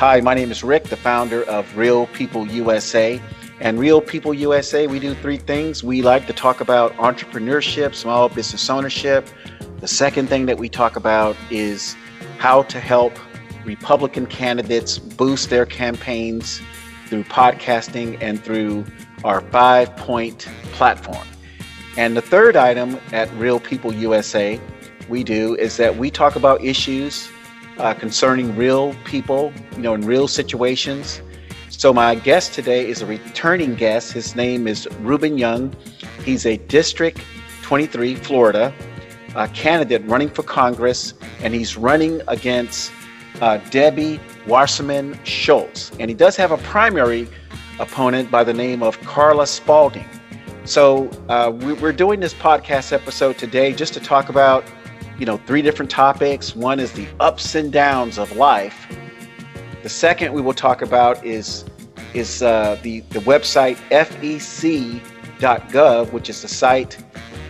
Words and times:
Hi, 0.00 0.18
my 0.22 0.32
name 0.32 0.50
is 0.50 0.64
Rick, 0.64 0.84
the 0.84 0.96
founder 0.96 1.42
of 1.42 1.76
Real 1.76 2.06
People 2.06 2.46
USA. 2.46 3.20
And 3.60 3.78
Real 3.78 4.00
People 4.00 4.32
USA, 4.32 4.86
we 4.86 4.98
do 4.98 5.12
three 5.12 5.36
things. 5.36 5.84
We 5.84 6.00
like 6.00 6.26
to 6.28 6.32
talk 6.32 6.62
about 6.62 6.94
entrepreneurship, 6.94 7.94
small 7.94 8.30
business 8.30 8.70
ownership. 8.70 9.28
The 9.80 9.86
second 9.86 10.30
thing 10.30 10.46
that 10.46 10.56
we 10.56 10.70
talk 10.70 10.96
about 10.96 11.36
is 11.50 11.96
how 12.38 12.62
to 12.62 12.80
help 12.80 13.12
Republican 13.66 14.24
candidates 14.24 14.98
boost 14.98 15.50
their 15.50 15.66
campaigns 15.66 16.62
through 17.08 17.24
podcasting 17.24 18.16
and 18.22 18.42
through 18.42 18.86
our 19.22 19.42
five 19.50 19.94
point 19.98 20.48
platform. 20.72 21.28
And 21.98 22.16
the 22.16 22.22
third 22.22 22.56
item 22.56 22.98
at 23.12 23.30
Real 23.34 23.60
People 23.60 23.92
USA 23.92 24.58
we 25.10 25.24
do 25.24 25.56
is 25.56 25.76
that 25.76 25.98
we 25.98 26.10
talk 26.10 26.36
about 26.36 26.64
issues 26.64 27.28
uh, 27.80 27.94
concerning 27.94 28.54
real 28.56 28.94
people, 29.04 29.52
you 29.72 29.82
know, 29.82 29.94
in 29.94 30.02
real 30.02 30.28
situations. 30.28 31.22
So 31.70 31.92
my 31.92 32.14
guest 32.14 32.52
today 32.52 32.86
is 32.86 33.00
a 33.00 33.06
returning 33.06 33.74
guest. 33.74 34.12
His 34.12 34.36
name 34.36 34.68
is 34.68 34.86
Ruben 35.00 35.38
Young. 35.38 35.74
He's 36.24 36.44
a 36.44 36.58
District 36.58 37.18
23, 37.62 38.16
Florida, 38.16 38.74
candidate 39.54 40.04
running 40.04 40.28
for 40.28 40.42
Congress, 40.42 41.14
and 41.42 41.54
he's 41.54 41.76
running 41.76 42.20
against 42.28 42.92
uh, 43.40 43.56
Debbie 43.70 44.20
Wasserman 44.46 45.18
Schultz. 45.24 45.90
And 45.98 46.10
he 46.10 46.14
does 46.14 46.36
have 46.36 46.52
a 46.52 46.58
primary 46.58 47.28
opponent 47.78 48.30
by 48.30 48.44
the 48.44 48.52
name 48.52 48.82
of 48.82 49.00
Carla 49.00 49.46
Spalding. 49.46 50.06
So 50.64 51.08
uh, 51.28 51.50
we, 51.54 51.72
we're 51.72 51.92
doing 51.92 52.20
this 52.20 52.34
podcast 52.34 52.92
episode 52.92 53.38
today 53.38 53.72
just 53.72 53.94
to 53.94 54.00
talk 54.00 54.28
about 54.28 54.64
you 55.20 55.26
know, 55.26 55.36
three 55.46 55.62
different 55.62 55.90
topics. 55.90 56.56
One 56.56 56.80
is 56.80 56.90
the 56.92 57.06
ups 57.20 57.54
and 57.54 57.70
downs 57.70 58.18
of 58.18 58.34
life. 58.36 58.86
The 59.82 59.88
second 59.90 60.32
we 60.32 60.40
will 60.40 60.54
talk 60.54 60.80
about 60.82 61.24
is 61.24 61.66
is 62.14 62.42
uh, 62.42 62.78
the 62.82 63.00
the 63.10 63.20
website 63.20 63.76
fec.gov, 63.90 65.02
which 66.12 66.28
is 66.30 66.42
the 66.42 66.48
site 66.48 66.98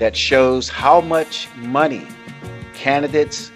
that 0.00 0.16
shows 0.16 0.68
how 0.68 1.00
much 1.00 1.48
money 1.56 2.06
candidates 2.74 3.52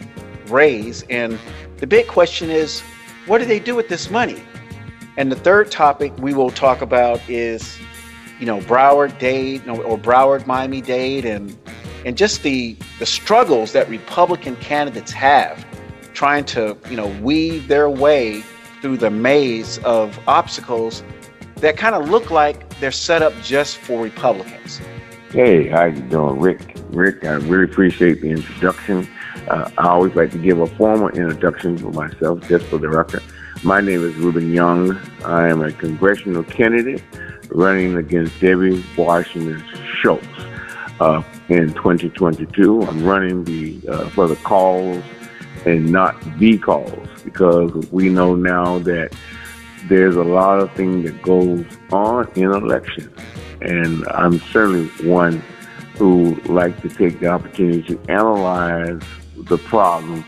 raise, 0.47 1.03
and 1.11 1.39
the 1.79 1.87
big 1.87 2.07
question 2.07 2.51
is, 2.51 2.83
what 3.27 3.39
do 3.39 3.45
they 3.45 3.59
do 3.59 3.75
with 3.75 3.89
this 3.89 4.11
money? 4.11 4.43
And 5.17 5.31
the 5.31 5.37
third 5.37 5.71
topic 5.71 6.17
we 6.19 6.35
will 6.35 6.51
talk 6.51 6.83
about 6.83 7.21
is, 7.29 7.79
you 8.39 8.47
know, 8.47 8.61
Broward 8.61 9.19
Dade 9.19 9.69
or 9.69 9.99
Broward 9.99 10.47
Miami 10.47 10.81
Dade 10.81 11.25
and 11.25 11.57
and 12.05 12.17
just 12.17 12.43
the 12.43 12.77
the 12.99 13.07
struggles 13.07 13.73
that 13.73 13.89
Republican 13.89 14.57
candidates 14.57 15.13
have 15.13 15.65
trying 16.13 16.45
to 16.45 16.77
you 16.89 16.97
know 16.97 17.09
weave 17.23 17.69
their 17.69 17.91
way 17.91 18.43
through 18.81 18.97
the 18.97 19.11
maze 19.11 19.79
of 19.79 20.19
obstacles 20.29 21.03
that 21.57 21.77
kind 21.77 21.95
of 21.95 22.11
look 22.11 22.31
like 22.31 22.79
they're 22.81 22.93
set 22.93 23.23
up 23.23 23.33
just 23.43 23.79
for 23.79 24.03
Republicans. 24.03 24.81
Hey, 25.31 25.69
how 25.69 25.87
you 25.87 26.03
doing, 26.03 26.39
Rick? 26.39 26.77
Rick, 26.91 27.25
I 27.25 27.33
really 27.33 27.65
appreciate 27.65 28.21
the 28.21 28.31
introduction. 28.31 29.09
Uh, 29.49 29.71
I 29.79 29.89
always 29.89 30.15
like 30.15 30.31
to 30.33 30.39
give 30.39 30.61
a 30.61 30.67
formal 30.67 31.09
introduction 31.09 31.77
for 31.77 31.91
myself, 31.91 32.47
just 32.49 32.67
for 32.67 32.79
the 32.79 32.89
record. 32.89 33.23
My 33.63 33.81
name 33.81 34.05
is 34.05 34.15
Ruben 34.17 34.53
Young. 34.53 34.97
I 35.25 35.49
am 35.49 35.63
a 35.63 35.73
congressional 35.73 36.45
candidate 36.45 37.03
running 37.49 37.97
against 37.97 38.39
Debbie 38.41 38.85
Wasserman 38.97 39.65
Schultz. 40.01 40.27
Uh, 41.01 41.23
in 41.49 41.73
2022. 41.75 42.83
I'm 42.83 43.05
running 43.05 43.45
the 43.45 43.81
uh, 43.89 44.09
for 44.11 44.29
the 44.29 44.37
cause 44.37 45.03
and 45.67 45.91
not 45.91 46.17
the 46.39 46.59
calls 46.59 47.09
because 47.25 47.73
we 47.91 48.09
know 48.09 48.35
now 48.35 48.79
that 48.81 49.15
there's 49.89 50.17
a 50.17 50.25
lot 50.25 50.61
of 50.61 50.73
things 50.73 51.05
that 51.05 51.23
goes 51.23 51.65
on 51.93 52.31
in 52.35 52.45
elections, 52.45 53.15
and 53.61 54.07
I'm 54.09 54.39
certainly 54.39 54.89
one 55.09 55.43
who 55.97 56.35
like 56.47 56.81
to 56.83 56.89
take 56.89 57.21
the 57.21 57.29
opportunity 57.29 57.83
to 57.83 58.01
analyze 58.11 59.01
the 59.37 59.59
problem 59.59 60.25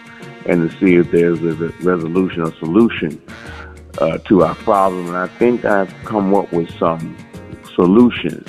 and 0.46 0.70
to 0.70 0.78
see 0.78 0.94
if 0.96 1.10
there's 1.10 1.42
a 1.42 1.54
resolution 1.82 2.42
or 2.42 2.54
solution 2.56 3.20
uh, 3.98 4.18
to 4.18 4.44
our 4.44 4.54
problem. 4.56 5.08
And 5.08 5.16
I 5.16 5.26
think 5.26 5.64
I've 5.64 5.92
come 6.04 6.34
up 6.34 6.52
with 6.52 6.70
some 6.78 7.16
solutions 7.74 8.46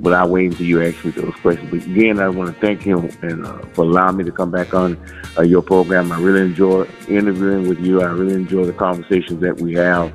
but 0.00 0.14
I'll 0.14 0.28
wait 0.28 0.52
until 0.52 0.66
you 0.66 0.82
ask 0.82 1.04
me 1.04 1.10
those 1.10 1.34
questions. 1.36 1.70
But 1.70 1.84
again, 1.84 2.20
I 2.20 2.28
want 2.28 2.54
to 2.54 2.60
thank 2.60 2.82
him 2.82 3.10
and 3.22 3.44
uh, 3.44 3.58
for 3.72 3.82
allowing 3.82 4.16
me 4.16 4.24
to 4.24 4.32
come 4.32 4.50
back 4.50 4.74
on 4.74 4.98
uh, 5.36 5.42
your 5.42 5.62
program. 5.62 6.12
I 6.12 6.20
really 6.20 6.42
enjoy 6.42 6.84
interviewing 7.08 7.68
with 7.68 7.80
you. 7.80 8.02
I 8.02 8.06
really 8.06 8.34
enjoy 8.34 8.64
the 8.64 8.72
conversations 8.72 9.40
that 9.40 9.60
we 9.60 9.74
have 9.74 10.12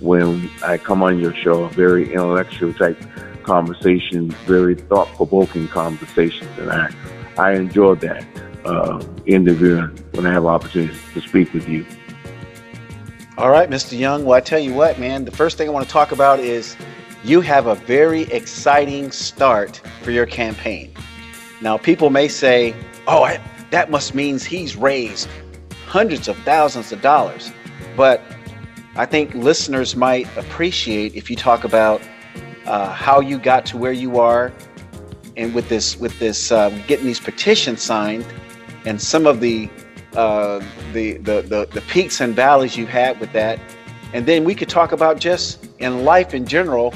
when 0.00 0.50
I 0.62 0.76
come 0.78 1.02
on 1.02 1.18
your 1.18 1.34
show. 1.34 1.68
Very 1.68 2.12
intellectual 2.12 2.74
type 2.74 2.98
conversations, 3.42 4.34
very 4.46 4.74
thought 4.74 5.08
provoking 5.16 5.68
conversations, 5.68 6.50
and 6.58 6.70
I 6.70 6.90
I 7.38 7.52
enjoy 7.52 7.94
that 7.96 8.26
uh, 8.64 9.02
interviewing 9.26 9.98
when 10.12 10.26
I 10.26 10.32
have 10.32 10.46
opportunity 10.46 10.98
to 11.14 11.20
speak 11.20 11.52
with 11.52 11.68
you. 11.68 11.86
All 13.38 13.50
right, 13.50 13.68
Mr. 13.68 13.98
Young. 13.98 14.24
Well, 14.24 14.36
I 14.36 14.40
tell 14.40 14.60
you 14.60 14.74
what, 14.74 14.98
man. 14.98 15.24
The 15.24 15.30
first 15.30 15.56
thing 15.56 15.66
I 15.66 15.72
want 15.72 15.86
to 15.86 15.92
talk 15.92 16.12
about 16.12 16.38
is 16.38 16.76
you 17.24 17.40
have 17.40 17.66
a 17.66 17.74
very 17.74 18.22
exciting 18.22 19.12
start 19.12 19.80
for 20.02 20.10
your 20.10 20.26
campaign. 20.26 20.92
Now, 21.60 21.78
people 21.78 22.10
may 22.10 22.28
say, 22.28 22.74
oh, 23.06 23.22
I, 23.22 23.40
that 23.70 23.90
must 23.90 24.14
means 24.14 24.44
he's 24.44 24.76
raised 24.76 25.28
hundreds 25.86 26.26
of 26.26 26.36
thousands 26.38 26.90
of 26.90 27.00
dollars. 27.00 27.52
But 27.96 28.22
I 28.96 29.06
think 29.06 29.34
listeners 29.34 29.94
might 29.94 30.26
appreciate 30.36 31.14
if 31.14 31.30
you 31.30 31.36
talk 31.36 31.64
about 31.64 32.02
uh, 32.66 32.92
how 32.92 33.20
you 33.20 33.38
got 33.38 33.66
to 33.66 33.76
where 33.76 33.92
you 33.92 34.18
are, 34.18 34.52
and 35.36 35.54
with 35.54 35.68
this, 35.68 35.96
with 35.98 36.18
this, 36.18 36.52
uh, 36.52 36.70
getting 36.86 37.06
these 37.06 37.20
petitions 37.20 37.82
signed, 37.82 38.26
and 38.84 39.00
some 39.00 39.26
of 39.26 39.40
the, 39.40 39.70
uh, 40.14 40.60
the, 40.92 41.16
the 41.18 41.42
the 41.42 41.68
the 41.72 41.80
peaks 41.82 42.20
and 42.20 42.36
valleys 42.36 42.76
you 42.76 42.86
had 42.86 43.18
with 43.18 43.32
that, 43.32 43.58
and 44.12 44.26
then 44.26 44.44
we 44.44 44.54
could 44.54 44.68
talk 44.68 44.92
about 44.92 45.18
just 45.18 45.66
in 45.78 46.04
life 46.04 46.34
in 46.34 46.46
general 46.46 46.92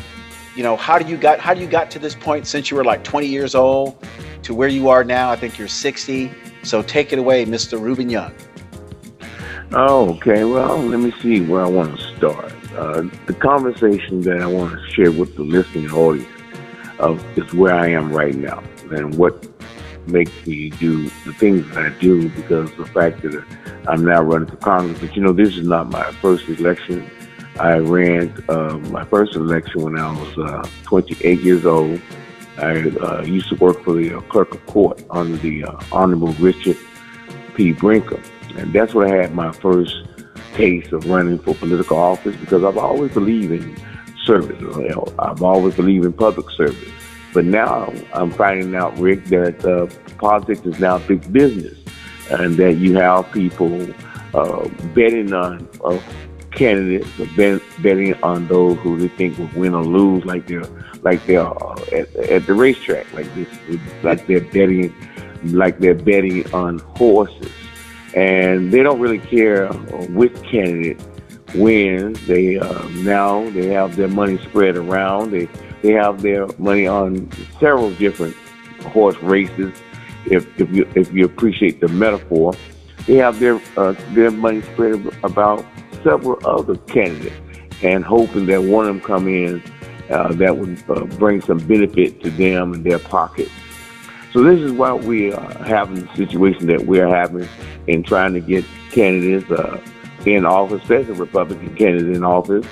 you 0.56 0.62
know 0.62 0.75
how 0.75 0.99
do 0.99 1.06
you 1.06 1.17
got 1.19 1.39
how 1.39 1.53
do 1.53 1.61
you 1.61 1.67
got 1.67 1.91
to 1.91 1.99
this 1.99 2.15
point 2.15 2.47
since 2.47 2.71
you 2.71 2.77
were 2.77 2.84
like 2.84 3.05
20 3.05 3.27
years 3.27 3.55
old 3.55 4.03
to 4.43 4.55
where 4.55 4.69
you 4.69 4.89
are 4.89 5.05
now? 5.05 5.31
I 5.31 5.37
think 5.37 5.59
you're 5.59 5.69
60 5.69 6.33
so 6.62 6.83
take 6.83 7.12
it 7.12 7.19
away 7.19 7.44
mr 7.44 7.81
ruben 7.81 8.09
young. 8.09 8.33
Oh 9.72 10.15
okay. 10.15 10.45
Well 10.45 10.78
let 10.78 11.00
me 11.00 11.12
see 11.21 11.43
where 11.43 11.62
i 11.62 11.69
want 11.69 11.99
to 11.99 12.16
start. 12.16 12.53
Uh, 12.75 13.03
the 13.27 13.34
conversation 13.34 14.22
that 14.22 14.41
i 14.41 14.47
want 14.47 14.72
to 14.72 14.91
share 14.93 15.12
with 15.12 15.37
the 15.37 15.43
listening 15.43 15.91
audience 15.93 16.28
of 16.99 17.22
is 17.39 17.53
where 17.53 17.75
i 17.75 17.89
am 17.89 18.11
right 18.11 18.34
now 18.34 18.62
and 18.91 19.15
what 19.16 19.47
makes 20.06 20.47
me 20.47 20.71
do 20.71 21.05
the 21.25 21.34
things 21.34 21.66
that 21.69 21.78
i 21.78 21.89
do 21.99 22.28
because 22.31 22.72
the 22.77 22.87
fact 22.87 23.21
that 23.22 23.45
i'm 23.89 24.05
now 24.05 24.22
running 24.22 24.49
for 24.49 24.56
congress. 24.56 24.99
But 25.00 25.15
you 25.16 25.22
know 25.22 25.33
this 25.33 25.56
is 25.56 25.66
not 25.66 25.91
my 25.91 26.11
first 26.12 26.49
election 26.49 27.11
I 27.59 27.78
ran 27.78 28.44
uh, 28.50 28.78
my 28.91 29.05
first 29.05 29.34
election 29.34 29.83
when 29.83 29.99
I 29.99 30.12
was 30.12 30.39
uh, 30.39 30.69
28 30.84 31.41
years 31.41 31.65
old. 31.65 32.00
I 32.59 32.89
uh, 32.89 33.22
used 33.22 33.49
to 33.49 33.55
work 33.56 33.83
for 33.83 33.94
the 33.94 34.19
uh, 34.19 34.21
clerk 34.22 34.55
of 34.55 34.65
court 34.67 35.03
under 35.11 35.37
the 35.39 35.65
uh, 35.65 35.81
Honorable 35.91 36.33
Richard 36.34 36.77
P. 37.55 37.72
Brinker. 37.72 38.21
And 38.56 38.72
that's 38.72 38.93
where 38.93 39.09
I 39.09 39.22
had 39.22 39.34
my 39.34 39.53
first 39.53 40.06
taste 40.55 40.93
of 40.93 41.09
running 41.09 41.39
for 41.39 41.55
political 41.55 41.97
office 41.97 42.37
because 42.37 42.62
I've 42.62 42.78
always 42.78 43.12
believed 43.12 43.53
in 43.53 43.77
service. 44.25 44.62
I've 45.19 45.43
always 45.43 45.75
believed 45.77 46.05
in 46.05 46.12
public 46.12 46.50
service. 46.50 46.91
But 47.33 47.47
now 47.47 47.93
I'm 48.12 48.31
finding 48.31 48.75
out, 48.75 48.97
Rick, 48.99 49.27
that 49.27 49.65
uh, 49.65 49.87
politics 50.19 50.61
is 50.65 50.78
now 50.78 50.99
big 50.99 51.31
business 51.33 51.78
and 52.31 52.56
that 52.56 52.75
you 52.75 52.97
have 52.97 53.31
people 53.33 53.69
betting 54.95 55.33
on 55.33 55.69
candidates 56.56 57.09
betting 57.83 58.15
on 58.22 58.48
those 58.48 58.78
who 58.78 58.98
they 58.98 59.09
think 59.09 59.39
will 59.39 59.51
win 59.54 59.75
or 59.75 59.84
lose, 59.84 60.25
like 60.25 60.47
they're 60.47 60.65
like 61.03 61.25
they're 61.27 61.47
uh, 61.47 61.77
at, 61.92 62.15
at 62.16 62.47
the 62.47 62.54
racetrack, 62.54 63.13
like 63.13 63.33
this, 63.34 63.48
like 64.03 64.27
they're 64.27 64.41
betting, 64.41 64.92
like 65.45 65.78
they're 65.78 65.95
betting 65.95 66.53
on 66.53 66.78
horses, 66.78 67.53
and 68.15 68.72
they 68.72 68.83
don't 68.83 68.98
really 68.98 69.19
care 69.19 69.69
which 70.09 70.34
candidate 70.42 71.01
wins. 71.54 72.27
They 72.27 72.59
uh, 72.59 72.89
now 72.89 73.48
they 73.51 73.66
have 73.66 73.97
their 73.97 74.09
money 74.09 74.39
spread 74.39 74.77
around. 74.77 75.30
They 75.30 75.48
they 75.83 75.92
have 75.92 76.22
their 76.22 76.48
money 76.59 76.86
on 76.86 77.30
several 77.60 77.92
different 77.92 78.34
horse 78.86 79.16
races. 79.19 79.72
If 80.25 80.48
if 80.60 80.71
you 80.71 80.91
if 80.97 81.13
you 81.13 81.27
appreciate 81.27 81.80
the 81.80 81.89
metaphor, 81.89 82.54
they 83.07 83.16
have 83.16 83.39
their 83.39 83.60
uh, 83.77 83.95
their 84.10 84.30
money 84.30 84.63
spread 84.63 85.07
about 85.22 85.65
several 86.06 86.38
other 86.47 86.76
candidates 86.76 87.34
and 87.82 88.04
hoping 88.04 88.47
that 88.47 88.62
one 88.62 88.86
of 88.86 88.94
them 88.94 89.00
come 89.00 89.26
in 89.26 89.62
uh, 90.10 90.32
that 90.34 90.56
would 90.56 90.82
uh, 90.88 91.04
bring 91.16 91.41
some 91.41 91.58
benefit 91.58 92.22
to 92.22 92.30
them 92.30 92.72
and 92.72 92.84
their 92.84 92.98
pockets. 92.98 93.50
So 94.32 94.42
this 94.42 94.60
is 94.60 94.70
why 94.72 94.92
we 94.92 95.32
are 95.32 95.64
having 95.64 96.06
the 96.06 96.16
situation 96.16 96.66
that 96.66 96.86
we're 96.86 97.08
having 97.08 97.48
in 97.86 98.03
trying 98.03 98.34
to 98.34 98.41
get 98.41 98.64
candidates 98.92 99.50
uh, 99.50 99.80
in 100.24 100.44
office, 100.44 100.82
especially 100.82 101.14
Republican 101.14 101.74
candidates 101.74 102.16
in 102.16 102.24
office, 102.24 102.66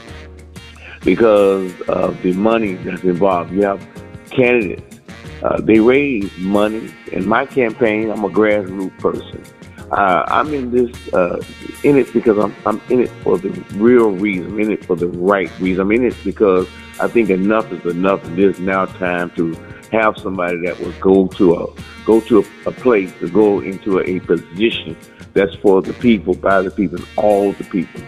because 1.04 1.72
of 1.82 2.22
the 2.22 2.32
money 2.34 2.74
that's 2.74 3.02
involved. 3.02 3.52
You 3.52 3.62
have 3.62 3.86
candidates, 4.30 5.00
uh, 5.42 5.60
they 5.60 5.80
raise 5.80 6.30
money. 6.38 6.92
In 7.12 7.26
my 7.26 7.46
campaign, 7.46 8.10
I'm 8.10 8.24
a 8.24 8.28
grassroots 8.28 8.98
person. 8.98 9.42
Uh, 9.90 10.24
I'm 10.28 10.52
in 10.54 10.70
this 10.70 11.14
uh, 11.14 11.42
in 11.82 11.96
it 11.96 12.12
because 12.12 12.38
I'm 12.38 12.54
I'm 12.66 12.80
in 12.90 13.00
it 13.00 13.10
for 13.22 13.38
the 13.38 13.50
real 13.74 14.10
reason. 14.10 14.52
I'm 14.52 14.60
in 14.60 14.72
it 14.72 14.84
for 14.84 14.96
the 14.96 15.08
right 15.08 15.50
reason. 15.60 15.82
I'm 15.82 15.92
in 15.92 16.04
it 16.04 16.16
because 16.24 16.68
I 17.00 17.08
think 17.08 17.30
enough 17.30 17.70
is 17.72 17.84
enough. 17.84 18.24
It 18.30 18.38
is 18.38 18.58
now 18.60 18.86
time 18.86 19.30
to 19.36 19.52
have 19.92 20.16
somebody 20.18 20.58
that 20.64 20.78
will 20.80 20.94
go 21.00 21.28
to 21.28 21.54
a 21.54 21.66
go 22.04 22.20
to 22.22 22.40
a, 22.40 22.68
a 22.68 22.72
place 22.72 23.12
to 23.20 23.28
go 23.28 23.60
into 23.60 23.98
a, 23.98 24.02
a, 24.04 24.20
position 24.20 24.96
that's 25.32 25.54
for 25.56 25.82
the 25.82 25.92
people, 25.94 26.34
by 26.34 26.62
the 26.62 26.70
people, 26.70 26.98
all 27.16 27.52
the 27.52 27.64
people. 27.64 28.00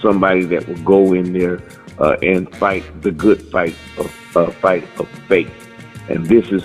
Somebody 0.00 0.44
that 0.46 0.68
will 0.68 0.82
go 0.82 1.14
in 1.14 1.32
there 1.32 1.60
uh, 1.98 2.16
and 2.22 2.54
fight 2.56 2.84
the 3.02 3.10
good 3.10 3.40
fight 3.50 3.74
of 3.98 4.36
uh, 4.36 4.50
fight 4.50 4.84
of 4.98 5.08
faith. 5.28 5.50
And 6.08 6.26
this 6.26 6.50
is 6.50 6.62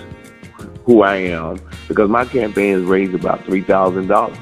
who 0.84 1.02
I 1.02 1.16
am 1.16 1.60
because 1.88 2.10
my 2.10 2.24
campaign 2.24 2.74
has 2.74 2.82
raised 2.84 3.14
about 3.14 3.44
three 3.44 3.62
thousand 3.62 4.08
dollars. 4.08 4.36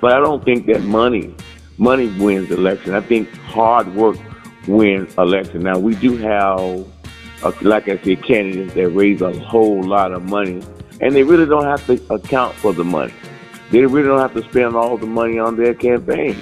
But 0.00 0.12
I 0.12 0.20
don't 0.20 0.44
think 0.44 0.66
that 0.66 0.82
money 0.82 1.34
money 1.78 2.08
wins 2.18 2.50
election. 2.50 2.94
I 2.94 3.00
think 3.00 3.32
hard 3.36 3.94
work 3.94 4.16
wins 4.66 5.14
election. 5.16 5.62
Now 5.62 5.78
we 5.78 5.94
do 5.96 6.16
have 6.16 6.86
uh, 7.42 7.52
like 7.62 7.88
I 7.88 7.98
said, 7.98 8.22
candidates 8.22 8.74
that 8.74 8.88
raise 8.90 9.20
a 9.20 9.38
whole 9.40 9.82
lot 9.82 10.12
of 10.12 10.24
money, 10.24 10.62
and 11.00 11.14
they 11.14 11.22
really 11.22 11.46
don't 11.46 11.64
have 11.64 11.84
to 11.86 12.00
account 12.12 12.54
for 12.54 12.72
the 12.72 12.84
money. 12.84 13.12
They 13.70 13.84
really 13.84 14.08
don't 14.08 14.20
have 14.20 14.34
to 14.34 14.48
spend 14.48 14.76
all 14.76 14.96
the 14.96 15.06
money 15.06 15.38
on 15.38 15.56
their 15.56 15.74
campaign. 15.74 16.36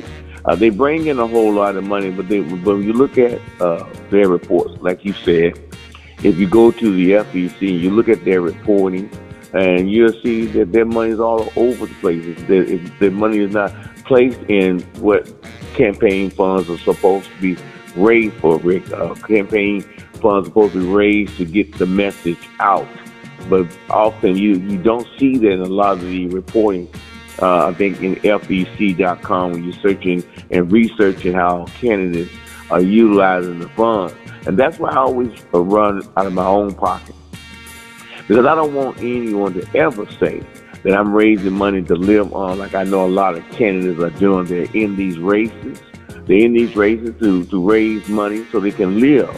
Uh, 0.45 0.55
they 0.55 0.69
bring 0.69 1.07
in 1.07 1.19
a 1.19 1.27
whole 1.27 1.53
lot 1.53 1.77
of 1.77 1.85
money, 1.85 2.11
but 2.11 2.29
they, 2.29 2.41
but 2.41 2.77
when 2.77 2.83
you 2.83 2.93
look 2.93 3.17
at 3.17 3.41
uh, 3.61 3.85
their 4.11 4.29
reports, 4.29 4.75
like 4.81 5.05
you 5.05 5.13
said, 5.13 5.59
if 6.23 6.39
you 6.39 6.47
go 6.47 6.71
to 6.71 6.95
the 6.95 7.13
FEC, 7.13 7.61
and 7.61 7.81
you 7.81 7.91
look 7.91 8.09
at 8.09 8.25
their 8.25 8.41
reporting, 8.41 9.11
and 9.55 9.91
you'll 9.91 10.21
see 10.21 10.47
that 10.47 10.73
their 10.73 10.85
money 10.85 11.13
is 11.13 11.21
all 11.21 11.53
over 11.57 11.87
the 11.87 11.95
place. 11.95 12.25
Their, 12.49 12.65
their 12.99 13.11
money 13.13 13.39
is 13.39 13.53
not 13.53 13.73
placed 14.05 14.41
in 14.49 14.81
what 15.01 15.33
campaign 15.75 16.31
funds 16.31 16.69
are 16.69 16.79
supposed 16.79 17.29
to 17.29 17.41
be 17.41 17.63
raised 17.97 18.35
for. 18.37 18.57
Uh, 18.57 19.15
campaign 19.15 19.83
funds 20.15 20.25
are 20.25 20.51
supposed 20.51 20.73
to 20.73 20.81
be 20.81 20.87
raised 20.87 21.37
to 21.37 21.45
get 21.45 21.73
the 21.79 21.87
message 21.87 22.49
out. 22.59 22.89
But 23.49 23.67
often 23.91 24.37
you, 24.37 24.57
you 24.57 24.83
don't 24.83 25.07
see 25.19 25.39
that 25.39 25.51
in 25.51 25.61
a 25.61 25.67
lot 25.67 25.99
of 25.99 26.03
the 26.03 26.27
reporting. 26.29 26.89
Uh, 27.41 27.69
I 27.69 27.75
think 27.75 28.01
in 28.01 28.17
FEC.com 28.17 29.53
when 29.53 29.65
you're 29.65 29.73
searching 29.75 30.25
and 30.51 30.71
researching 30.71 31.35
how 31.35 31.67
candidates 31.81 32.33
are 32.71 32.81
utilizing 32.81 33.61
the 33.61 33.69
funds. 33.71 34.15
And 34.47 34.59
that's 34.59 34.79
why 34.79 34.91
I 34.91 34.97
always 34.97 35.33
run 35.53 36.03
out 36.17 36.27
of 36.27 36.33
my 36.33 36.47
own 36.47 36.75
pocket. 36.75 37.15
Because 38.27 38.47
I 38.47 38.55
don't 38.55 38.75
want 38.75 38.99
anyone 38.99 39.55
to 39.55 39.77
ever 39.77 40.11
say 40.13 40.43
that 40.83 40.95
I'm 40.97 41.13
raising 41.13 41.53
money 41.53 41.83
to 41.83 41.95
live 41.95 42.33
on 42.35 42.59
like 42.59 42.75
I 42.75 42.85
know 42.85 43.07
a 43.07 43.09
lot 43.09 43.37
of 43.37 43.49
candidates 43.51 44.01
are 44.01 44.11
doing. 44.19 44.47
They're 44.47 44.67
in 44.75 44.97
these 44.97 45.19
races. 45.19 45.83
They're 46.27 46.39
in 46.39 46.55
these 46.55 46.75
races 46.75 47.15
to, 47.21 47.45
to 47.47 47.69
raise 47.71 48.09
money 48.09 48.47
so 48.51 48.61
they 48.61 48.71
can 48.71 49.01
live. 49.01 49.29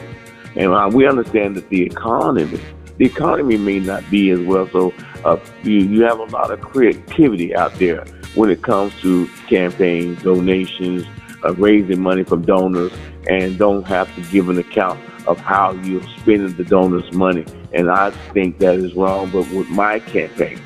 And 0.54 0.72
uh, 0.72 0.90
we 0.92 1.06
understand 1.06 1.56
that 1.56 1.68
the 1.68 1.82
economy, 1.82 2.60
the 2.96 3.04
economy 3.04 3.56
may 3.56 3.80
not 3.80 4.08
be 4.10 4.30
as 4.30 4.40
well. 4.40 4.68
So 4.70 4.94
uh, 5.24 5.38
you, 5.62 5.78
you 5.78 6.02
have 6.02 6.18
a 6.18 6.24
lot 6.24 6.50
of 6.50 6.60
creativity 6.60 7.54
out 7.54 7.74
there 7.74 8.04
when 8.34 8.50
it 8.50 8.62
comes 8.62 8.98
to 9.00 9.28
campaigns, 9.48 10.22
donations, 10.22 11.04
uh, 11.44 11.54
raising 11.54 12.00
money 12.00 12.22
from 12.22 12.42
donors, 12.42 12.92
and 13.28 13.58
don't 13.58 13.86
have 13.86 14.12
to 14.14 14.20
give 14.32 14.48
an 14.48 14.58
account 14.58 15.00
of 15.26 15.38
how 15.40 15.72
you're 15.72 16.02
spending 16.18 16.54
the 16.56 16.64
donors' 16.64 17.12
money. 17.12 17.44
And 17.72 17.90
I 17.90 18.10
think 18.32 18.58
that 18.58 18.76
is 18.76 18.94
wrong. 18.94 19.30
But 19.30 19.50
with 19.50 19.68
my 19.68 19.98
campaign, 20.00 20.60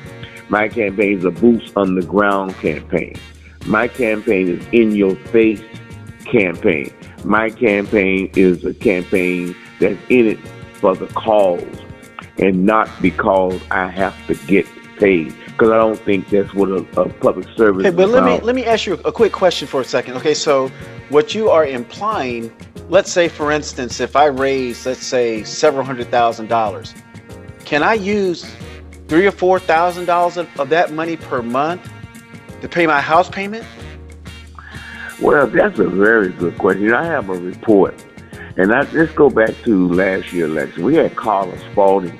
my 0.49 0.67
campaign 0.67 1.17
is 1.19 1.25
a 1.25 1.31
boots 1.31 1.71
on 1.75 1.95
the 1.95 2.05
ground 2.05 2.55
campaign. 2.55 3.15
My 3.65 3.87
campaign 3.87 4.47
is 4.47 4.65
in 4.71 4.91
your 4.91 5.15
face 5.15 5.61
campaign. 6.25 6.93
My 7.23 7.49
campaign 7.49 8.31
is 8.35 8.65
a 8.65 8.73
campaign 8.73 9.55
that's 9.79 9.99
in 10.09 10.27
it 10.27 10.39
for 10.73 10.95
the 10.95 11.07
cause 11.07 11.63
and 12.37 12.65
not 12.65 12.89
because 13.01 13.59
I 13.69 13.87
have 13.87 14.15
to 14.27 14.35
get 14.47 14.65
paid. 14.97 15.33
Because 15.45 15.69
I 15.69 15.77
don't 15.77 15.99
think 15.99 16.29
that's 16.29 16.53
what 16.53 16.69
a, 16.69 16.85
a 16.99 17.09
public 17.09 17.47
service. 17.55 17.85
Okay, 17.85 17.95
but 17.95 18.09
let 18.09 18.23
me 18.23 18.39
let 18.39 18.55
me 18.55 18.65
ask 18.65 18.85
you 18.85 18.93
a 19.05 19.11
quick 19.11 19.31
question 19.31 19.67
for 19.67 19.81
a 19.81 19.85
second. 19.85 20.15
Okay, 20.15 20.33
so 20.33 20.69
what 21.09 21.35
you 21.35 21.49
are 21.49 21.65
implying, 21.65 22.51
let's 22.91 23.09
say 23.09 23.29
for 23.29 23.51
instance, 23.51 24.01
if 24.01 24.15
I 24.15 24.25
raise, 24.25 24.85
let's 24.85 25.05
say 25.05 25.43
several 25.43 25.83
hundred 25.83 26.11
thousand 26.11 26.47
dollars, 26.47 26.93
can 27.65 27.81
I 27.81 27.93
use 27.93 28.45
three 29.07 29.25
or 29.25 29.31
four 29.31 29.59
thousand 29.59 30.05
dollars 30.05 30.37
of 30.37 30.69
that 30.69 30.91
money 30.91 31.15
per 31.15 31.41
month 31.41 31.89
to 32.61 32.69
pay 32.69 32.85
my 32.85 33.01
house 33.01 33.29
payment? 33.29 33.65
Well, 35.21 35.47
that's 35.47 35.79
a 35.79 35.87
very 35.87 36.29
good 36.29 36.57
question. 36.57 36.93
I 36.93 37.05
have 37.05 37.29
a 37.29 37.39
report 37.39 37.95
and 38.57 38.73
I, 38.73 38.81
let's 38.91 39.13
go 39.13 39.29
back 39.29 39.55
to 39.63 39.87
last 39.93 40.33
year 40.33 40.45
election. 40.45 40.83
We 40.83 40.95
had 40.95 41.15
Carla 41.15 41.57
Spalding. 41.71 42.19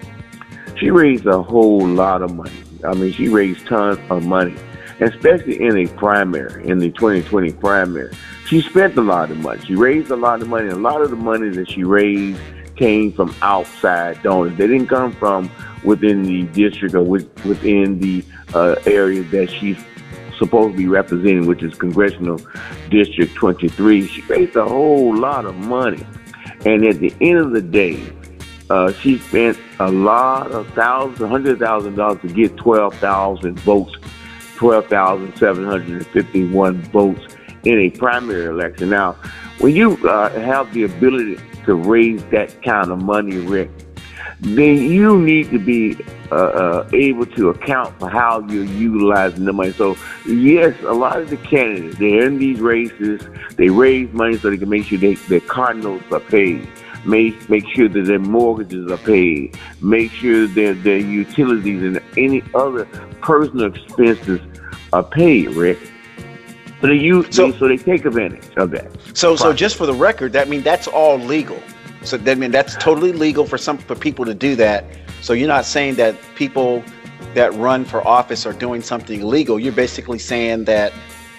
She 0.78 0.90
raised 0.90 1.26
a 1.26 1.42
whole 1.42 1.86
lot 1.86 2.22
of 2.22 2.34
money. 2.34 2.52
I 2.86 2.94
mean, 2.94 3.12
she 3.12 3.28
raised 3.28 3.68
tons 3.68 4.00
of 4.10 4.26
money, 4.26 4.56
especially 5.02 5.62
in 5.62 5.78
a 5.78 5.88
primary, 5.98 6.68
in 6.68 6.80
the 6.80 6.90
2020 6.92 7.52
primary. 7.54 8.16
She 8.52 8.60
spent 8.60 8.98
a 8.98 9.02
lot 9.02 9.32
of 9.32 9.38
money. 9.38 9.62
She 9.66 9.76
raised 9.76 10.12
a 10.12 10.18
lot 10.18 10.42
of 10.42 10.50
money. 10.50 10.68
A 10.68 10.76
lot 10.76 11.00
of 11.00 11.10
the 11.10 11.16
money 11.16 11.48
that 11.52 11.72
she 11.72 11.86
raised 11.86 12.38
came 12.76 13.14
from 13.14 13.34
outside 13.42 14.22
donors. 14.24 14.58
They 14.58 14.68
didn't 14.68 14.88
come 14.88 15.14
from 15.14 15.50
within 15.86 16.24
the 16.24 16.44
district 16.48 16.94
or 16.94 17.02
within 17.02 18.00
the 18.00 18.26
uh, 18.54 18.76
area 18.86 19.24
that 19.24 19.50
she's 19.50 19.78
supposed 20.38 20.74
to 20.74 20.78
be 20.78 20.90
representing, 20.90 21.48
which 21.48 21.64
is 21.64 21.76
Congressional 21.76 22.42
District 22.90 23.34
23. 23.36 24.06
She 24.08 24.22
raised 24.24 24.58
a 24.58 24.66
whole 24.66 25.16
lot 25.16 25.46
of 25.46 25.56
money. 25.56 26.06
And 26.66 26.84
at 26.84 27.00
the 27.00 27.16
end 27.22 27.38
of 27.38 27.52
the 27.52 27.62
day, 27.62 28.04
uh, 28.70 28.92
she 28.92 29.18
spent 29.20 29.58
a 29.80 29.90
lot 29.90 30.52
of 30.52 30.68
thousands, 30.74 31.20
hundred 31.20 31.58
thousand 31.60 31.96
dollars 31.96 32.20
to 32.20 32.28
get 32.28 32.58
twelve 32.58 32.96
thousand 32.96 33.58
votes, 33.62 33.96
twelve 34.58 34.88
thousand 34.88 35.38
seven 35.38 35.64
hundred 35.64 36.02
and 36.02 36.08
fifty-one 36.08 36.82
votes 36.92 37.22
in 37.64 37.80
a 37.80 37.90
primary 37.90 38.46
election. 38.46 38.90
Now, 38.90 39.14
when 39.60 39.76
you 39.76 39.98
uh, 40.08 40.30
have 40.40 40.74
the 40.74 40.84
ability 40.84 41.38
to 41.66 41.76
raise 41.76 42.24
that 42.26 42.62
kind 42.64 42.92
of 42.92 43.02
money, 43.02 43.38
Rick, 43.38 43.70
then 44.40 44.78
you 44.78 45.20
need 45.20 45.52
to 45.52 45.60
be 45.60 45.96
uh, 46.32 46.36
uh, 46.36 46.90
able 46.94 47.28
to 47.28 47.50
account 47.50 47.98
for 48.00 48.10
how 48.10 48.40
you're 48.48 48.64
utilizing 48.64 49.46
the 49.46 49.54
money. 49.54 49.72
So, 49.72 49.96
yes, 50.26 50.76
a 50.82 50.94
lot 50.94 51.22
of 51.22 51.30
the 51.30 51.38
candidates, 51.38 51.98
they're 52.00 52.26
in 52.26 52.40
these 52.40 52.60
races, 52.60 53.22
they 53.56 53.70
raise 53.70 54.12
money 54.14 54.38
so 54.38 54.50
they 54.50 54.58
can 54.58 54.70
make 54.70 54.86
sure 54.86 54.98
they, 54.98 55.14
their 55.14 55.42
cardinals 55.42 56.02
are 56.12 56.20
paid. 56.20 56.68
Make, 57.06 57.50
make 57.50 57.68
sure 57.76 57.88
that 57.88 58.02
their 58.02 58.20
mortgages 58.20 58.92
are 58.92 58.98
paid. 58.98 59.58
Make 59.82 60.12
sure 60.12 60.48
that 60.48 60.84
their 60.84 61.00
utilities 61.00 61.82
and 61.84 62.02
any 62.18 62.44
other 62.54 62.86
personal 63.22 63.74
expenses 63.74 64.40
are 64.94 65.04
paid, 65.04 65.50
Rick. 65.50 65.80
So 66.82 66.88
they 66.88 66.96
use, 66.96 67.28
so, 67.36 67.52
so 67.52 67.68
they 67.68 67.78
take 67.78 68.06
advantage 68.06 68.50
of 68.58 68.72
that. 68.72 68.92
So, 69.14 69.36
so 69.36 69.54
just 69.54 69.76
for 69.76 69.86
the 69.86 69.94
record, 69.94 70.34
that 70.34 70.50
means 70.50 70.64
that's 70.64 70.88
all 70.88 71.18
legal. 71.18 71.62
So 72.04 72.18
that 72.18 72.32
I 72.32 72.36
mean 72.36 72.50
that's 72.50 72.76
totally 72.78 73.12
legal 73.12 73.46
for 73.46 73.60
some 73.60 73.78
for 73.78 73.96
people 73.96 74.26
to 74.26 74.34
do 74.34 74.56
that. 74.56 74.86
So 75.22 75.34
you're 75.34 75.48
not 75.48 75.66
saying 75.66 75.96
that 75.96 76.16
people 76.34 76.84
that 77.36 77.54
run 77.54 77.86
for 77.86 78.06
office 78.08 78.46
are 78.48 78.54
doing 78.54 78.82
something 78.82 79.22
illegal. 79.22 79.60
You're 79.60 79.74
basically 79.74 80.18
saying 80.18 80.66
that 80.66 80.94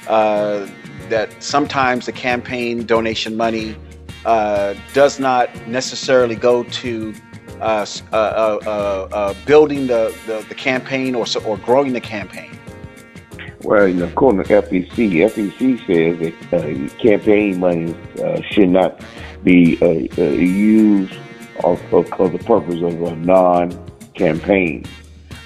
uh, 0.06 0.68
that 1.08 1.42
sometimes 1.42 2.06
the 2.06 2.12
campaign 2.12 2.86
donation 2.86 3.36
money 3.36 3.76
uh, 4.24 4.74
does 4.92 5.18
not 5.18 5.54
necessarily 5.66 6.36
go 6.36 6.62
to 6.64 7.12
uh, 7.60 7.86
uh, 8.12 8.16
uh, 8.16 9.08
uh 9.12 9.34
building 9.46 9.86
the, 9.86 10.16
the, 10.26 10.44
the, 10.48 10.54
campaign 10.54 11.14
or 11.14 11.24
or 11.44 11.56
growing 11.58 11.92
the 11.92 12.00
campaign. 12.00 12.58
Well, 13.64 14.02
according 14.02 14.42
to 14.42 14.62
FEC, 14.62 14.96
FEC 15.30 15.86
says 15.86 16.34
that 16.50 16.98
campaign 16.98 17.60
money 17.60 17.94
should 18.50 18.70
not 18.70 19.00
be 19.44 19.78
uh, 19.80 20.22
uh, 20.22 20.30
used 20.30 21.14
for, 21.60 22.04
for 22.04 22.28
the 22.28 22.38
purpose 22.38 22.82
of 22.82 23.02
a 23.02 23.16
non-campaign 23.16 24.84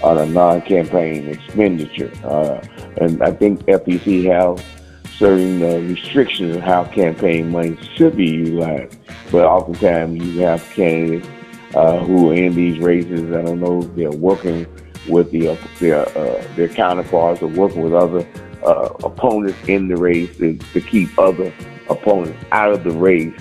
on 0.03 0.19
a 0.19 0.27
non-campaign 0.27 1.29
expenditure. 1.29 2.13
Uh, 2.25 2.61
and 3.01 3.23
I 3.23 3.33
think 3.33 3.65
FEC 3.65 4.25
has 4.27 4.65
certain 5.17 5.63
uh, 5.63 5.79
restrictions 5.89 6.57
on 6.57 6.63
how 6.63 6.85
campaign 6.85 7.51
money 7.51 7.79
should 7.95 8.17
be 8.17 8.27
utilized. 8.27 8.99
But 9.31 9.47
oftentimes 9.47 10.23
you 10.23 10.41
have 10.41 10.63
candidates 10.71 11.29
uh, 11.75 11.99
who 12.05 12.31
are 12.31 12.35
in 12.35 12.55
these 12.55 12.79
races. 12.79 13.33
I 13.33 13.43
don't 13.43 13.61
know 13.61 13.83
if 13.83 13.95
they're 13.95 14.11
working 14.11 14.67
with 15.09 15.31
the, 15.31 15.49
uh, 15.49 15.57
their 15.79 16.09
uh, 16.19 16.43
their 16.57 16.69
counterparts 16.69 17.43
or 17.43 17.49
working 17.49 17.83
with 17.83 17.95
other 17.95 18.27
uh, 18.65 18.89
opponents 19.05 19.59
in 19.69 19.89
the 19.89 19.97
race 19.97 20.37
to, 20.39 20.57
to 20.73 20.81
keep 20.81 21.17
other 21.19 21.53
opponents 21.89 22.39
out 22.53 22.73
of 22.73 22.85
the 22.85 22.91
race. 22.91 23.35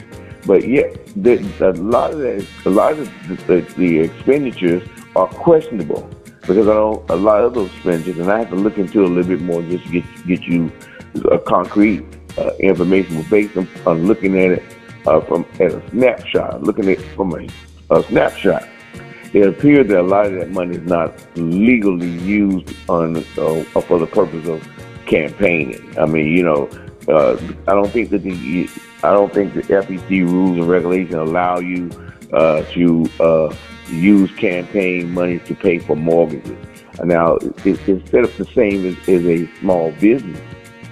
But 0.45 0.67
yet, 0.67 1.05
the, 1.15 1.39
a 1.59 1.73
lot 1.73 2.11
of 2.11 2.19
the, 2.19 2.47
a 2.65 2.69
lot 2.69 2.93
of 2.93 3.09
the, 3.47 3.61
the, 3.77 3.99
expenditures 3.99 4.87
are 5.15 5.27
questionable 5.27 6.07
because 6.41 6.67
I 6.67 6.73
know 6.73 7.03
a 7.09 7.15
lot 7.15 7.43
of 7.43 7.55
those 7.55 7.73
expenditures, 7.73 8.19
and 8.19 8.31
I 8.31 8.39
have 8.39 8.49
to 8.49 8.55
look 8.55 8.77
into 8.77 9.03
a 9.03 9.07
little 9.07 9.23
bit 9.23 9.41
more 9.41 9.63
just 9.63 9.85
to 9.85 9.91
get 9.91 10.27
get 10.27 10.41
you 10.43 10.71
a 11.31 11.39
concrete 11.39 12.05
uh, 12.37 12.51
information. 12.59 13.21
But 13.21 13.29
based 13.31 13.57
on, 13.57 13.67
on, 13.87 14.05
looking 14.05 14.37
at 14.37 14.51
it 14.51 14.63
uh, 15.07 15.21
from 15.21 15.45
at 15.55 15.71
a 15.71 15.89
snapshot, 15.89 16.61
looking 16.61 16.85
at 16.89 16.99
it 16.99 17.15
from 17.15 17.33
a, 17.33 17.47
a 17.95 18.03
snapshot, 18.03 18.67
it 19.35 19.49
appears 19.49 19.85
that 19.87 19.99
a 19.99 20.01
lot 20.01 20.27
of 20.27 20.33
that 20.35 20.49
money 20.49 20.77
is 20.77 20.83
not 20.83 21.13
legally 21.35 22.07
used 22.07 22.73
on 22.89 23.17
uh, 23.17 23.21
for 23.81 23.99
the 23.99 24.07
purpose 24.07 24.47
of 24.47 24.65
campaigning. 25.07 25.93
I 25.99 26.05
mean, 26.05 26.27
you 26.27 26.41
know, 26.41 26.69
uh, 27.09 27.37
I 27.67 27.73
don't 27.73 27.91
think 27.91 28.11
that 28.11 28.23
the 28.23 28.69
I 29.03 29.11
don't 29.11 29.33
think 29.33 29.53
the 29.53 29.63
FEC 29.63 30.09
rules 30.25 30.57
and 30.57 30.69
regulations 30.69 31.15
allow 31.15 31.59
you 31.59 31.91
uh, 32.31 32.63
to 32.71 33.09
uh, 33.19 33.53
use 33.87 34.33
campaign 34.35 35.13
money 35.13 35.39
to 35.39 35.53
pay 35.53 35.79
for 35.79 35.97
mortgages. 35.97 36.57
Now, 37.03 37.35
it, 37.35 37.67
it's 37.85 38.09
set 38.09 38.23
up 38.23 38.33
the 38.37 38.45
same 38.55 38.85
as, 38.85 38.97
as 39.09 39.25
a 39.25 39.53
small 39.59 39.91
business, 39.99 40.39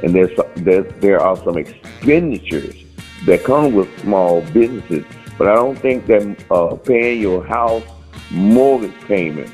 and 0.03 0.13
there's 0.13 0.37
there, 0.57 0.81
there 0.81 1.21
are 1.21 1.37
some 1.37 1.57
expenditures 1.57 2.75
that 3.25 3.45
come 3.45 3.73
with 3.73 3.87
small 4.01 4.41
businesses, 4.51 5.05
but 5.37 5.47
I 5.47 5.55
don't 5.55 5.79
think 5.79 6.07
that 6.07 6.45
uh, 6.51 6.75
paying 6.75 7.21
your 7.21 7.41
house 7.41 7.83
mortgage 8.33 8.99
payment 9.01 9.51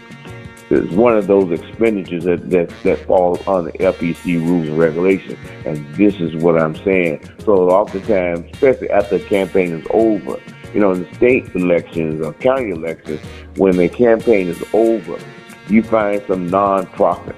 is 0.70 0.90
one 0.92 1.18
of 1.18 1.28
those 1.28 1.52
expenditures 1.60 2.24
that, 2.26 2.50
that, 2.50 2.70
that 2.84 3.00
falls 3.06 3.40
under 3.48 3.72
FEC 3.72 4.26
rules 4.26 4.68
and 4.68 4.78
regulations. 4.78 5.38
And 5.66 5.96
this 5.96 6.20
is 6.20 6.36
what 6.36 6.60
I'm 6.60 6.76
saying. 6.76 7.28
So 7.44 7.70
oftentimes, 7.70 8.46
especially 8.54 8.90
after 8.90 9.18
the 9.18 9.26
campaign 9.26 9.74
is 9.74 9.88
over, 9.92 10.40
you 10.74 10.80
know, 10.80 10.92
in 10.92 11.04
the 11.04 11.16
state 11.16 11.54
elections 11.56 12.24
or 12.24 12.34
county 12.34 12.70
elections, 12.70 13.20
when 13.58 13.78
the 13.78 13.90
campaign 13.90 14.48
is 14.48 14.64
over, 14.74 15.20
you 15.68 15.84
find 15.84 16.22
some 16.28 16.50
nonprofit 16.50 17.36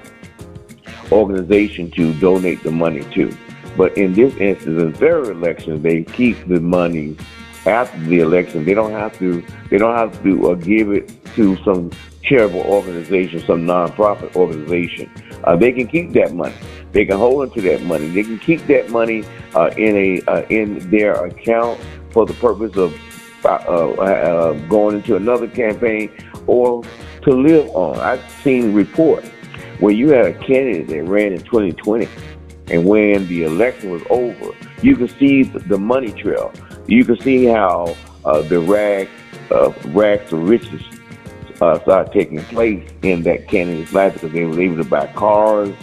organization 1.10 1.90
to 1.92 2.18
donate 2.20 2.62
the 2.62 2.70
money 2.70 3.02
to. 3.14 3.34
But 3.76 3.96
in 3.96 4.12
this 4.12 4.34
instance, 4.36 4.82
in 4.82 4.92
their 4.92 5.22
elections, 5.22 5.82
they 5.82 6.04
keep 6.04 6.46
the 6.46 6.60
money 6.60 7.16
after 7.66 7.98
the 8.00 8.20
election. 8.20 8.64
They 8.64 8.74
don't 8.74 8.92
have 8.92 9.18
to. 9.18 9.44
They 9.70 9.78
don't 9.78 9.96
have 9.96 10.22
to 10.22 10.50
uh, 10.50 10.54
give 10.54 10.90
it 10.92 11.12
to 11.36 11.56
some 11.64 11.90
charitable 12.22 12.60
organization, 12.60 13.40
some 13.40 13.66
nonprofit 13.66 14.34
organization. 14.36 15.10
Uh, 15.44 15.56
they 15.56 15.72
can 15.72 15.86
keep 15.86 16.12
that 16.12 16.34
money. 16.34 16.54
They 16.92 17.04
can 17.04 17.18
hold 17.18 17.48
onto 17.48 17.60
that 17.62 17.82
money. 17.82 18.08
They 18.08 18.22
can 18.22 18.38
keep 18.38 18.66
that 18.66 18.90
money 18.90 19.24
uh, 19.54 19.70
in 19.76 19.96
a 19.96 20.22
uh, 20.30 20.42
in 20.48 20.90
their 20.90 21.24
account 21.26 21.80
for 22.10 22.26
the 22.26 22.34
purpose 22.34 22.76
of 22.76 22.94
uh, 23.44 23.48
uh, 23.48 24.52
going 24.68 24.96
into 24.96 25.16
another 25.16 25.48
campaign 25.48 26.10
or 26.46 26.82
to 27.22 27.30
live 27.30 27.68
on. 27.70 27.98
I've 27.98 28.22
seen 28.42 28.72
reports 28.72 29.28
where 29.80 29.92
you 29.92 30.10
had 30.10 30.26
a 30.26 30.34
candidate 30.34 30.88
that 30.88 31.02
ran 31.04 31.32
in 31.32 31.40
2020, 31.40 32.08
and 32.68 32.84
when 32.84 33.26
the 33.26 33.44
election 33.44 33.90
was 33.90 34.02
over, 34.10 34.54
you 34.82 34.96
could 34.96 35.10
see 35.18 35.42
the 35.42 35.78
money 35.78 36.12
trail. 36.12 36.52
You 36.86 37.04
can 37.04 37.20
see 37.20 37.44
how 37.44 37.96
uh, 38.24 38.42
the 38.42 38.60
rag, 38.60 39.08
uh, 39.50 39.72
rags 39.88 40.28
to 40.30 40.36
riches 40.36 40.82
uh, 41.60 41.78
started 41.80 42.12
taking 42.12 42.42
place 42.44 42.88
in 43.02 43.22
that 43.22 43.48
candidate's 43.48 43.92
life 43.92 44.14
because 44.14 44.32
they 44.32 44.44
were 44.44 44.60
able 44.60 44.76
to 44.76 44.88
buy 44.88 45.06
cars, 45.08 45.74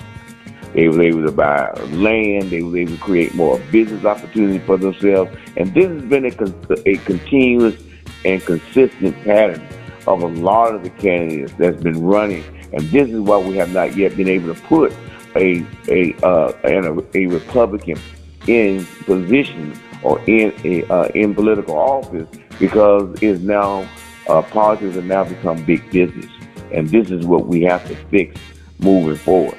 they 0.74 0.88
were 0.90 1.02
able 1.02 1.26
to 1.26 1.32
buy 1.32 1.72
land, 1.92 2.50
they 2.50 2.62
were 2.62 2.78
able 2.78 2.92
to 2.92 3.02
create 3.02 3.34
more 3.34 3.60
business 3.72 4.04
opportunities 4.06 4.62
for 4.66 4.78
themselves. 4.78 5.36
And 5.56 5.74
this 5.74 5.88
has 5.88 6.04
been 6.04 6.26
a, 6.26 6.90
a 6.90 6.98
continuous 6.98 7.82
and 8.26 8.44
consistent 8.44 9.16
pattern 9.24 9.66
of 10.06 10.22
a 10.22 10.28
lot 10.28 10.76
of 10.76 10.84
the 10.84 10.90
candidates 10.90 11.54
that's 11.58 11.82
been 11.82 12.04
running. 12.04 12.44
And 12.74 12.82
this 12.90 13.10
is 13.10 13.20
why 13.20 13.38
we 13.38 13.56
have 13.58 13.72
not 13.72 13.96
yet 13.96 14.16
been 14.18 14.28
able 14.28 14.54
to 14.54 14.62
put 14.64 14.94
a 15.36 15.66
a 15.88 16.14
uh, 16.24 16.54
a, 16.64 17.00
a 17.16 17.28
Republican 17.28 18.00
in 18.48 18.86
position 19.06 19.80
or 20.04 20.20
in 20.28 20.86
uh, 20.90 21.10
in 21.16 21.36
political 21.36 21.78
office 21.78 22.28
because 22.60 23.18
it's 23.22 23.42
now 23.42 23.88
uh, 24.28 24.42
politics 24.42 24.96
have 24.96 25.06
now 25.06 25.24
become 25.24 25.64
big 25.66 25.90
business, 25.92 26.32
and 26.72 26.90
this 26.90 27.12
is 27.12 27.26
what 27.26 27.48
we 27.48 27.62
have 27.64 27.86
to 27.88 27.96
fix 27.96 28.40
moving 28.80 29.16
forward. 29.16 29.58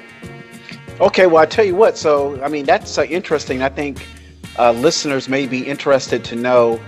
Okay, 0.99 1.25
well, 1.25 1.41
I 1.41 1.45
tell 1.45 1.65
you 1.65 1.75
what. 1.75 1.97
So, 1.97 2.41
I 2.43 2.47
mean, 2.47 2.65
that's 2.65 2.97
uh, 2.97 3.03
interesting. 3.03 3.63
I 3.63 3.69
think 3.69 4.05
uh, 4.59 4.71
listeners 4.71 5.27
may 5.27 5.47
be 5.47 5.65
interested 5.65 6.23
to 6.25 6.35
know 6.35 6.79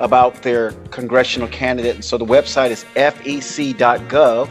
about 0.00 0.42
their 0.42 0.72
congressional 0.90 1.46
candidate. 1.48 1.94
And 1.94 2.04
so 2.04 2.18
the 2.18 2.24
website 2.24 2.70
is 2.70 2.84
fec.gov. 2.96 4.50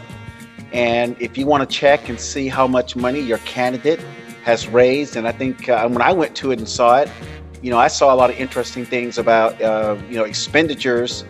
And 0.72 1.16
if 1.20 1.36
you 1.36 1.46
want 1.46 1.68
to 1.68 1.76
check 1.76 2.08
and 2.08 2.18
see 2.18 2.48
how 2.48 2.66
much 2.66 2.94
money 2.94 3.20
your 3.20 3.38
candidate 3.38 4.00
has 4.44 4.68
raised, 4.68 5.16
and 5.16 5.26
I 5.26 5.32
think 5.32 5.68
uh, 5.68 5.86
when 5.88 6.00
I 6.00 6.12
went 6.12 6.34
to 6.36 6.52
it 6.52 6.58
and 6.58 6.68
saw 6.68 6.98
it, 6.98 7.10
you 7.62 7.70
know, 7.70 7.78
I 7.78 7.88
saw 7.88 8.14
a 8.14 8.16
lot 8.16 8.30
of 8.30 8.36
interesting 8.36 8.84
things 8.84 9.18
about, 9.18 9.60
uh, 9.60 9.96
you 10.08 10.16
know, 10.16 10.24
expenditures 10.24 11.24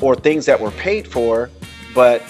or 0.00 0.14
things 0.16 0.46
that 0.46 0.60
were 0.60 0.70
paid 0.72 1.06
for, 1.06 1.50
but 1.94 2.22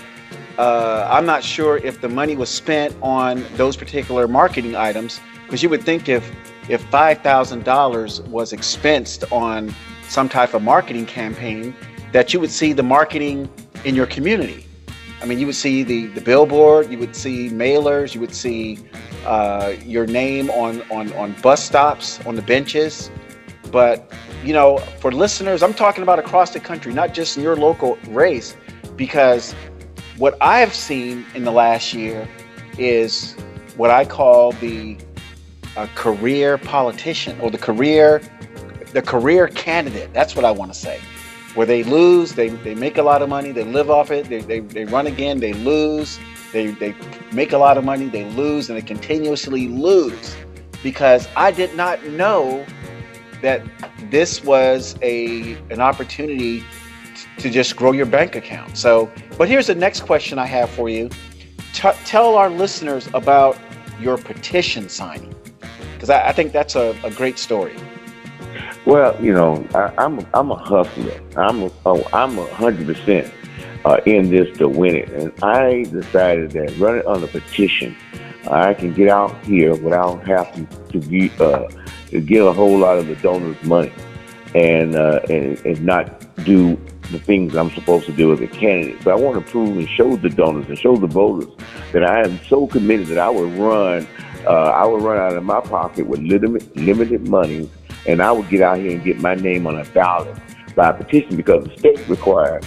uh, 0.58 1.08
I'm 1.11 1.26
not 1.26 1.42
sure 1.42 1.78
if 1.78 2.00
the 2.00 2.08
money 2.08 2.37
was 2.37 2.49
spent 2.49 2.96
on 3.02 3.44
those 3.56 3.76
particular 3.76 4.28
marketing 4.28 4.76
items 4.76 5.20
because 5.44 5.62
you 5.62 5.68
would 5.68 5.82
think 5.82 6.08
if 6.08 6.30
if 6.68 6.82
five 6.84 7.20
thousand 7.23 7.64
dollars 7.64 8.23
was 8.23 8.52
expensed 8.52 9.30
on 9.32 9.75
some 10.08 10.28
type 10.28 10.54
of 10.54 10.62
marketing 10.62 11.06
campaign, 11.06 11.75
that 12.12 12.32
you 12.32 12.40
would 12.40 12.50
see 12.50 12.73
the 12.73 12.82
marketing 12.82 13.49
in 13.84 13.94
your 13.94 14.06
community. 14.06 14.66
I 15.20 15.26
mean, 15.26 15.38
you 15.38 15.46
would 15.46 15.56
see 15.56 15.82
the 15.82 16.06
the 16.08 16.20
billboard, 16.20 16.90
you 16.90 16.99
would 16.99 17.16
see 17.16 17.49
mailers, 17.50 18.14
you 18.14 18.20
would 18.20 18.34
see 18.34 18.78
uh, 19.26 19.75
your 19.84 20.06
name 20.06 20.50
on 20.50 20.82
on 20.90 21.12
on 21.14 21.34
bus 21.42 21.64
stops, 21.64 22.25
on 22.26 22.37
the 22.37 22.42
benches. 22.42 23.11
But 23.75 24.09
you 24.45 24.52
know, 24.52 24.78
for 25.00 25.11
listeners, 25.11 25.61
I'm 25.61 25.75
talking 25.75 26.04
about 26.04 26.21
across 26.21 26.52
the 26.52 26.61
country, 26.61 26.93
not 26.93 27.12
just 27.12 27.37
in 27.37 27.43
your 27.43 27.57
local 27.57 27.99
race, 28.07 28.57
because 28.95 29.52
what 30.16 30.38
I've 30.40 30.73
seen 30.73 31.26
in 31.35 31.43
the 31.43 31.50
last 31.50 31.93
year 31.93 32.28
is 32.78 33.35
what 33.76 33.90
I 33.90 34.04
call 34.04 34.52
the 34.52 34.97
uh, 35.76 35.88
career 35.97 36.57
politician 36.57 37.40
or 37.40 37.50
the 37.50 37.59
career 37.59 38.23
the 38.93 39.02
career 39.02 39.49
candidate. 39.49 40.14
That's 40.14 40.37
what 40.37 40.45
I 40.45 40.52
want 40.52 40.73
to 40.73 40.78
say. 40.78 41.00
Where 41.57 41.66
they 41.66 41.83
lose, 41.83 42.35
they, 42.35 42.50
they 42.50 42.76
make 42.76 42.97
a 42.97 43.02
lot 43.02 43.23
of 43.23 43.28
money, 43.28 43.50
they 43.50 43.64
live 43.64 43.90
off 43.90 44.12
it, 44.12 44.28
they, 44.28 44.40
they, 44.40 44.61
they 44.61 44.85
run 44.85 45.09
again, 45.09 45.40
they 45.40 45.52
lose, 45.52 46.21
they, 46.52 46.69
they 46.69 46.95
make 47.33 47.52
a 47.52 47.59
lot 47.59 47.76
of 47.76 47.85
money, 47.85 48.09
they 48.09 48.25
lose, 48.31 48.71
and 48.71 48.78
they 48.78 48.87
continuously 48.87 49.66
lose. 49.66 50.37
Because 50.85 51.26
I 51.35 51.50
did 51.50 51.75
not 51.75 52.04
know 52.04 52.64
that 53.45 53.63
this 54.11 54.43
was 54.43 54.97
a 55.03 55.55
an 55.71 55.81
opportunity 55.81 56.65
to 57.39 57.51
just 57.51 57.77
grow 57.77 57.93
your 57.93 58.07
bank 58.07 58.37
account. 58.37 58.77
So, 58.77 59.11
but 59.37 59.49
here's 59.49 59.67
the 59.67 59.75
next 59.75 60.01
question 60.01 60.39
I 60.39 60.47
have 60.47 60.71
for 60.71 60.89
you. 60.89 61.11
T- 61.75 61.99
tell 62.05 62.37
our 62.37 62.49
listeners 62.49 63.09
about 63.13 63.59
your 64.01 64.17
petition 64.17 64.89
signing, 64.89 65.35
because 65.93 66.09
I, 66.09 66.29
I, 66.29 66.33
think 66.33 66.53
that's 66.53 66.75
a, 66.75 66.99
a, 67.05 67.11
great 67.11 67.39
story. 67.39 67.77
Well, 68.87 69.15
you 69.23 69.35
know, 69.35 69.67
I, 69.75 69.93
am 70.05 70.21
I'm, 70.21 70.27
I'm 70.33 70.51
a 70.51 70.57
hustler. 70.57 71.21
I'm 71.37 71.65
a, 71.65 71.71
oh, 71.85 72.09
I'm 72.13 72.39
a 72.39 72.47
hundred 72.55 72.87
percent 72.87 73.33
uh, 73.85 74.01
in 74.07 74.31
this 74.31 74.57
to 74.59 74.69
win 74.69 74.97
it, 74.97 75.11
and 75.11 75.33
I 75.45 75.85
decided 75.85 76.53
that 76.53 76.77
running 76.79 77.07
on 77.07 77.23
a 77.23 77.27
petition, 77.27 77.95
I 78.51 78.73
can 78.73 78.95
get 78.95 79.11
out 79.11 79.45
here 79.45 79.75
without 79.75 80.27
having 80.27 80.67
to 80.89 80.99
be. 80.99 81.31
Uh, 81.39 81.69
get 82.21 82.42
a 82.42 82.52
whole 82.52 82.78
lot 82.78 82.99
of 82.99 83.06
the 83.06 83.16
donors' 83.16 83.62
money 83.64 83.92
and, 84.54 84.94
uh, 84.94 85.21
and, 85.28 85.59
and 85.64 85.85
not 85.85 86.21
do 86.44 86.78
the 87.11 87.18
things 87.18 87.54
I'm 87.54 87.71
supposed 87.71 88.06
to 88.06 88.12
do 88.12 88.33
as 88.33 88.40
a 88.40 88.47
candidate. 88.47 89.02
But 89.04 89.12
I 89.12 89.16
want 89.16 89.44
to 89.44 89.50
prove 89.50 89.76
and 89.76 89.88
show 89.88 90.16
the 90.16 90.30
donors 90.30 90.66
and 90.68 90.78
show 90.78 90.97
the 90.97 91.06
voters 91.06 91.52
that 91.92 92.04
I 92.04 92.21
am 92.21 92.38
so 92.49 92.66
committed 92.66 93.09
that 93.09 93.18
I 93.18 93.28
would 93.28 93.52
run. 93.54 94.06
Uh, 94.47 94.50
I 94.50 94.85
would 94.85 95.02
run 95.02 95.18
out 95.18 95.37
of 95.37 95.44
my 95.44 95.61
pocket 95.61 96.06
with 96.06 96.21
limited 96.21 96.76
limited 96.76 97.28
money, 97.28 97.71
and 98.06 98.23
I 98.23 98.30
would 98.33 98.49
get 98.49 98.61
out 98.62 98.78
here 98.78 98.92
and 98.92 99.02
get 99.02 99.21
my 99.21 99.35
name 99.35 99.66
on 99.66 99.78
a 99.78 99.85
ballot 99.87 100.37
by 100.75 100.92
petition 100.92 101.37
because 101.37 101.64
the 101.64 101.76
state 101.78 102.09
requires. 102.09 102.64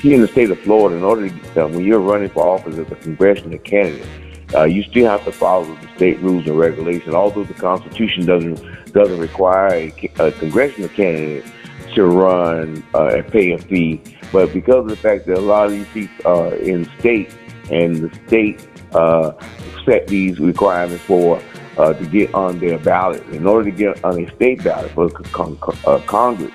Here 0.00 0.14
in 0.14 0.20
the 0.20 0.28
state 0.28 0.50
of 0.50 0.58
Florida, 0.60 0.96
in 0.96 1.02
order 1.02 1.30
to, 1.30 1.64
uh, 1.64 1.68
when 1.68 1.84
you're 1.84 1.98
running 1.98 2.28
for 2.28 2.46
office 2.46 2.76
as 2.76 2.92
a 2.92 2.96
congressional 2.96 3.58
candidate, 3.60 4.06
uh, 4.54 4.64
you 4.64 4.82
still 4.84 5.08
have 5.08 5.24
to 5.24 5.32
follow 5.32 5.64
the 5.64 5.88
state 5.96 6.18
rules 6.20 6.46
and 6.46 6.58
regulations. 6.58 7.14
Although 7.14 7.44
the 7.44 7.54
Constitution 7.54 8.26
doesn't 8.26 8.92
doesn't 8.92 9.18
require 9.18 9.68
a, 9.74 10.10
a 10.18 10.32
congressional 10.32 10.88
candidate 10.90 11.44
to 11.94 12.06
run 12.06 12.84
uh, 12.94 13.06
and 13.06 13.26
pay 13.28 13.52
a 13.52 13.58
fee, 13.58 14.00
but 14.32 14.52
because 14.52 14.84
of 14.84 14.88
the 14.88 14.96
fact 14.96 15.26
that 15.26 15.38
a 15.38 15.40
lot 15.40 15.66
of 15.66 15.72
these 15.72 15.88
seats 15.88 16.24
are 16.24 16.54
in 16.54 16.88
state 16.98 17.32
and 17.70 17.96
the 17.96 18.26
state 18.26 18.68
uh, 18.92 19.32
set 19.84 20.06
these 20.06 20.38
requirements 20.38 21.04
for 21.04 21.40
uh, 21.78 21.92
to 21.92 22.06
get 22.06 22.32
on 22.34 22.58
their 22.58 22.78
ballot. 22.78 23.22
In 23.28 23.46
order 23.46 23.70
to 23.70 23.76
get 23.76 24.04
on 24.04 24.22
a 24.22 24.34
state 24.36 24.62
ballot 24.62 24.90
for 24.92 25.08
con- 25.08 25.58
uh, 25.86 25.98
Congress, 26.06 26.52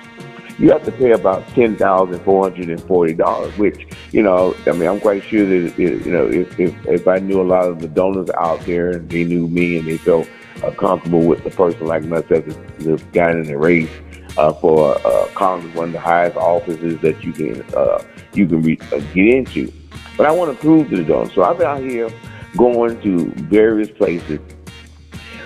you 0.60 0.70
have 0.70 0.84
to 0.84 0.92
pay 0.92 1.12
about 1.12 1.46
ten 1.48 1.74
thousand 1.74 2.20
four 2.20 2.44
hundred 2.44 2.68
and 2.68 2.82
forty 2.82 3.14
dollars. 3.14 3.56
Which 3.56 3.88
you 4.12 4.22
know, 4.22 4.54
I 4.66 4.72
mean, 4.72 4.88
I'm 4.88 5.00
quite 5.00 5.24
sure 5.24 5.46
that 5.46 5.78
you 5.78 6.12
know, 6.12 6.28
if, 6.28 6.60
if 6.60 6.86
if 6.86 7.08
I 7.08 7.18
knew 7.18 7.40
a 7.40 7.48
lot 7.54 7.66
of 7.66 7.80
the 7.80 7.88
donors 7.88 8.28
out 8.38 8.60
there 8.66 8.90
and 8.90 9.08
they 9.08 9.24
knew 9.24 9.48
me 9.48 9.78
and 9.78 9.88
they 9.88 9.96
felt 9.96 10.28
uh, 10.62 10.70
comfortable 10.72 11.22
with 11.22 11.42
the 11.44 11.50
person 11.50 11.86
like 11.86 12.04
myself, 12.04 12.44
the, 12.44 12.54
the 12.78 13.02
guy 13.12 13.30
in 13.30 13.44
the 13.44 13.56
race 13.56 13.90
uh, 14.36 14.52
for 14.52 14.98
uh, 15.06 15.26
Congress, 15.34 15.74
one 15.74 15.88
of 15.88 15.92
the 15.92 16.00
highest 16.00 16.36
offices 16.36 17.00
that 17.00 17.24
you 17.24 17.32
can 17.32 17.62
uh, 17.74 18.04
you 18.34 18.46
can 18.46 18.62
re- 18.62 18.78
uh, 18.92 19.00
get 19.14 19.34
into. 19.34 19.72
But 20.18 20.26
I 20.26 20.32
want 20.32 20.54
to 20.54 20.60
prove 20.60 20.90
to 20.90 20.96
the 20.96 21.04
donors. 21.04 21.32
So 21.32 21.42
I've 21.42 21.56
been 21.56 21.66
out 21.66 21.80
here 21.80 22.10
going 22.54 23.00
to 23.00 23.30
various 23.48 23.90
places 23.90 24.40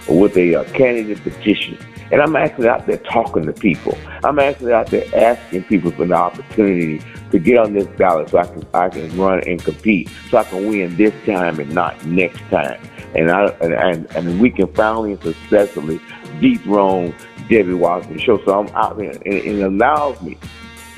with 0.09 0.37
a 0.37 0.57
uh, 0.57 0.65
candidate 0.73 1.23
petition. 1.23 1.79
And 2.13 2.21
I'm 2.21 2.37
actually 2.37 2.69
out 2.69 2.87
there 2.87 2.99
talking 2.99 3.47
to 3.47 3.53
people. 3.53 3.97
I'm 4.25 4.39
actually 4.39 4.73
out 4.73 4.89
there 4.89 5.05
asking 5.15 5.65
people 5.65 5.91
for 5.93 6.07
the 6.07 6.15
opportunity 6.15 7.03
to 7.31 7.39
get 7.39 7.59
on 7.59 7.73
this 7.73 7.87
ballot 7.97 8.31
so 8.31 8.39
I 8.39 8.47
can 8.47 8.67
I 8.75 8.89
can 8.89 9.17
run 9.17 9.41
and 9.49 9.63
compete, 9.63 10.11
so 10.31 10.39
I 10.39 10.45
can 10.45 10.69
win 10.69 10.97
this 10.97 11.15
time 11.27 11.59
and 11.59 11.75
not 11.75 12.05
next 12.05 12.41
time. 12.51 12.81
And 13.15 13.31
I 13.31 13.47
and 13.61 14.07
and, 14.15 14.41
we 14.41 14.51
can 14.51 14.73
finally 14.75 15.13
and 15.13 15.23
successfully 15.23 16.01
dethrone 16.41 17.15
Debbie 17.49 17.75
Wasserman 17.75 18.19
Schultz. 18.19 18.45
So 18.45 18.61
I'm 18.61 18.69
out 18.75 18.99
there, 18.99 19.11
and 19.11 19.23
it 19.27 19.63
allows 19.63 20.21
me 20.23 20.39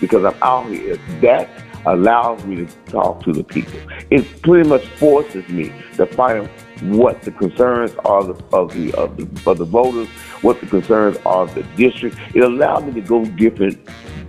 because 0.00 0.24
I'm 0.24 0.42
out 0.42 0.68
here. 0.68 0.98
That 1.20 1.48
allows 1.86 2.44
me 2.44 2.56
to 2.56 2.66
talk 2.90 3.22
to 3.24 3.32
the 3.32 3.44
people. 3.44 3.78
It 4.10 4.42
pretty 4.42 4.68
much 4.68 4.86
forces 4.98 5.48
me 5.48 5.72
to 5.96 6.06
find 6.06 6.50
what 6.82 7.22
the 7.22 7.30
concerns 7.30 7.94
are 8.04 8.20
of 8.20 8.38
the, 8.38 8.56
of 8.56 8.74
the, 8.74 8.92
of 8.94 9.16
the, 9.16 9.50
of 9.50 9.58
the 9.58 9.64
voters, 9.64 10.08
what 10.42 10.60
the 10.60 10.66
concerns 10.66 11.16
are 11.26 11.44
of 11.44 11.54
the 11.54 11.62
district. 11.76 12.16
It 12.34 12.42
allowed 12.42 12.86
me 12.86 12.92
to 12.94 13.00
go 13.00 13.24
different 13.24 13.78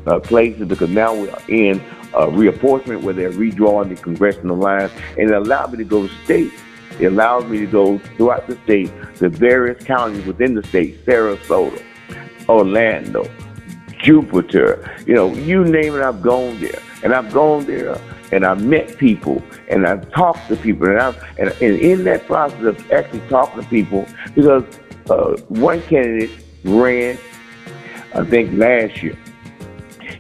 uh, 0.06 0.20
places 0.20 0.68
because 0.68 0.90
now 0.90 1.14
we 1.14 1.30
are 1.30 1.42
in 1.50 1.80
uh, 2.14 2.28
reapportionment 2.28 3.02
where 3.02 3.14
they're 3.14 3.32
redrawing 3.32 3.90
the 3.90 4.02
congressional 4.02 4.58
lines, 4.58 4.92
and 5.18 5.30
it 5.30 5.36
allowed 5.36 5.72
me 5.72 5.78
to 5.78 5.84
go 5.84 6.08
to 6.08 6.14
states. 6.24 6.56
It 7.00 7.08
allows 7.08 7.46
me 7.46 7.60
to 7.60 7.68
go 7.68 7.98
throughout 7.98 8.48
the 8.48 8.58
state 8.64 8.92
to 9.18 9.30
various 9.30 9.84
counties 9.84 10.26
within 10.26 10.56
the 10.56 10.64
state, 10.64 11.06
Sarasota, 11.06 11.84
Orlando, 12.50 13.30
Jupiter, 14.00 14.96
you 15.06 15.14
know, 15.14 15.34
you 15.34 15.64
name 15.64 15.96
it, 15.96 16.02
I've 16.02 16.22
gone 16.22 16.60
there. 16.60 16.80
And 17.04 17.14
I've 17.14 17.32
gone 17.32 17.66
there 17.66 18.00
and 18.32 18.46
I've 18.46 18.64
met 18.64 18.98
people 18.98 19.42
and 19.70 19.86
I've 19.86 20.12
talked 20.12 20.48
to 20.50 20.56
people. 20.56 20.88
And, 20.88 21.00
I've, 21.00 21.24
and, 21.40 21.50
and 21.62 21.80
in 21.80 22.04
that 22.06 22.26
process 22.26 22.64
of 22.64 22.92
actually 22.92 23.22
talking 23.30 23.62
to 23.62 23.70
people, 23.70 24.08
because 24.36 24.64
uh, 25.10 25.38
one 25.48 25.82
candidate 25.84 26.32
ran, 26.64 27.18
I 28.14 28.24
think, 28.26 28.58
last 28.58 29.02
year. 29.02 29.18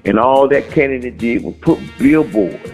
And 0.05 0.19
all 0.19 0.47
that 0.47 0.69
candidate 0.71 1.17
did 1.17 1.43
was 1.43 1.55
put 1.61 1.79
billboards 1.97 2.71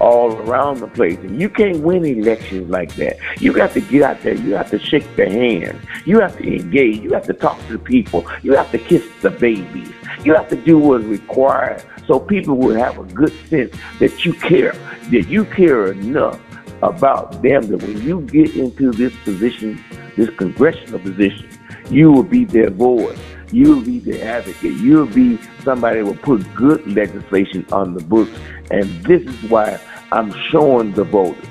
all 0.00 0.32
around 0.32 0.78
the 0.78 0.86
place. 0.86 1.18
And 1.18 1.40
you 1.40 1.48
can't 1.48 1.78
win 1.78 2.04
elections 2.04 2.70
like 2.70 2.94
that. 2.96 3.16
You 3.40 3.52
got 3.52 3.72
to 3.72 3.80
get 3.80 4.02
out 4.02 4.22
there. 4.22 4.34
You 4.34 4.54
have 4.54 4.70
to 4.70 4.78
shake 4.78 5.16
their 5.16 5.30
hand. 5.30 5.80
You 6.04 6.20
have 6.20 6.36
to 6.38 6.44
engage. 6.44 6.98
You 6.98 7.12
have 7.12 7.26
to 7.26 7.32
talk 7.32 7.58
to 7.66 7.72
the 7.74 7.78
people. 7.78 8.24
You 8.42 8.54
have 8.54 8.70
to 8.72 8.78
kiss 8.78 9.04
the 9.22 9.30
babies. 9.30 9.92
You 10.24 10.34
have 10.34 10.48
to 10.50 10.56
do 10.56 10.78
what's 10.78 11.04
required 11.04 11.84
so 12.08 12.18
people 12.18 12.56
will 12.56 12.74
have 12.74 12.98
a 12.98 13.04
good 13.04 13.32
sense 13.48 13.72
that 14.00 14.24
you 14.24 14.32
care, 14.32 14.72
that 15.10 15.28
you 15.28 15.44
care 15.44 15.92
enough 15.92 16.40
about 16.82 17.42
them 17.42 17.68
that 17.68 17.82
when 17.82 18.00
you 18.02 18.22
get 18.22 18.56
into 18.56 18.92
this 18.92 19.14
position, 19.24 19.84
this 20.16 20.30
congressional 20.30 20.98
position, 21.00 21.48
you 21.90 22.10
will 22.10 22.22
be 22.22 22.46
their 22.46 22.70
voice. 22.70 23.18
You'll 23.52 23.82
be 23.82 23.98
the 23.98 24.22
advocate. 24.22 24.74
You'll 24.74 25.06
be 25.06 25.38
somebody 25.62 26.00
that 26.00 26.06
will 26.06 26.16
put 26.16 26.42
good 26.54 26.86
legislation 26.86 27.66
on 27.72 27.92
the 27.92 28.02
books. 28.02 28.30
And 28.70 28.84
this 29.04 29.22
is 29.22 29.50
why 29.50 29.78
I'm 30.10 30.32
showing 30.50 30.92
the 30.92 31.04
voters 31.04 31.44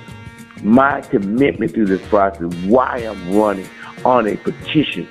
my 0.64 1.02
commitment 1.02 1.76
to 1.76 1.86
this 1.86 2.02
process, 2.08 2.52
why 2.66 2.98
I'm 2.98 3.36
running 3.36 3.70
on 4.06 4.28
a 4.28 4.36
petition, 4.38 5.08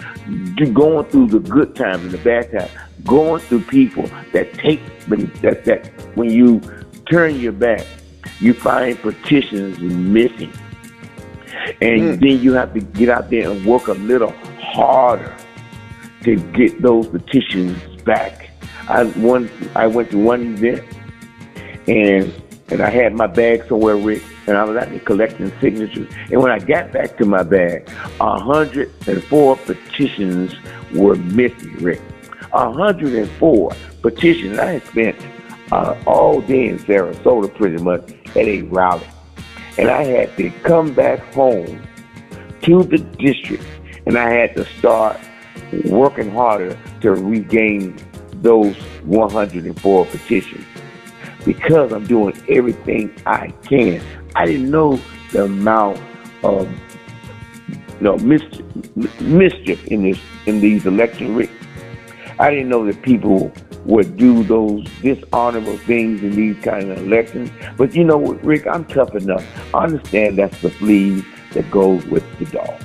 going 0.72 1.04
through 1.06 1.28
the 1.28 1.40
good 1.40 1.74
times 1.74 2.04
and 2.04 2.12
the 2.12 2.18
bad 2.18 2.50
times, 2.52 2.70
going 3.04 3.40
through 3.40 3.62
people 3.62 4.08
that 4.32 4.52
take 4.54 4.80
that 5.06 5.64
that 5.64 5.86
when 6.16 6.30
you 6.30 6.60
turn 7.10 7.38
your 7.38 7.52
back, 7.52 7.86
you 8.40 8.52
find 8.52 8.98
petitions 8.98 9.78
missing, 9.78 10.52
and 11.80 12.00
mm. 12.00 12.20
then 12.20 12.42
you 12.42 12.52
have 12.54 12.74
to 12.74 12.80
get 12.80 13.08
out 13.08 13.30
there 13.30 13.50
and 13.50 13.64
work 13.64 13.88
a 13.88 13.92
little 13.92 14.34
harder 14.60 15.34
to 16.22 16.36
get 16.52 16.82
those 16.82 17.06
petitions 17.06 17.78
back. 18.02 18.50
I 18.88 19.04
one 19.04 19.50
I 19.74 19.86
went 19.86 20.10
to 20.10 20.18
one 20.18 20.54
event 20.54 20.84
and 21.88 22.42
and 22.68 22.80
I 22.80 22.90
had 22.90 23.14
my 23.14 23.26
bag 23.26 23.64
somewhere, 23.68 23.96
Rick, 23.96 24.22
and 24.46 24.56
I 24.56 24.64
was 24.64 24.76
out 24.76 24.88
there 24.90 25.00
collecting 25.00 25.52
signatures. 25.60 26.12
And 26.30 26.40
when 26.40 26.52
I 26.52 26.58
got 26.58 26.92
back 26.92 27.16
to 27.18 27.24
my 27.24 27.42
bag, 27.42 27.88
104 28.18 29.56
petitions 29.56 30.54
were 30.94 31.16
missing, 31.16 31.76
Rick. 31.76 32.00
104 32.52 33.72
petitions. 34.02 34.58
I 34.58 34.80
spent 34.80 35.16
uh, 35.72 35.96
all 36.06 36.40
day 36.40 36.68
in 36.68 36.78
Sarasota 36.78 37.52
pretty 37.54 37.82
much 37.82 38.12
at 38.30 38.36
a 38.36 38.62
rally. 38.62 39.06
And 39.78 39.90
I 39.90 40.04
had 40.04 40.36
to 40.36 40.50
come 40.62 40.94
back 40.94 41.20
home 41.34 41.82
to 42.62 42.82
the 42.82 42.98
district 42.98 43.64
and 44.06 44.16
I 44.16 44.30
had 44.30 44.54
to 44.54 44.64
start 44.78 45.18
working 45.84 46.30
harder 46.30 46.78
to 47.00 47.12
regain 47.12 47.96
those 48.42 48.76
104 49.04 50.06
petitions 50.06 50.64
because 51.44 51.92
I'm 51.92 52.06
doing 52.06 52.36
everything 52.48 53.14
I 53.26 53.48
can. 53.68 54.02
I 54.36 54.44
didn't 54.44 54.70
know 54.70 55.00
the 55.32 55.44
amount 55.44 55.98
of 56.44 56.70
you 57.70 58.02
know, 58.02 58.18
mischief, 58.18 58.66
mischief 59.20 59.86
in 59.86 60.02
this 60.02 60.20
in 60.44 60.60
these 60.60 60.84
elections. 60.84 61.48
I 62.38 62.50
didn't 62.50 62.68
know 62.68 62.84
that 62.84 63.00
people 63.00 63.50
would 63.86 64.18
do 64.18 64.44
those 64.44 64.86
dishonorable 65.00 65.78
things 65.78 66.22
in 66.22 66.36
these 66.36 66.62
kind 66.62 66.90
of 66.90 66.98
elections. 66.98 67.50
But 67.78 67.94
you 67.94 68.04
know 68.04 68.18
what, 68.18 68.44
Rick, 68.44 68.66
I'm 68.66 68.84
tough 68.84 69.14
enough. 69.14 69.42
I 69.74 69.84
understand 69.84 70.36
that's 70.36 70.60
the 70.60 70.68
flea 70.68 71.24
that 71.52 71.70
goes 71.70 72.04
with 72.04 72.24
the 72.38 72.44
dog. 72.44 72.78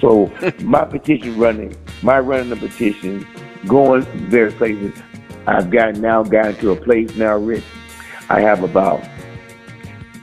So 0.00 0.32
my 0.62 0.84
petition 0.84 1.36
running, 1.36 1.76
my 2.02 2.20
running 2.20 2.50
the 2.50 2.56
petition, 2.56 3.26
going 3.66 4.02
various 4.28 4.54
places. 4.54 4.96
I've 5.48 5.68
got 5.68 5.96
now 5.96 6.22
gotten 6.22 6.54
to 6.56 6.70
a 6.70 6.76
place 6.76 7.16
now, 7.16 7.36
Rick. 7.38 7.64
I 8.28 8.40
have 8.40 8.62
about 8.62 9.02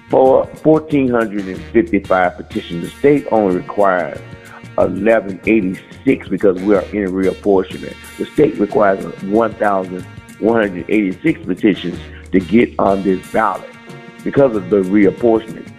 four, 0.10 0.46
1,455 0.64 2.38
petitions. 2.38 2.84
The 2.84 2.90
state 2.90 3.28
only 3.32 3.58
requires 3.58 4.20
1186 4.76 6.30
because 6.30 6.62
we 6.62 6.76
are 6.76 6.86
in 6.86 7.12
reapportionment. 7.12 7.96
The 8.18 8.26
state 8.26 8.58
requires 8.58 9.06
1,186 9.24 11.46
petitions 11.46 12.00
to 12.32 12.40
get 12.40 12.80
on 12.80 13.04
this 13.04 13.32
ballot 13.32 13.70
because 14.24 14.56
of 14.56 14.70
the 14.70 14.82
reapportionment. 14.82 15.70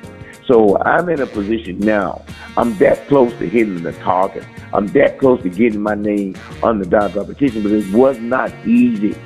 So 0.47 0.79
I'm 0.83 1.09
in 1.09 1.21
a 1.21 1.27
position 1.27 1.79
now. 1.79 2.23
I'm 2.57 2.77
that 2.79 3.07
close 3.07 3.33
to 3.39 3.49
hitting 3.49 3.83
the 3.83 3.93
target. 3.95 4.45
I'm 4.73 4.87
that 4.89 5.19
close 5.19 5.41
to 5.43 5.49
getting 5.49 5.81
my 5.81 5.95
name 5.95 6.37
on 6.63 6.81
the 6.81 6.87
ballot 6.87 7.27
petition, 7.27 7.63
but 7.63 7.73
it 7.73 7.91
was 7.95 8.19
not 8.19 8.53
easy. 8.67 9.17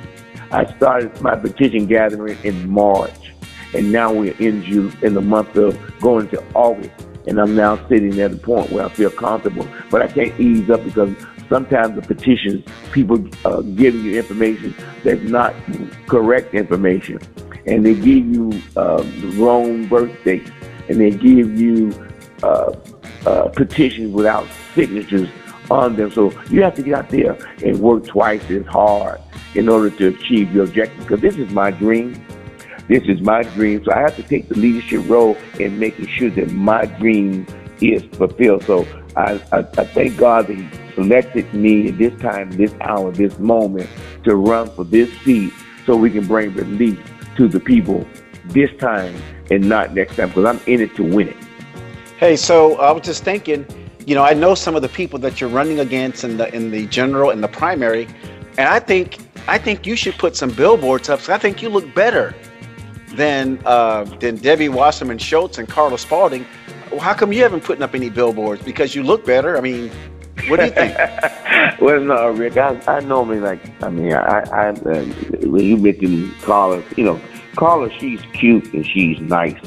I 0.51 0.65
started 0.75 1.19
my 1.21 1.35
petition 1.35 1.87
gathering 1.87 2.37
in 2.43 2.69
March, 2.69 3.24
and 3.73 3.91
now 3.91 4.13
we're 4.13 4.35
in 4.37 4.63
June, 4.63 4.95
in 5.01 5.13
the 5.13 5.21
month 5.21 5.55
of 5.55 5.77
going 5.99 6.27
to 6.29 6.43
August 6.53 6.91
and 7.27 7.39
I'm 7.39 7.55
now 7.55 7.75
sitting 7.87 8.19
at 8.21 8.31
the 8.31 8.37
point 8.37 8.71
where 8.71 8.85
I 8.85 8.89
feel 8.89 9.09
comfortable. 9.09 9.67
But 9.89 10.01
I 10.01 10.07
can't 10.07 10.39
ease 10.39 10.69
up 10.69 10.83
because 10.83 11.15
sometimes 11.49 11.95
the 11.95 12.01
petitions, 12.01 12.65
people 12.91 13.25
uh, 13.43 13.61
giving 13.61 14.03
you 14.03 14.17
information 14.17 14.75
that's 15.03 15.21
not 15.23 15.53
correct 16.07 16.53
information, 16.53 17.19
and 17.65 17.85
they 17.85 17.95
give 17.95 18.25
you 18.25 18.61
uh, 18.75 19.03
wrong 19.35 19.87
birth 19.87 20.15
dates, 20.23 20.51
and 20.89 20.99
they 20.99 21.11
give 21.11 21.59
you 21.59 21.91
uh, 22.43 22.75
uh, 23.25 23.49
petitions 23.49 24.13
without 24.13 24.47
signatures 24.73 25.29
on 25.71 25.95
them. 25.95 26.11
So 26.11 26.31
you 26.49 26.61
have 26.61 26.75
to 26.75 26.83
get 26.83 26.93
out 26.93 27.09
there 27.09 27.37
and 27.63 27.79
work 27.79 28.05
twice 28.05 28.49
as 28.51 28.65
hard 28.67 29.19
in 29.55 29.67
order 29.67 29.89
to 29.89 30.07
achieve 30.09 30.53
your 30.53 30.65
objective. 30.65 30.99
Because 30.99 31.21
this 31.21 31.37
is 31.37 31.49
my 31.51 31.71
dream. 31.71 32.24
This 32.87 33.03
is 33.07 33.21
my 33.21 33.43
dream. 33.43 33.83
So 33.83 33.91
I 33.91 33.99
have 33.99 34.15
to 34.15 34.23
take 34.23 34.47
the 34.47 34.55
leadership 34.55 35.07
role 35.09 35.37
in 35.59 35.79
making 35.79 36.07
sure 36.07 36.29
that 36.31 36.51
my 36.51 36.85
dream 36.85 37.47
is 37.81 38.03
fulfilled. 38.15 38.63
So 38.63 38.87
I, 39.15 39.41
I, 39.51 39.59
I 39.59 39.85
thank 39.85 40.17
God 40.17 40.47
that 40.47 40.55
He 40.55 40.69
selected 40.93 41.51
me 41.53 41.89
at 41.89 41.97
this 41.97 42.19
time, 42.21 42.51
this 42.51 42.73
hour, 42.81 43.11
this 43.11 43.37
moment 43.39 43.89
to 44.23 44.35
run 44.35 44.69
for 44.69 44.83
this 44.83 45.11
seat 45.21 45.51
so 45.85 45.95
we 45.95 46.11
can 46.11 46.25
bring 46.27 46.53
relief 46.53 46.99
to 47.37 47.47
the 47.47 47.59
people 47.59 48.07
this 48.45 48.69
time 48.79 49.15
and 49.51 49.67
not 49.67 49.93
next 49.93 50.15
time 50.15 50.29
because 50.29 50.45
I'm 50.45 50.61
in 50.67 50.81
it 50.81 50.95
to 50.95 51.03
win 51.03 51.29
it. 51.29 51.37
Hey, 52.17 52.35
so 52.35 52.75
I 52.77 52.91
was 52.91 53.03
just 53.03 53.23
thinking, 53.23 53.65
you 54.05 54.15
know, 54.15 54.23
I 54.23 54.33
know 54.33 54.55
some 54.55 54.75
of 54.75 54.81
the 54.81 54.89
people 54.89 55.19
that 55.19 55.41
you're 55.41 55.49
running 55.49 55.79
against 55.79 56.23
in 56.23 56.37
the 56.37 56.53
in 56.53 56.71
the 56.71 56.85
general 56.87 57.31
and 57.31 57.43
the 57.43 57.47
primary, 57.47 58.07
and 58.57 58.69
I 58.69 58.79
think 58.79 59.17
I 59.47 59.57
think 59.57 59.85
you 59.85 59.95
should 59.95 60.17
put 60.17 60.35
some 60.35 60.51
billboards 60.51 61.09
up. 61.09 61.19
So 61.21 61.33
I 61.33 61.37
think 61.37 61.61
you 61.61 61.69
look 61.69 61.93
better 61.93 62.33
than 63.15 63.59
uh, 63.65 64.03
than 64.19 64.37
Debbie 64.37 64.69
Wasserman 64.69 65.17
Schultz 65.17 65.57
and 65.57 65.67
Carla 65.67 65.97
Spalding. 65.97 66.45
How 66.99 67.13
come 67.13 67.33
you 67.33 67.41
haven't 67.41 67.63
putting 67.63 67.83
up 67.83 67.95
any 67.95 68.09
billboards? 68.09 68.63
Because 68.63 68.95
you 68.95 69.03
look 69.03 69.25
better. 69.25 69.57
I 69.57 69.61
mean, 69.61 69.91
what 70.47 70.59
do 70.59 70.65
you 70.65 70.71
think? 70.71 70.97
well, 71.81 71.99
no, 72.01 72.29
Rick. 72.29 72.57
I, 72.57 72.79
I 72.87 72.99
normally 73.01 73.39
like. 73.39 73.61
I 73.83 73.89
mean, 73.89 74.13
I, 74.13 74.39
I 74.51 74.69
uh, 74.69 75.05
when 75.45 75.65
you 75.65 75.77
mention 75.77 76.33
Carla, 76.41 76.83
you 76.95 77.03
know, 77.03 77.19
Carla, 77.55 77.89
she's 77.99 78.21
cute 78.33 78.71
and 78.73 78.85
she's 78.85 79.19
nice. 79.21 79.59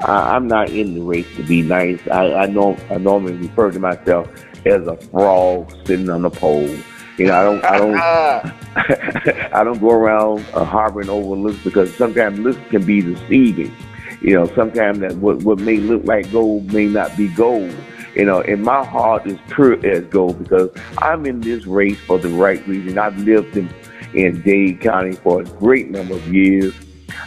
I, 0.00 0.34
I'm 0.34 0.48
not 0.48 0.70
in 0.70 0.94
the 0.94 1.02
race 1.02 1.26
to 1.36 1.42
be 1.42 1.62
nice. 1.62 2.00
I, 2.08 2.32
I 2.34 2.46
know. 2.46 2.76
I 2.90 2.98
normally 2.98 3.34
refer 3.34 3.70
to 3.70 3.78
myself 3.78 4.28
as 4.66 4.86
a 4.86 4.96
frog 4.96 5.72
sitting 5.86 6.10
on 6.10 6.24
a 6.24 6.30
pole. 6.30 6.68
You 7.16 7.26
know, 7.26 7.34
I 7.34 7.44
don't, 7.44 7.64
I 7.64 7.78
don't, 7.78 9.52
I 9.54 9.64
don't 9.64 9.80
go 9.80 9.90
around 9.90 10.44
uh, 10.52 10.64
harboring 10.64 11.08
over 11.08 11.36
looks 11.36 11.62
because 11.62 11.94
sometimes 11.94 12.40
looks 12.40 12.58
can 12.70 12.84
be 12.84 13.02
deceiving. 13.02 13.74
You 14.20 14.34
know, 14.34 14.46
sometimes 14.54 14.98
that 14.98 15.14
what 15.16 15.42
what 15.44 15.60
may 15.60 15.76
look 15.76 16.04
like 16.04 16.32
gold 16.32 16.72
may 16.72 16.86
not 16.86 17.16
be 17.16 17.28
gold. 17.28 17.74
You 18.16 18.24
know, 18.24 18.40
and 18.40 18.62
my 18.62 18.84
heart 18.84 19.26
is 19.26 19.38
pure 19.50 19.84
as 19.86 20.04
gold 20.04 20.42
because 20.42 20.70
I'm 20.98 21.26
in 21.26 21.40
this 21.40 21.66
race 21.66 21.98
for 22.00 22.18
the 22.18 22.30
right 22.30 22.66
reason. 22.66 22.98
I've 22.98 23.18
lived 23.18 23.56
in 23.56 23.72
in 24.14 24.42
Dade 24.42 24.80
County 24.80 25.12
for 25.12 25.42
a 25.42 25.44
great 25.44 25.90
number 25.90 26.14
of 26.14 26.34
years. 26.34 26.74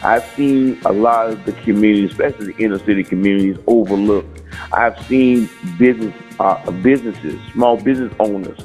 I've 0.02 0.24
seen 0.34 0.78
a 0.84 0.92
lot 0.92 1.30
of 1.30 1.44
the 1.44 1.52
community, 1.52 2.06
especially 2.06 2.52
the 2.52 2.62
inner 2.62 2.78
city 2.78 3.04
communities, 3.04 3.58
overlooked. 3.66 4.42
I've 4.72 4.98
seen 5.06 5.48
business 5.78 6.14
uh, 6.40 6.70
businesses, 6.82 7.40
small 7.52 7.76
business 7.76 8.12
owners 8.20 8.58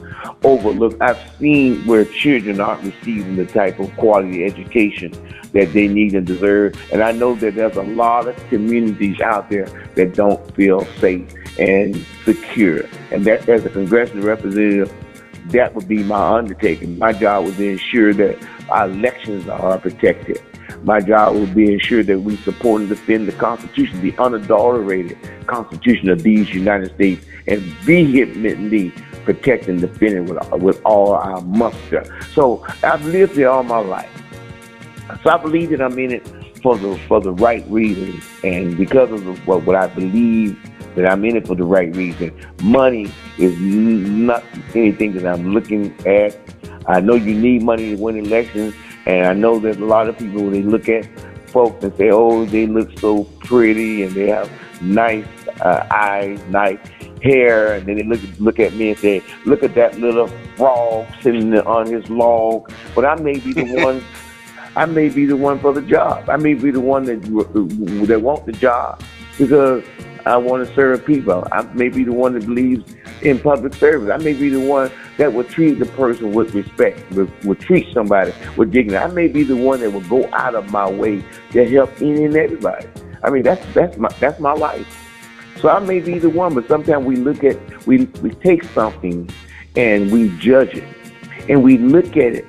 overlooked. 0.44 1.02
I've 1.02 1.20
seen 1.40 1.86
where 1.86 2.06
children 2.06 2.60
aren't 2.60 2.84
receiving 2.84 3.36
the 3.36 3.46
type 3.46 3.80
of 3.80 3.96
quality 3.98 4.44
education 4.44 5.12
that 5.54 5.74
they 5.74 5.88
need 5.88 6.16
and 6.16 6.26
deserve. 6.26 6.76
And 6.92 7.04
I 7.04 7.12
know 7.12 7.36
that 7.36 7.56
there's 7.56 7.78
a 7.78 7.84
lot 7.84 8.28
of 8.28 8.36
communities 8.50 9.22
out 9.22 9.50
there 9.50 9.66
that 9.96 10.14
don't 10.14 10.56
feel 10.56 10.86
safe 11.00 11.32
and 11.60 11.96
secure. 12.26 12.86
And 13.12 13.26
that 13.26 13.48
as 13.48 13.66
a 13.66 13.70
congressional 13.70 14.26
representative, 14.26 14.94
that 15.48 15.76
would 15.76 15.88
be 15.88 16.04
my 16.04 16.38
undertaking. 16.38 16.98
My 16.98 17.14
job 17.14 17.46
would 17.46 17.58
be 17.58 17.70
ensure 17.70 18.14
that 18.14 18.38
our 18.70 18.90
elections 18.90 19.48
are 19.48 19.78
protected 19.78 20.42
my 20.84 21.00
job 21.00 21.36
would 21.36 21.56
be 21.56 21.74
ensure 21.74 22.04
that 22.04 22.20
we 22.20 22.36
support 22.38 22.82
and 22.82 22.90
defend 22.90 23.28
the 23.28 23.32
Constitution, 23.34 24.02
the 24.02 24.14
unadulterated 24.18 25.18
Constitution 25.48 26.10
of 26.10 26.24
these 26.24 26.54
United 26.54 26.94
States, 26.96 27.26
and 27.48 27.62
vehemently 27.62 28.94
protect 29.26 29.68
and 29.68 29.80
defend 29.82 30.14
it 30.14 30.22
with, 30.22 30.52
with 30.62 30.82
all 30.86 31.14
our 31.14 31.42
muster. 31.42 32.04
So 32.34 32.66
I've 32.84 33.06
lived 33.06 33.36
here 33.36 33.50
all 33.50 33.64
my 33.64 33.80
life. 33.80 34.10
So 35.24 35.30
I 35.30 35.38
believe 35.38 35.70
that 35.72 35.82
I'm 35.82 35.98
in 36.00 36.12
it 36.12 36.28
for 36.62 36.78
the 36.78 36.98
for 37.08 37.20
the 37.20 37.34
right 37.34 37.66
reason, 37.70 38.22
and 38.44 38.78
because 38.78 39.12
of 39.12 39.48
what, 39.48 39.64
what 39.66 39.76
I 39.76 39.88
believe 39.88 40.58
that 40.96 41.10
I'm 41.10 41.26
in 41.26 41.36
it 41.36 41.48
for 41.48 41.56
the 41.56 41.64
right 41.64 41.94
reason. 41.96 42.34
Money 42.62 43.12
is 43.38 43.60
not 43.60 44.44
anything 44.76 45.14
that 45.14 45.26
I'm 45.26 45.54
looking 45.54 45.96
at. 46.06 46.38
I 46.88 47.00
know 47.02 47.16
you 47.16 47.34
need 47.34 47.64
money 47.64 47.96
to 47.96 48.02
win 48.02 48.18
elections, 48.18 48.76
and 49.06 49.26
I 49.26 49.34
know 49.34 49.60
there's 49.60 49.78
a 49.78 49.86
lot 49.86 50.08
of 50.08 50.18
people 50.18 50.44
when 50.44 50.54
they 50.54 50.62
look 50.62 50.88
at 50.90 51.08
folks 51.48 51.84
and 51.84 51.96
say, 51.98 52.10
"Oh, 52.12 52.46
they 52.46 52.68
look 52.68 52.98
so 53.00 53.26
pretty 53.40 54.04
and 54.04 54.14
they 54.14 54.28
have 54.28 54.50
nice 54.82 55.26
uh, 55.62 55.86
eyes, 55.92 56.40
nice 56.50 56.80
hair," 57.24 57.74
and 57.74 57.88
then 57.88 57.96
they 57.96 58.04
look 58.04 58.20
look 58.40 58.60
at 58.60 58.74
me 58.74 58.90
and 58.90 59.00
say, 59.00 59.24
"Look 59.46 59.64
at 59.64 59.76
that 59.76 60.00
little 60.00 60.28
frog 60.58 61.08
sitting 61.22 61.58
on 61.60 61.88
his 61.88 62.10
log." 62.10 62.72
But 62.96 63.06
I 63.06 63.16
may 63.16 63.40
be 63.40 63.54
the 63.54 63.74
one. 63.84 64.04
I 64.76 64.86
may 64.86 65.10
be 65.10 65.26
the 65.26 65.38
one 65.38 65.60
for 65.60 65.74
the 65.74 65.82
job. 65.82 66.30
I 66.30 66.38
may 66.38 66.54
be 66.56 66.72
the 66.72 66.82
one 66.82 67.06
that 67.06 67.22
that 68.08 68.22
want 68.22 68.46
the 68.46 68.54
job 68.54 69.02
because 69.38 69.84
I 70.26 70.38
want 70.38 70.68
to 70.68 70.74
serve 70.74 71.06
people. 71.06 71.46
I 71.52 71.64
may 71.74 71.90
be 71.90 72.04
the 72.04 72.14
one 72.14 72.34
that 72.34 72.46
believes 72.46 72.96
in 73.22 73.40
public 73.40 73.74
service. 73.74 74.10
I 74.10 74.18
may 74.24 74.34
be 74.34 74.50
the 74.50 74.60
one 74.60 74.90
that 75.18 75.34
will 75.34 75.44
treat 75.44 75.80
the 75.80 75.86
person 75.86 76.32
with 76.32 76.54
respect, 76.54 77.12
will, 77.12 77.28
will 77.44 77.56
treat 77.56 77.94
somebody 77.94 78.34
with 78.56 78.72
dignity. 78.72 78.98
I 78.98 79.08
may 79.08 79.28
be 79.28 79.44
the 79.44 79.56
one 79.56 79.82
that 79.82 79.92
will 79.92 80.02
go 80.02 80.30
out 80.34 80.56
of 80.56 80.72
my 80.72 80.90
way 80.90 81.24
to 81.52 81.70
help 81.70 81.92
any 82.02 82.26
and 82.26 82.36
everybody. 82.36 82.88
I 83.24 83.30
mean, 83.30 83.44
that's 83.44 83.66
that's 83.74 83.98
my 83.98 84.10
that's 84.20 84.40
my 84.40 84.54
life. 84.54 85.03
So 85.64 85.70
I 85.70 85.80
may 85.80 86.02
be 86.02 86.20
the 86.20 86.30
one, 86.30 86.54
but 86.54 86.68
sometimes 86.68 87.06
we 87.06 87.16
look 87.16 87.42
at 87.46 87.88
we 87.88 88.04
we 88.22 88.32
take 88.32 88.66
something 88.66 89.30
and 89.78 90.12
we 90.12 90.28
judge 90.38 90.76
it, 90.76 90.84
and 91.48 91.64
we 91.64 91.78
look 91.78 92.18
at 92.18 92.34
it 92.36 92.46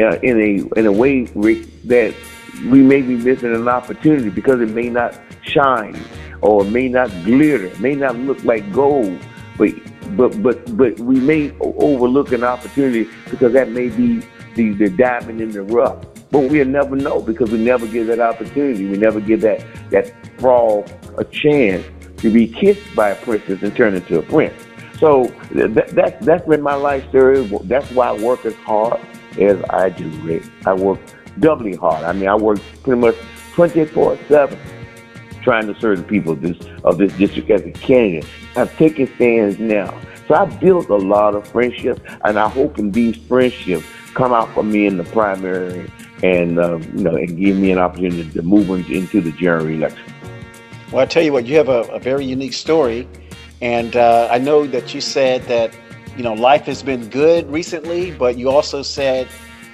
uh, 0.00 0.18
in 0.24 0.40
a 0.40 0.76
in 0.76 0.86
a 0.86 0.90
way 0.90 1.22
that 1.22 2.12
we 2.68 2.82
may 2.82 3.00
be 3.00 3.14
missing 3.14 3.54
an 3.54 3.68
opportunity 3.68 4.28
because 4.28 4.60
it 4.60 4.70
may 4.70 4.88
not 4.88 5.16
shine 5.42 5.96
or 6.40 6.64
it 6.66 6.70
may 6.70 6.88
not 6.88 7.10
glitter, 7.24 7.66
it 7.66 7.78
may 7.78 7.94
not 7.94 8.16
look 8.16 8.42
like 8.42 8.72
gold, 8.72 9.16
but 9.56 9.70
but 10.16 10.42
but 10.42 10.76
but 10.76 10.98
we 10.98 11.20
may 11.20 11.56
overlook 11.60 12.32
an 12.32 12.42
opportunity 12.42 13.08
because 13.30 13.52
that 13.52 13.70
may 13.70 13.88
be 13.88 14.20
the, 14.56 14.72
the 14.72 14.90
diamond 14.90 15.40
in 15.40 15.52
the 15.52 15.62
rough. 15.62 16.04
But 16.32 16.50
we'll 16.50 16.66
never 16.66 16.96
know 16.96 17.22
because 17.22 17.52
we 17.52 17.58
never 17.58 17.86
give 17.86 18.08
that 18.08 18.18
opportunity. 18.18 18.84
We 18.84 18.96
never 18.96 19.20
give 19.20 19.42
that 19.42 19.64
that 19.90 20.12
frog 20.40 20.90
a 21.18 21.24
chance 21.24 21.86
to 22.18 22.30
be 22.30 22.46
kissed 22.46 22.94
by 22.94 23.10
a 23.10 23.16
princess 23.16 23.62
and 23.62 23.74
turn 23.74 23.94
into 23.94 24.18
a 24.18 24.22
prince. 24.22 24.54
So 24.98 25.24
that, 25.52 25.88
that's 25.88 26.24
that's 26.24 26.46
been 26.46 26.62
my 26.62 26.74
life 26.74 27.08
story. 27.08 27.46
That's 27.64 27.90
why 27.92 28.08
I 28.08 28.12
work 28.12 28.44
as 28.44 28.54
hard 28.56 29.00
as 29.38 29.62
I 29.70 29.90
do, 29.90 30.08
Rick. 30.22 30.44
I 30.66 30.74
work 30.74 31.00
doubly 31.38 31.76
hard. 31.76 32.04
I 32.04 32.12
mean, 32.12 32.28
I 32.28 32.34
work 32.34 32.58
pretty 32.82 33.00
much 33.00 33.16
24 33.54 34.18
7 34.28 34.58
trying 35.42 35.72
to 35.72 35.80
serve 35.80 35.98
the 35.98 36.04
people 36.04 36.32
of 36.32 36.42
this 36.42 36.58
of 36.84 36.98
this 36.98 37.12
district 37.14 37.50
as 37.50 37.62
a 37.62 37.70
candidate. 37.70 38.28
I'm 38.56 38.68
taking 38.70 39.06
stands 39.14 39.58
now. 39.58 39.98
So 40.26 40.34
I 40.34 40.44
built 40.44 40.90
a 40.90 40.96
lot 40.96 41.34
of 41.34 41.48
friendships, 41.48 42.00
and 42.24 42.38
I 42.38 42.48
hope 42.48 42.76
these 42.76 43.16
friendships 43.16 43.86
come 44.14 44.32
out 44.32 44.52
for 44.52 44.62
me 44.62 44.86
in 44.86 44.98
the 44.98 45.04
primary, 45.04 45.90
and 46.22 46.58
uh, 46.58 46.78
you 46.78 47.04
know, 47.04 47.16
and 47.16 47.38
give 47.38 47.56
me 47.56 47.70
an 47.70 47.78
opportunity 47.78 48.28
to 48.30 48.42
move 48.42 48.68
into 48.90 49.20
the 49.20 49.32
general 49.32 49.68
election. 49.68 50.12
Well, 50.90 51.02
I 51.02 51.06
tell 51.06 51.22
you 51.22 51.32
what, 51.32 51.46
you 51.46 51.56
have 51.56 51.68
a, 51.68 51.82
a 51.92 51.98
very 51.98 52.24
unique 52.24 52.54
story, 52.54 53.08
and 53.60 53.94
uh, 53.96 54.28
I 54.30 54.38
know 54.38 54.66
that 54.66 54.94
you 54.94 55.00
said 55.00 55.42
that 55.44 55.76
you 56.16 56.22
know 56.22 56.34
life 56.34 56.64
has 56.66 56.82
been 56.82 57.08
good 57.08 57.50
recently, 57.50 58.10
but 58.10 58.38
you 58.38 58.50
also 58.50 58.82
said 58.82 59.28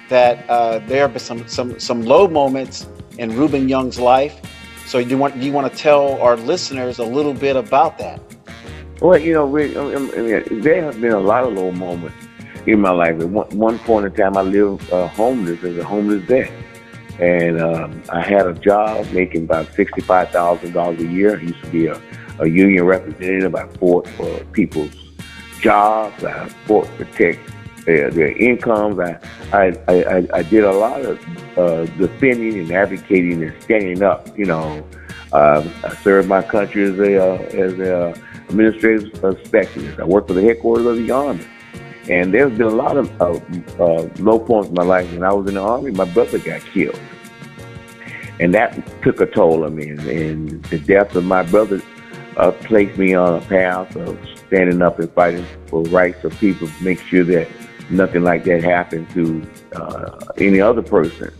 that 0.09 0.47
uh, 0.49 0.79
there 0.87 1.01
have 1.01 1.13
been 1.13 1.19
some 1.19 1.47
some 1.47 1.79
some 1.79 2.01
low 2.01 2.27
moments 2.27 2.87
in 3.17 3.35
Ruben 3.35 3.69
Young's 3.69 3.99
life 3.99 4.41
so 4.85 5.01
do 5.03 5.09
you 5.09 5.17
want 5.17 5.35
you 5.37 5.51
want 5.51 5.71
to 5.71 5.77
tell 5.77 6.21
our 6.21 6.37
listeners 6.37 6.99
a 6.99 7.03
little 7.03 7.33
bit 7.33 7.55
about 7.55 7.97
that? 7.97 8.21
Well, 9.01 9.17
you 9.17 9.33
know, 9.33 9.45
we, 9.45 9.75
I 9.77 9.97
mean, 9.97 10.61
there 10.61 10.83
have 10.83 11.01
been 11.01 11.11
a 11.11 11.19
lot 11.19 11.43
of 11.43 11.53
low 11.53 11.71
moments 11.71 12.15
in 12.65 12.79
my 12.79 12.91
life. 12.91 13.19
At 13.19 13.27
one, 13.29 13.49
one 13.49 13.79
point 13.79 14.05
in 14.05 14.13
time, 14.13 14.37
I 14.37 14.41
lived 14.41 14.89
uh, 14.93 15.07
homeless 15.07 15.63
as 15.63 15.77
a 15.77 15.83
homeless 15.83 16.23
vet, 16.23 16.51
and 17.19 17.61
um, 17.61 18.03
I 18.09 18.21
had 18.21 18.45
a 18.47 18.53
job 18.53 19.09
making 19.11 19.45
about 19.45 19.73
sixty-five 19.73 20.29
thousand 20.29 20.73
dollars 20.73 20.99
a 21.01 21.07
year. 21.07 21.37
I 21.37 21.41
used 21.41 21.63
to 21.63 21.69
be 21.69 21.87
a, 21.87 22.01
a 22.39 22.47
union 22.47 22.85
representative. 22.85 23.55
I 23.55 23.67
fought 23.77 24.07
for 24.09 24.43
people's 24.51 24.91
jobs. 25.61 26.23
I 26.23 26.47
fought 26.67 26.85
to 26.85 27.05
protect 27.05 27.39
their, 27.85 28.11
their 28.11 28.35
incomes. 28.37 28.99
I, 28.99 29.19
I, 29.53 29.73
I, 29.87 30.27
I 30.33 30.43
did 30.43 30.63
a 30.63 30.73
lot 30.73 31.01
of 31.01 31.57
uh, 31.57 31.85
defending 31.97 32.59
and 32.59 32.71
advocating 32.71 33.43
and 33.43 33.63
standing 33.63 34.03
up. 34.03 34.37
You 34.37 34.45
know, 34.45 34.85
uh, 35.31 35.67
I 35.83 35.95
served 35.97 36.27
my 36.27 36.41
country 36.41 36.83
as 36.83 36.99
a 36.99 37.17
uh, 37.23 37.37
as 37.53 37.79
a 37.79 38.13
administrative 38.49 39.11
specialist. 39.45 39.99
I 39.99 40.05
worked 40.05 40.27
for 40.27 40.33
the 40.33 40.41
headquarters 40.41 40.85
of 40.85 40.97
the 40.97 41.11
army, 41.11 41.45
and 42.09 42.33
there's 42.33 42.57
been 42.57 42.67
a 42.67 42.69
lot 42.69 42.97
of 42.97 43.21
uh, 43.21 43.39
uh, 43.83 44.09
low 44.19 44.39
points 44.39 44.69
in 44.69 44.75
my 44.75 44.83
life. 44.83 45.11
When 45.11 45.23
I 45.23 45.33
was 45.33 45.47
in 45.47 45.55
the 45.55 45.61
army, 45.61 45.91
my 45.91 46.05
brother 46.05 46.39
got 46.39 46.61
killed, 46.61 46.99
and 48.39 48.53
that 48.53 49.01
took 49.01 49.21
a 49.21 49.25
toll 49.25 49.63
on 49.63 49.75
me. 49.75 49.89
And, 49.89 49.99
and 50.01 50.65
the 50.65 50.79
death 50.79 51.15
of 51.15 51.25
my 51.25 51.43
brother 51.43 51.81
uh, 52.37 52.51
placed 52.51 52.97
me 52.97 53.13
on 53.13 53.41
a 53.41 53.45
path 53.45 53.95
of 53.95 54.19
standing 54.47 54.81
up 54.81 54.99
and 54.99 55.11
fighting 55.13 55.45
for 55.67 55.83
rights 55.83 56.23
of 56.23 56.37
people, 56.39 56.67
make 56.81 56.99
sure 56.99 57.23
that 57.23 57.47
nothing 57.89 58.23
like 58.23 58.43
that 58.45 58.63
happened 58.63 59.09
to 59.11 59.47
uh, 59.75 60.19
any 60.37 60.61
other 60.61 60.81
person. 60.81 61.33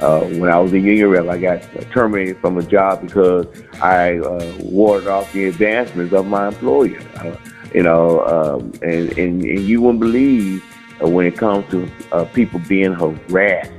Uh, 0.00 0.20
when 0.22 0.50
I 0.50 0.58
was 0.58 0.72
a 0.72 0.80
union 0.80 1.10
rep, 1.10 1.28
I 1.28 1.38
got 1.38 1.62
terminated 1.92 2.38
from 2.38 2.58
a 2.58 2.62
job 2.62 3.02
because 3.02 3.46
I 3.80 4.18
uh, 4.18 4.52
warded 4.58 5.06
off 5.06 5.32
the 5.32 5.44
advancements 5.44 6.12
of 6.12 6.26
my 6.26 6.48
employer. 6.48 7.00
Uh, 7.16 7.36
you 7.74 7.82
know, 7.82 8.24
um, 8.26 8.72
and, 8.82 9.16
and, 9.18 9.42
and 9.44 9.60
you 9.60 9.80
wouldn't 9.80 10.00
believe 10.00 10.64
uh, 11.02 11.08
when 11.08 11.26
it 11.26 11.36
comes 11.36 11.68
to 11.70 11.88
uh, 12.12 12.24
people 12.26 12.60
being 12.68 12.92
harassed 12.92 13.72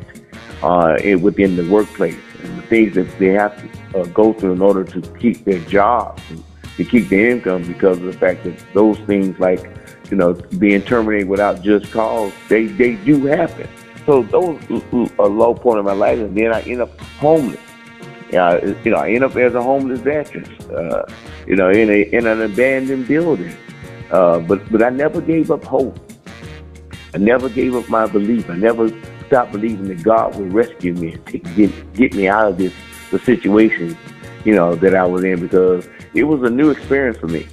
uh, 0.62 0.98
within 1.22 1.56
the 1.56 1.68
workplace 1.70 2.18
and 2.42 2.58
the 2.58 2.62
things 2.64 2.96
that 2.96 3.20
they 3.20 3.28
have 3.28 3.56
to 3.62 4.10
go 4.14 4.34
through 4.34 4.54
in 4.54 4.62
order 4.62 4.84
to 4.84 5.02
keep 5.20 5.46
their 5.46 5.60
jobs. 5.62 6.22
to 6.78 6.84
keep 6.84 7.10
the 7.10 7.30
income 7.30 7.64
because 7.64 7.98
of 7.98 8.04
the 8.04 8.14
fact 8.14 8.44
that 8.44 8.58
those 8.74 8.98
things 9.00 9.38
like, 9.40 9.70
you 10.10 10.18
know, 10.18 10.34
being 10.58 10.82
terminated 10.82 11.28
without 11.28 11.62
just 11.62 11.92
cause, 11.92 12.32
they, 12.50 12.66
they 12.66 12.96
do 12.96 13.26
happen. 13.26 13.68
So 14.06 14.24
those 14.24 14.62
a 15.20 15.24
low 15.24 15.54
point 15.54 15.80
in 15.80 15.86
my 15.86 15.94
life, 15.94 16.20
and 16.20 16.36
then 16.36 16.54
I 16.54 16.62
end 16.64 16.82
up 16.82 17.00
homeless. 17.00 17.60
You 18.32 18.92
know, 18.92 18.98
I 18.98 19.12
end 19.12 19.24
up 19.24 19.36
as 19.36 19.54
a 19.54 19.62
homeless 19.62 20.00
veteran, 20.00 20.46
uh, 20.72 21.06
you 21.48 21.56
know, 21.56 21.70
in 21.70 21.90
a 21.90 22.02
in 22.02 22.26
an 22.26 22.42
abandoned 22.42 23.08
building. 23.08 23.56
Uh, 24.12 24.40
but 24.40 24.72
but 24.72 24.84
I 24.84 24.90
never 24.90 25.22
gave 25.22 25.52
up 25.52 25.64
hope. 25.64 26.00
I 27.14 27.18
never 27.18 27.50
gave 27.50 27.76
up 27.76 27.88
my 27.90 28.08
belief. 28.08 28.50
I 28.50 28.56
never 28.56 28.90
stopped 29.28 29.52
believing 29.52 29.88
that 29.88 30.04
God 30.04 30.36
would 30.36 30.54
rescue 30.54 30.94
me 30.94 31.14
and 31.14 31.26
take, 31.26 31.56
get 31.56 31.94
get 31.94 32.14
me 32.14 32.28
out 32.28 32.48
of 32.48 32.58
this 32.58 32.74
the 33.12 33.20
situation, 33.20 33.98
you 34.44 34.54
know, 34.54 34.76
that 34.76 34.96
I 34.96 35.06
was 35.06 35.24
in 35.24 35.40
because 35.40 35.88
it 36.14 36.24
was 36.24 36.42
a 36.44 36.50
new 36.50 36.70
experience 36.72 37.18
for 37.18 37.28
me. 37.28 37.48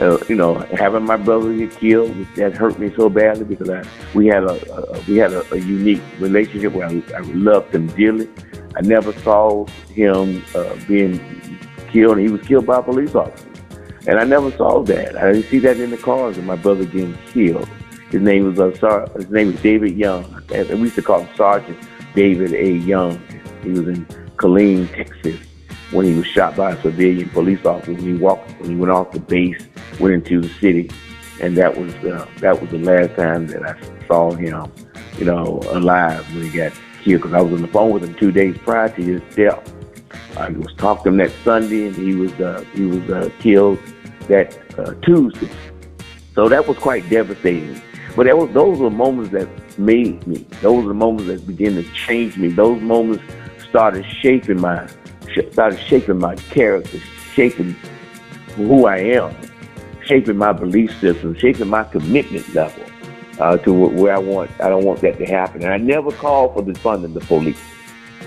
Uh, 0.00 0.18
you 0.28 0.34
know, 0.34 0.54
having 0.72 1.04
my 1.04 1.16
brother 1.16 1.54
get 1.54 1.70
killed 1.76 2.16
that 2.34 2.56
hurt 2.56 2.78
me 2.78 2.92
so 2.96 3.08
badly 3.10 3.44
because 3.44 3.68
I 3.68 3.84
we 4.14 4.26
had 4.26 4.42
a, 4.42 4.54
a 4.74 5.02
we 5.06 5.16
had 5.18 5.32
a, 5.32 5.44
a, 5.52 5.58
unique 5.58 6.00
relationship 6.18 6.72
where 6.72 6.88
I, 6.88 7.02
I, 7.14 7.20
loved 7.20 7.74
him 7.74 7.86
dearly. 7.88 8.28
I 8.74 8.80
never 8.80 9.12
saw 9.20 9.66
him 9.94 10.42
uh, 10.54 10.74
being 10.88 11.20
killed. 11.92 12.18
He 12.18 12.28
was 12.28 12.40
killed 12.40 12.66
by 12.66 12.78
a 12.78 12.82
police 12.82 13.14
officer, 13.14 13.46
and 14.06 14.18
I 14.18 14.24
never 14.24 14.50
saw 14.52 14.82
that. 14.82 15.16
I 15.16 15.32
didn't 15.32 15.48
see 15.48 15.58
that 15.60 15.78
in 15.78 15.90
the 15.90 15.96
cars 15.96 16.38
of 16.38 16.44
my 16.44 16.56
brother 16.56 16.84
getting 16.84 17.16
killed. 17.26 17.68
His 18.10 18.20
name 18.20 18.44
was 18.44 18.60
uh, 18.60 18.76
Sar- 18.78 19.08
his 19.16 19.30
name 19.30 19.52
was 19.52 19.62
David 19.62 19.96
Young. 19.96 20.24
And 20.52 20.68
we 20.70 20.82
used 20.82 20.96
to 20.96 21.02
call 21.02 21.20
him 21.20 21.36
Sergeant 21.36 21.78
David 22.14 22.52
A. 22.52 22.72
Young. 22.72 23.22
He 23.62 23.70
was 23.70 23.88
in 23.88 24.04
Killeen, 24.36 24.92
Texas 24.94 25.40
when 25.92 26.06
he 26.06 26.14
was 26.14 26.26
shot 26.26 26.56
by 26.56 26.72
a 26.72 26.82
civilian 26.82 27.28
police 27.30 27.64
officer 27.64 27.92
when 27.92 28.02
he 28.02 28.14
walked 28.14 28.50
when 28.60 28.70
he 28.70 28.76
went 28.76 28.90
off 28.90 29.12
the 29.12 29.20
base, 29.20 29.62
went 30.00 30.14
into 30.14 30.40
the 30.40 30.48
city, 30.54 30.90
and 31.40 31.56
that 31.56 31.76
was 31.76 31.94
uh, 31.96 32.26
that 32.38 32.60
was 32.60 32.70
the 32.70 32.78
last 32.78 33.14
time 33.14 33.46
that 33.46 33.62
I 33.62 34.06
saw 34.06 34.32
him, 34.32 34.72
you 35.18 35.24
know, 35.24 35.60
alive 35.70 36.26
when 36.34 36.44
he 36.44 36.56
got 36.56 36.72
killed. 37.02 37.22
Because 37.22 37.34
I 37.34 37.42
was 37.42 37.52
on 37.52 37.62
the 37.62 37.68
phone 37.68 37.92
with 37.92 38.04
him 38.04 38.14
two 38.14 38.32
days 38.32 38.56
prior 38.58 38.88
to 38.88 39.02
his 39.02 39.22
death. 39.36 39.72
I 40.36 40.48
was 40.50 40.72
talking 40.76 41.04
to 41.04 41.08
him 41.10 41.16
that 41.18 41.32
Sunday, 41.44 41.86
and 41.86 41.96
he 41.96 42.14
was 42.14 42.32
uh, 42.40 42.64
he 42.74 42.86
was 42.86 43.08
uh, 43.10 43.30
killed 43.38 43.78
that 44.28 44.58
uh, 44.78 44.94
Tuesday. 45.02 45.50
So 46.34 46.48
that 46.48 46.66
was 46.66 46.78
quite 46.78 47.08
devastating. 47.10 47.80
But 48.16 48.26
that 48.26 48.36
was, 48.36 48.50
those 48.52 48.78
were 48.78 48.90
moments 48.90 49.32
that 49.32 49.48
made 49.78 50.26
me. 50.26 50.46
Those 50.60 50.84
were 50.84 50.94
moments 50.94 51.26
that 51.26 51.46
began 51.46 51.74
to 51.74 51.82
change 51.92 52.36
me. 52.36 52.48
Those 52.48 52.80
moments 52.80 53.22
started 53.68 54.04
shaping 54.20 54.60
my 54.60 54.86
started 55.50 55.78
shaping 55.80 56.18
my 56.18 56.36
character, 56.36 56.98
shaping 57.34 57.72
who 58.56 58.86
I 58.86 58.98
am, 58.98 59.34
shaping 60.04 60.36
my 60.36 60.52
belief 60.52 60.98
system, 61.00 61.34
shaping 61.36 61.68
my 61.68 61.84
commitment 61.84 62.54
level 62.54 62.84
uh, 63.38 63.56
to 63.58 63.72
where 63.72 64.14
I 64.14 64.18
want. 64.18 64.50
I 64.60 64.68
don't 64.68 64.84
want 64.84 65.00
that 65.00 65.18
to 65.18 65.26
happen. 65.26 65.62
And 65.62 65.72
I 65.72 65.78
never 65.78 66.12
called 66.12 66.54
for 66.54 66.62
the 66.62 66.72
defunding 66.72 67.14
the 67.14 67.20
police. 67.20 67.58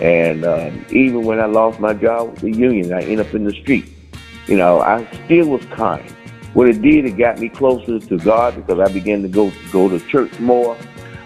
And 0.02 0.46
um, 0.46 0.86
even 0.90 1.24
when 1.24 1.40
I 1.40 1.46
lost 1.46 1.80
my 1.80 1.94
job 1.94 2.32
with 2.32 2.40
the 2.42 2.52
union, 2.52 2.94
I 2.94 3.02
ended 3.02 3.28
up 3.28 3.34
in 3.34 3.46
the 3.46 3.54
street. 3.54 3.92
You 4.48 4.58
know, 4.58 4.80
I 4.80 5.08
still 5.26 5.50
was 5.50 5.66
kind. 5.66 6.10
What 6.54 6.70
it 6.70 6.82
did, 6.82 7.06
it 7.06 7.18
got 7.18 7.40
me 7.40 7.50
closer 7.50 8.00
to 8.00 8.18
God 8.20 8.56
because 8.56 8.80
I 8.80 8.92
began 8.92 9.22
to 9.24 9.28
go 9.28 9.52
go 9.72 9.90
to 9.90 10.00
church 10.08 10.40
more. 10.40 10.78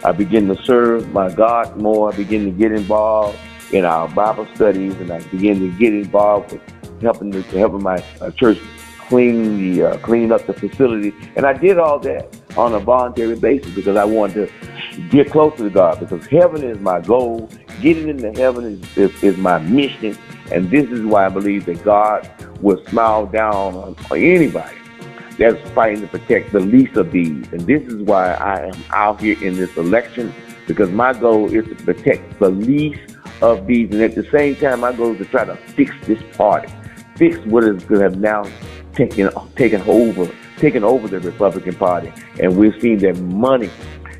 I 0.04 0.12
began 0.12 0.48
to 0.48 0.56
serve 0.64 1.12
my 1.12 1.30
God 1.30 1.78
more. 1.78 2.12
I 2.12 2.16
began 2.16 2.46
to 2.46 2.52
get 2.52 2.72
involved 2.72 3.38
in 3.72 3.86
our 3.86 4.08
Bible 4.08 4.48
studies, 4.56 4.96
and 4.96 5.12
I 5.12 5.22
began 5.28 5.60
to 5.60 5.72
get 5.78 5.94
involved 5.94 6.54
with 6.54 6.62
helping 7.02 7.30
the, 7.30 7.42
helping 7.44 7.84
my 7.84 8.04
uh, 8.22 8.32
church 8.32 8.60
clean 9.08 9.58
the 9.58 9.84
uh, 9.84 9.98
clean 9.98 10.32
up 10.32 10.46
the 10.48 10.54
facility, 10.54 11.14
and 11.36 11.46
I 11.46 11.54
did 11.54 11.78
all 11.78 12.00
that 12.00 12.39
on 12.60 12.74
a 12.74 12.80
voluntary 12.80 13.36
basis 13.36 13.74
because 13.74 13.96
I 13.96 14.04
wanted 14.04 14.50
to 14.50 15.02
get 15.10 15.32
closer 15.32 15.64
to 15.64 15.70
God 15.70 16.00
because 16.00 16.26
heaven 16.28 16.64
is 16.64 16.80
my 16.80 17.00
goal. 17.00 17.50
Getting 17.82 18.10
into 18.10 18.32
heaven 18.34 18.66
is, 18.66 18.98
is, 18.98 19.24
is 19.24 19.38
my 19.38 19.60
mission, 19.60 20.18
and 20.52 20.70
this 20.70 20.90
is 20.90 21.02
why 21.02 21.26
I 21.26 21.30
believe 21.30 21.66
that 21.66 21.84
God 21.84 22.30
will 22.62 22.84
smile 22.88 23.26
down 23.26 23.76
on, 23.76 23.96
on 24.12 24.18
anybody 24.18 24.76
that's 25.38 25.70
fighting 25.70 26.02
to 26.02 26.08
protect 26.08 26.52
the 26.52 26.60
least 26.60 26.98
of 26.98 27.12
these. 27.12 27.48
And 27.54 27.62
this 27.62 27.82
is 27.84 28.02
why 28.04 28.34
I 28.34 28.68
am 28.68 28.84
out 28.90 29.22
here 29.22 29.42
in 29.42 29.56
this 29.56 29.76
election 29.78 30.34
because 30.68 30.92
my 30.92 31.14
goal 31.14 31.52
is 31.52 31.66
to 31.70 31.76
protect 31.84 32.40
the 32.40 32.50
least 32.50 33.16
of 33.42 33.66
these. 33.66 33.90
And 33.92 34.02
at 34.02 34.16
the 34.16 34.30
same 34.32 34.58
time, 34.58 34.82
my 34.82 34.92
goal 34.92 35.14
is 35.14 35.20
to 35.20 35.26
try 35.26 35.46
to 35.46 35.56
fix 35.56 35.96
this 36.06 36.22
party, 36.36 36.72
fix 37.16 37.38
what 37.46 37.64
is 37.64 37.82
going 37.86 38.02
to 38.02 38.04
have 38.04 38.18
now 38.18 38.44
taken 38.94 39.30
taken 39.56 39.82
over, 39.84 40.30
taken 40.60 40.84
over 40.84 41.08
the 41.08 41.20
Republican 41.20 41.76
Party. 41.76 42.12
And 42.40 42.58
we've 42.58 42.80
seen 42.82 43.00
that 43.00 43.18
money 43.18 43.70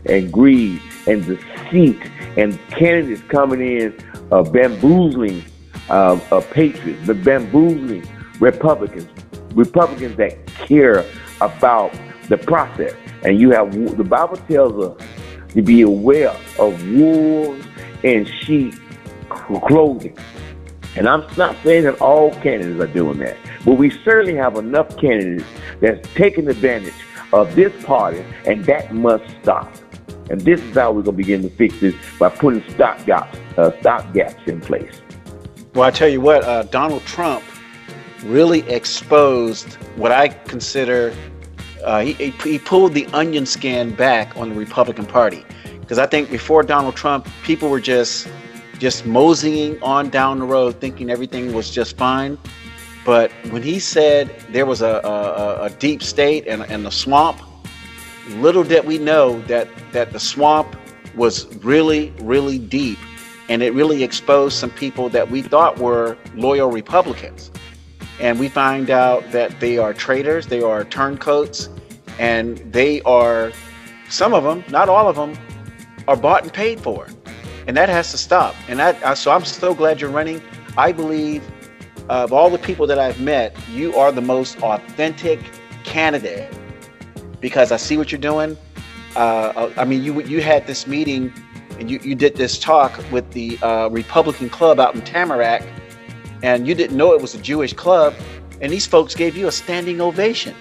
and 0.06 0.32
greed 0.32 0.82
and 1.08 1.26
deceit 1.26 2.02
and 2.38 2.60
candidates 2.70 3.22
coming 3.24 3.62
in 3.62 3.98
uh, 4.32 4.44
bamboozling 4.44 5.44
uh, 5.90 6.20
uh, 6.32 6.42
patriots, 6.52 7.02
but 7.06 7.24
bamboozling 7.24 8.08
Republicans, 8.40 9.10
Republicans 9.54 10.16
that 10.18 10.46
care 10.48 11.06
about 11.42 11.92
the 12.30 12.38
process. 12.38 12.94
And 13.24 13.40
you 13.40 13.52
have 13.52 13.72
the 13.98 14.04
Bible 14.04 14.38
tells 14.38 14.84
us 14.84 15.08
to 15.50 15.62
be 15.62 15.82
aware 15.82 16.36
of 16.58 16.90
wolves 16.92 17.66
and 18.04 18.28
sheep 18.28 18.76
clothing. 19.30 20.18
And 20.96 21.08
I'm 21.08 21.26
not 21.38 21.56
saying 21.64 21.84
that 21.84 22.02
all 22.02 22.32
candidates 22.36 22.80
are 22.82 22.88
doing 22.88 23.20
that, 23.20 23.38
but 23.64 23.76
we 23.76 23.90
certainly 24.04 24.36
have 24.36 24.58
enough 24.58 24.98
candidates 24.98 25.46
that's 25.82 26.08
taking 26.16 26.48
advantage 26.48 26.94
of 27.32 27.56
this 27.56 27.72
party, 27.84 28.26
and 28.46 28.66
that 28.66 28.94
must 28.94 29.24
stop. 29.42 29.72
And 30.30 30.42
this 30.42 30.62
is 30.62 30.76
how 30.76 30.92
we're 30.92 31.04
going 31.04 31.18
to 31.18 31.24
begin 31.24 31.42
to 31.44 31.50
fix 31.50 31.80
this 31.80 31.96
by 32.20 32.30
putting 32.30 32.68
stop 32.72 33.04
gaps, 33.06 33.38
uh, 33.58 33.72
stop 33.80 34.14
gaps 34.14 34.42
in 34.48 34.62
place. 34.62 35.02
Well, 35.76 35.84
I 35.84 35.92
tell 35.92 36.10
you 36.10 36.22
what, 36.22 36.44
uh, 36.44 36.64
Donald 36.64 37.04
Trump 37.04 37.44
really 38.24 38.68
exposed 38.70 39.76
what 39.96 40.12
I 40.12 40.28
consider 40.28 41.14
uh, 41.84 42.02
he, 42.02 42.32
he 42.44 42.60
pulled 42.60 42.94
the 42.94 43.06
onion 43.08 43.46
skin 43.46 43.96
back 43.96 44.36
on 44.36 44.50
the 44.50 44.56
Republican 44.56 45.06
Party 45.06 45.46
because 45.80 45.98
I 45.98 46.06
think 46.06 46.30
before 46.30 46.62
Donald 46.62 46.96
Trump, 46.96 47.28
people 47.44 47.70
were 47.70 47.80
just 47.80 48.28
just 48.80 49.06
moseying 49.06 49.82
on 49.84 50.10
down 50.10 50.40
the 50.40 50.46
road, 50.46 50.80
thinking 50.80 51.10
everything 51.10 51.54
was 51.54 51.70
just 51.70 51.98
fine. 51.98 52.38
But 53.06 53.32
when 53.52 53.62
he 53.62 53.80
said 53.80 54.34
there 54.50 54.66
was 54.66 54.82
a, 54.82 55.02
a, 55.04 55.66
a 55.66 55.70
deep 55.70 56.02
state 56.02 56.48
and, 56.48 56.64
and 56.64 56.86
the 56.86 56.92
swamp, 56.92 57.42
little 58.30 58.64
did 58.64 58.86
we 58.86 58.98
know 58.98 59.42
that 59.44 59.68
that 59.92 60.12
the 60.12 60.20
swamp 60.20 60.76
was 61.16 61.54
really, 61.58 62.14
really 62.22 62.58
deep, 62.58 63.00
and 63.50 63.62
it 63.62 63.74
really 63.74 64.04
exposed 64.04 64.58
some 64.58 64.70
people 64.70 65.10
that 65.10 65.30
we 65.30 65.42
thought 65.42 65.78
were 65.80 66.18
loyal 66.36 66.72
Republicans. 66.72 67.52
And 68.20 68.40
we 68.40 68.50
find 68.50 68.90
out 68.90 69.32
that 69.32 69.60
they 69.60 69.78
are 69.78 69.94
traitors, 69.94 70.48
they 70.48 70.62
are 70.62 70.84
turncoats, 70.84 71.70
and 72.20 72.58
they 72.72 73.02
are 73.04 73.52
some 74.10 74.34
of 74.34 74.44
them, 74.44 74.64
not 74.70 74.90
all 74.90 75.08
of 75.08 75.16
them, 75.16 75.38
are 76.08 76.18
bought 76.18 76.44
and 76.44 76.54
paid 76.54 76.80
for 76.80 77.08
and 77.70 77.78
that 77.78 77.88
has 77.88 78.10
to 78.10 78.18
stop. 78.18 78.56
And 78.68 78.80
that 78.80 79.02
uh, 79.04 79.14
so 79.14 79.30
I'm 79.30 79.46
so 79.46 79.76
glad 79.76 80.02
you're 80.02 80.10
running. 80.10 80.42
I 80.76 80.92
believe 80.92 81.44
of 82.10 82.34
all 82.34 82.50
the 82.50 82.58
people 82.58 82.88
that 82.88 82.98
I've 82.98 83.22
met, 83.22 83.56
you 83.70 83.96
are 83.96 84.12
the 84.12 84.24
most 84.24 84.60
authentic 84.64 85.40
candidate 85.84 86.52
because 87.40 87.72
I 87.72 87.78
see 87.78 87.96
what 87.96 88.12
you're 88.12 88.20
doing. 88.20 88.58
Uh, 89.16 89.72
I 89.78 89.86
mean, 89.86 90.04
you 90.04 90.20
you 90.24 90.42
had 90.42 90.66
this 90.66 90.88
meeting 90.88 91.32
and 91.78 91.92
you, 91.92 92.00
you 92.02 92.16
did 92.16 92.38
this 92.38 92.58
talk 92.58 93.00
with 93.12 93.30
the 93.34 93.60
uh, 93.60 93.88
Republican 93.90 94.50
club 94.50 94.80
out 94.80 94.96
in 94.96 95.02
Tamarac, 95.02 95.64
and 96.42 96.68
you 96.68 96.74
didn't 96.74 96.98
know 96.98 97.14
it 97.14 97.22
was 97.22 97.36
a 97.36 97.42
Jewish 97.42 97.74
club, 97.74 98.16
and 98.62 98.72
these 98.72 98.88
folks 98.88 99.14
gave 99.14 99.38
you 99.38 99.48
a 99.48 99.52
standing 99.52 100.02
ovation. 100.02 100.56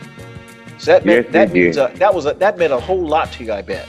So 0.77 0.93
that 0.93 1.07
meant, 1.07 1.33
that 1.33 1.53
means 1.53 1.79
a, 1.79 1.91
that 1.95 2.15
was 2.15 2.27
a, 2.27 2.35
that 2.35 2.59
meant 2.59 2.75
a 2.75 2.79
whole 2.79 3.07
lot 3.09 3.33
to 3.33 3.45
you, 3.45 3.53
I 3.55 3.63
bet. 3.63 3.89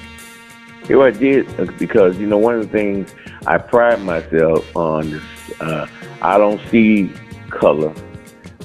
Yeah, 0.88 1.00
I 1.00 1.12
did 1.12 1.78
because 1.78 2.18
you 2.18 2.28
know 2.28 2.38
one 2.38 2.56
of 2.56 2.62
the 2.62 2.72
things 2.72 3.13
I 3.46 3.58
pride 3.58 4.02
myself 4.02 4.76
on 4.76 5.08
is 5.08 5.24
uh, 5.60 5.88
I 6.22 6.38
don't 6.38 6.62
see 6.70 7.12
color, 7.50 7.94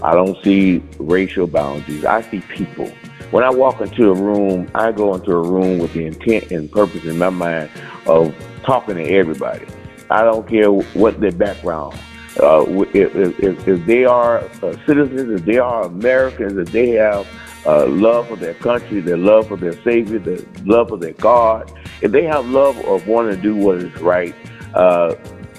I 0.03 0.13
don't 0.13 0.43
see 0.45 0.83
racial 0.99 1.47
boundaries. 1.47 2.05
I 2.05 2.23
see 2.23 2.41
people. 2.41 2.91
When 3.31 3.43
I 3.43 3.51
walk 3.51 3.81
into 3.81 4.11
a 4.11 4.15
room, 4.15 4.71
I 4.75 4.93
go 4.93 5.15
into 5.15 5.33
a 5.33 5.43
room 5.43 5.79
with 5.79 5.93
the 5.95 6.07
intent 6.07 6.51
and 6.51 6.71
purpose 6.71 7.05
in 7.05 7.19
my 7.19 7.31
mind 7.31 7.71
of 8.07 8.35
talking 8.63 8.97
to 8.97 9.03
everybody. 9.03 9.67
I 10.11 10.23
don't 10.23 10.49
care 10.49 10.71
what 10.71 11.21
their 11.21 11.33
background. 11.33 11.99
Uh, 12.41 12.65
if, 12.95 13.15
if, 13.15 13.69
if, 13.69 13.87
they 13.87 14.05
are 14.05 14.41
uh, 14.63 14.77
citizens, 14.87 15.41
if 15.41 15.45
they 15.47 15.59
are 15.59 15.85
Americans, 15.85 16.57
if 16.59 16.71
they 16.73 16.91
have 16.91 17.27
uh, 17.65 17.87
love 17.87 18.29
for 18.29 18.37
their 18.37 18.55
country, 18.55 19.01
their 19.01 19.17
love 19.17 19.49
for 19.49 19.57
their 19.57 19.81
Savior, 19.83 20.19
their 20.19 20.41
love 20.65 20.89
for 20.89 20.97
their 20.97 21.13
God, 21.13 21.73
if 22.03 22.13
they 22.13 22.25
have 22.25 22.47
love 22.47 22.79
of 22.85 23.07
wanting 23.07 23.37
to 23.37 23.43
do 23.43 23.55
what 23.55 23.79
is 23.79 24.01
right, 24.01 24.35
uh, 24.75 25.15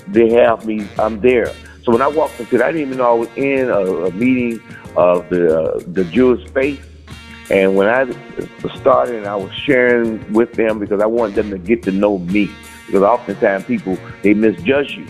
they 0.08 0.32
have 0.34 0.65
me. 0.65 0.88
I'm 1.00 1.19
there. 1.19 1.54
So 1.84 1.91
when 1.91 2.02
I 2.02 2.08
walked 2.08 2.39
into, 2.39 2.56
it, 2.56 2.62
I 2.62 2.71
didn't 2.71 2.88
even 2.88 2.98
know 2.98 3.12
I 3.12 3.19
was 3.19 3.30
in 3.36 3.69
a, 3.69 3.82
a 4.06 4.12
meeting 4.12 4.62
of 4.95 5.30
the 5.30 5.60
uh, 5.60 5.80
the 5.88 6.04
Jewish 6.06 6.48
faith. 6.52 6.91
And 7.52 7.76
when 7.76 7.88
I 7.88 8.06
started, 8.80 9.15
and 9.17 9.28
I 9.28 9.36
was 9.36 9.54
sharing 9.54 10.34
with 10.34 10.54
them 10.54 10.80
because 10.80 11.00
I 11.00 11.06
wanted 11.06 11.36
them 11.36 11.52
to 11.52 11.60
get 11.60 11.84
to 11.84 11.91
know 11.91 12.17
me. 12.17 12.50
Because 12.88 13.04
oftentimes 13.04 13.65
people 13.65 13.98
they 14.24 14.34
misjudge 14.34 14.91
you. 14.98 15.06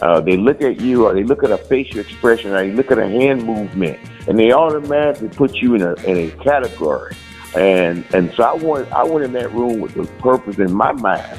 Uh, 0.00 0.20
they 0.20 0.36
look 0.36 0.62
at 0.62 0.80
you, 0.80 1.06
or 1.06 1.14
they 1.14 1.24
look 1.24 1.42
at 1.42 1.50
a 1.50 1.58
facial 1.58 1.98
expression, 1.98 2.52
or 2.52 2.62
they 2.62 2.72
look 2.72 2.90
at 2.90 2.98
a 2.98 3.08
hand 3.08 3.42
movement, 3.44 3.98
and 4.28 4.38
they 4.38 4.52
automatically 4.52 5.28
put 5.28 5.56
you 5.56 5.74
in 5.74 5.82
a 5.82 5.94
in 6.04 6.16
a 6.16 6.30
category. 6.44 7.16
And 7.56 8.04
and 8.14 8.32
so 8.34 8.42
I 8.42 8.54
went 8.54 8.92
I 8.92 9.04
went 9.04 9.24
in 9.24 9.32
that 9.32 9.52
room 9.52 9.80
with 9.80 9.94
the 9.94 10.04
purpose 10.20 10.58
in 10.58 10.72
my 10.72 10.92
mind 10.92 11.38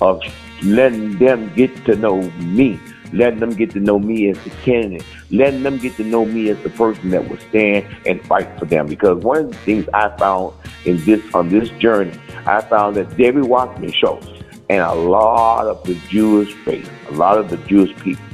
of 0.00 0.20
letting 0.62 1.18
them 1.18 1.52
get 1.54 1.84
to 1.84 1.96
know 1.96 2.22
me, 2.40 2.80
letting 3.12 3.40
them 3.40 3.50
get 3.50 3.70
to 3.72 3.80
know 3.80 3.98
me 3.98 4.28
as 4.28 4.38
the 4.44 4.50
candidate, 4.50 5.04
letting 5.30 5.62
them 5.62 5.78
get 5.78 5.96
to 5.96 6.04
know 6.04 6.24
me 6.24 6.48
as 6.48 6.60
the 6.62 6.70
person 6.70 7.10
that 7.10 7.28
will 7.28 7.38
stand 7.48 7.86
and 8.06 8.24
fight 8.26 8.48
for 8.58 8.64
them. 8.64 8.86
Because 8.86 9.22
one 9.22 9.38
of 9.38 9.50
the 9.52 9.58
things 9.58 9.88
I 9.94 10.16
found 10.16 10.54
in 10.84 11.02
this 11.04 11.22
on 11.34 11.48
this 11.48 11.68
journey, 11.78 12.18
I 12.46 12.60
found 12.62 12.96
that 12.96 13.16
Debbie 13.16 13.42
Wasserman 13.42 13.92
Schultz 13.92 14.28
and 14.68 14.80
a 14.80 14.94
lot 14.94 15.66
of 15.66 15.84
the 15.84 15.94
Jewish 16.08 16.52
faith, 16.64 16.90
a 17.08 17.12
lot 17.12 17.38
of 17.38 17.50
the 17.50 17.56
Jewish 17.58 17.94
people 18.00 18.24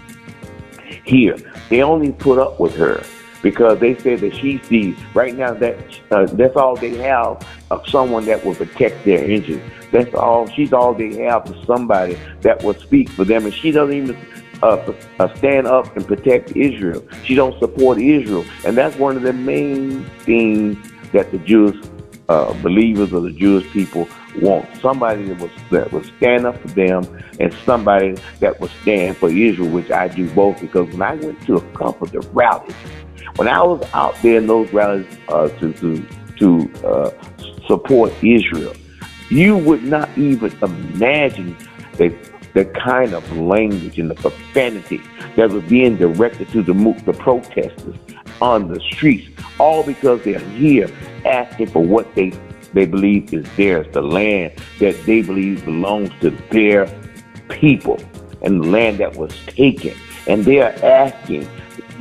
here, 1.05 1.37
they 1.69 1.83
only 1.83 2.13
put 2.13 2.39
up 2.39 2.59
with 2.61 2.75
her 2.77 3.03
because 3.43 3.79
they 3.81 3.99
say 3.99 4.15
that 4.17 4.35
she's 4.35 4.67
the 4.69 4.97
right 5.15 5.35
now 5.35 5.53
that 5.53 5.77
uh, 6.11 6.27
that's 6.27 6.57
all 6.57 6.77
they 6.77 6.97
have 6.97 7.47
of 7.71 7.87
someone 7.89 8.25
that 8.27 8.45
will 8.45 8.55
protect 8.55 9.05
their 9.05 9.25
interests. 9.25 9.69
That's 9.91 10.15
all 10.15 10.49
she's 10.49 10.73
all 10.73 10.95
they 10.95 11.17
have 11.25 11.51
is 11.51 11.67
somebody 11.67 12.19
that 12.41 12.63
will 12.63 12.75
speak 12.75 13.11
for 13.11 13.25
them, 13.25 13.45
and 13.45 13.55
she 13.55 13.71
doesn't 13.71 13.95
even 13.95 14.17
uh, 14.63 14.93
uh, 15.19 15.35
stand 15.37 15.67
up 15.67 15.95
and 15.97 16.07
protect 16.07 16.57
Israel. 16.57 17.05
She 17.25 17.35
don't 17.35 17.59
support 17.59 17.99
Israel, 18.01 18.45
and 18.65 18.77
that's 18.77 18.97
one 18.97 19.17
of 19.17 19.23
the 19.23 19.33
main 19.33 20.05
things 20.21 20.77
that 21.13 21.31
the 21.31 21.39
Jewish 21.39 21.77
uh, 22.29 22.53
believers 22.63 23.13
or 23.13 23.21
the 23.21 23.33
Jewish 23.33 23.71
people 23.73 24.09
want. 24.41 24.69
Somebody 24.81 25.25
that 25.25 25.41
will 25.41 25.51
that 25.71 25.93
will 25.93 26.05
stand 26.17 26.47
up 26.47 26.61
for 26.61 26.69
them, 26.69 27.03
and 27.41 27.53
somebody 27.65 28.17
that 28.41 28.61
will 28.61 28.71
stand 28.83 29.17
for 29.17 29.29
Israel, 29.29 29.69
which 29.69 29.91
I 29.91 30.09
do 30.09 30.31
both. 30.31 30.61
Because 30.61 30.89
when 30.93 31.03
I 31.03 31.15
went 31.17 31.45
to 31.47 31.57
a 31.57 31.61
couple 31.73 32.07
of 32.07 32.13
the 32.13 32.21
rallies, 32.33 32.75
when 33.37 33.49
I 33.49 33.63
was 33.63 33.87
out 33.95 34.15
there 34.23 34.39
in 34.39 34.47
those 34.47 34.73
rallies 34.73 35.07
uh, 35.29 35.49
to 35.49 35.73
to 35.75 36.07
to 36.39 36.87
uh, 36.87 37.11
support 37.67 38.13
Israel, 38.23 38.75
you 39.31 39.57
would 39.57 39.83
not 39.83 40.09
even 40.17 40.53
imagine 40.63 41.57
the 41.95 42.15
the 42.55 42.67
kind 42.67 43.15
of 43.15 43.39
language 43.39 43.99
and 43.99 44.11
the 44.11 44.15
profanity 44.15 45.01
that 45.37 45.51
was 45.51 45.63
being 45.65 45.97
directed 45.97 46.49
to 46.51 46.63
the 46.63 46.75
the 47.07 47.13
protesters 47.13 47.97
on 48.41 48.69
the 48.69 48.81
streets, 48.81 49.29
all 49.59 49.83
because 49.85 50.23
they're 50.25 50.39
here 50.41 50.91
asking 51.25 51.69
for 51.69 51.83
what 51.83 52.13
they 52.15 52.33
they 52.73 52.87
believe 52.87 53.33
is 53.35 53.47
theirs, 53.57 53.87
the 53.93 54.03
land 54.03 54.53
that 54.81 54.95
they 55.05 55.23
believe 55.23 55.65
belongs 55.65 56.11
to 56.21 56.31
their 56.51 56.87
people, 57.49 58.01
and 58.43 58.63
the 58.63 58.69
land 58.69 58.99
that 58.99 59.15
was 59.17 59.35
taken, 59.47 59.95
and 60.27 60.45
they 60.45 60.61
are 60.61 60.73
asking 60.83 61.49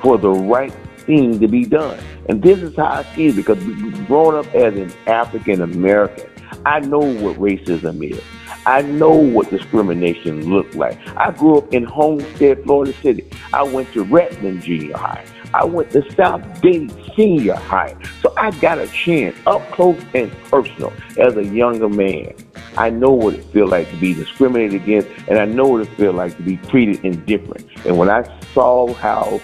for 0.02 0.18
the 0.18 0.30
right 0.30 0.74
thing 1.12 1.42
to 1.42 1.48
be 1.48 1.66
done. 1.66 2.00
And 2.30 2.42
this 2.42 2.60
is 2.60 2.74
how 2.78 2.86
I 2.86 3.04
see 3.16 3.28
it 3.28 3.36
because 3.36 3.62
growing 4.08 4.38
up 4.38 4.56
as 4.56 4.74
an 4.76 4.94
African 5.08 5.62
American, 5.62 6.30
I 6.66 6.80
know 6.80 7.00
what 7.00 7.36
racism 7.38 8.10
is. 8.10 8.24
I 8.66 8.82
know 8.84 9.10
what 9.10 9.50
discrimination 9.50 10.50
looked 10.50 10.76
like. 10.76 10.98
I 11.18 11.32
grew 11.32 11.58
up 11.58 11.74
in 11.74 11.84
Homestead, 11.84 12.64
Florida 12.64 12.94
City. 13.02 13.30
I 13.52 13.64
went 13.64 13.92
to 13.94 14.06
Redland 14.06 14.62
Junior 14.62 14.96
High. 14.96 15.26
I 15.54 15.66
went 15.66 15.92
to 15.92 16.10
South 16.14 16.62
Dade 16.62 16.94
Senior 17.14 17.56
High. 17.56 17.94
So 18.22 18.34
I 18.38 18.52
got 18.62 18.78
a 18.78 18.88
chance 18.88 19.36
up 19.46 19.70
close 19.72 20.02
and 20.14 20.32
personal 20.44 20.94
as 21.18 21.36
a 21.36 21.44
younger 21.44 21.90
man. 21.90 22.34
I 22.78 22.90
know 22.90 23.12
what 23.12 23.34
it 23.34 23.44
feels 23.46 23.70
like 23.70 23.90
to 23.90 23.98
be 23.98 24.14
discriminated 24.14 24.82
against, 24.82 25.10
and 25.28 25.40
I 25.40 25.46
know 25.46 25.68
what 25.68 25.82
it 25.82 25.94
feels 25.98 26.16
like 26.16 26.38
to 26.38 26.44
be 26.44 26.56
treated 26.56 27.04
indifferent. 27.04 27.68
And 27.86 27.98
when 27.98 28.10
I 28.10 28.24
saw 28.54 28.94
how 28.94 29.42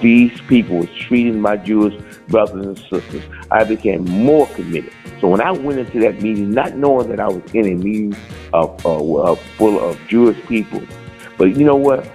these 0.00 0.40
people 0.42 0.78
were 0.78 0.86
treating 0.86 1.40
my 1.40 1.56
Jewish 1.56 1.94
brothers 2.28 2.66
and 2.66 2.78
sisters, 2.78 3.24
I 3.50 3.64
became 3.64 4.04
more 4.04 4.46
committed. 4.48 4.92
So 5.20 5.28
when 5.28 5.40
I 5.40 5.50
went 5.50 5.78
into 5.78 6.00
that 6.00 6.22
meeting, 6.22 6.50
not 6.52 6.76
knowing 6.76 7.08
that 7.10 7.20
I 7.20 7.28
was 7.28 7.42
in 7.52 7.66
a 7.66 7.74
meeting 7.74 8.16
of, 8.52 8.84
uh, 8.86 9.34
full 9.34 9.78
of 9.78 9.98
Jewish 10.08 10.40
people, 10.46 10.82
but 11.36 11.56
you 11.56 11.64
know 11.64 11.76
what? 11.76 12.10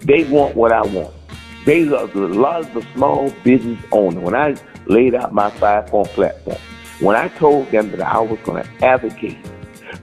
They 0.00 0.24
want 0.24 0.56
what 0.56 0.72
I 0.72 0.82
want. 0.82 1.14
They 1.64 1.84
love 1.84 2.14
a 2.14 2.18
lot 2.18 2.60
of 2.60 2.74
the 2.74 2.86
small 2.94 3.30
business 3.44 3.82
owners. 3.92 4.22
When 4.22 4.34
I 4.34 4.56
laid 4.86 5.14
out 5.14 5.34
my 5.34 5.50
five-point 5.50 6.08
platform, 6.08 6.56
when 7.00 7.16
I 7.16 7.28
told 7.28 7.70
them 7.70 7.90
that 7.90 8.00
I 8.00 8.18
was 8.20 8.38
going 8.40 8.62
to 8.62 8.84
advocate 8.84 9.38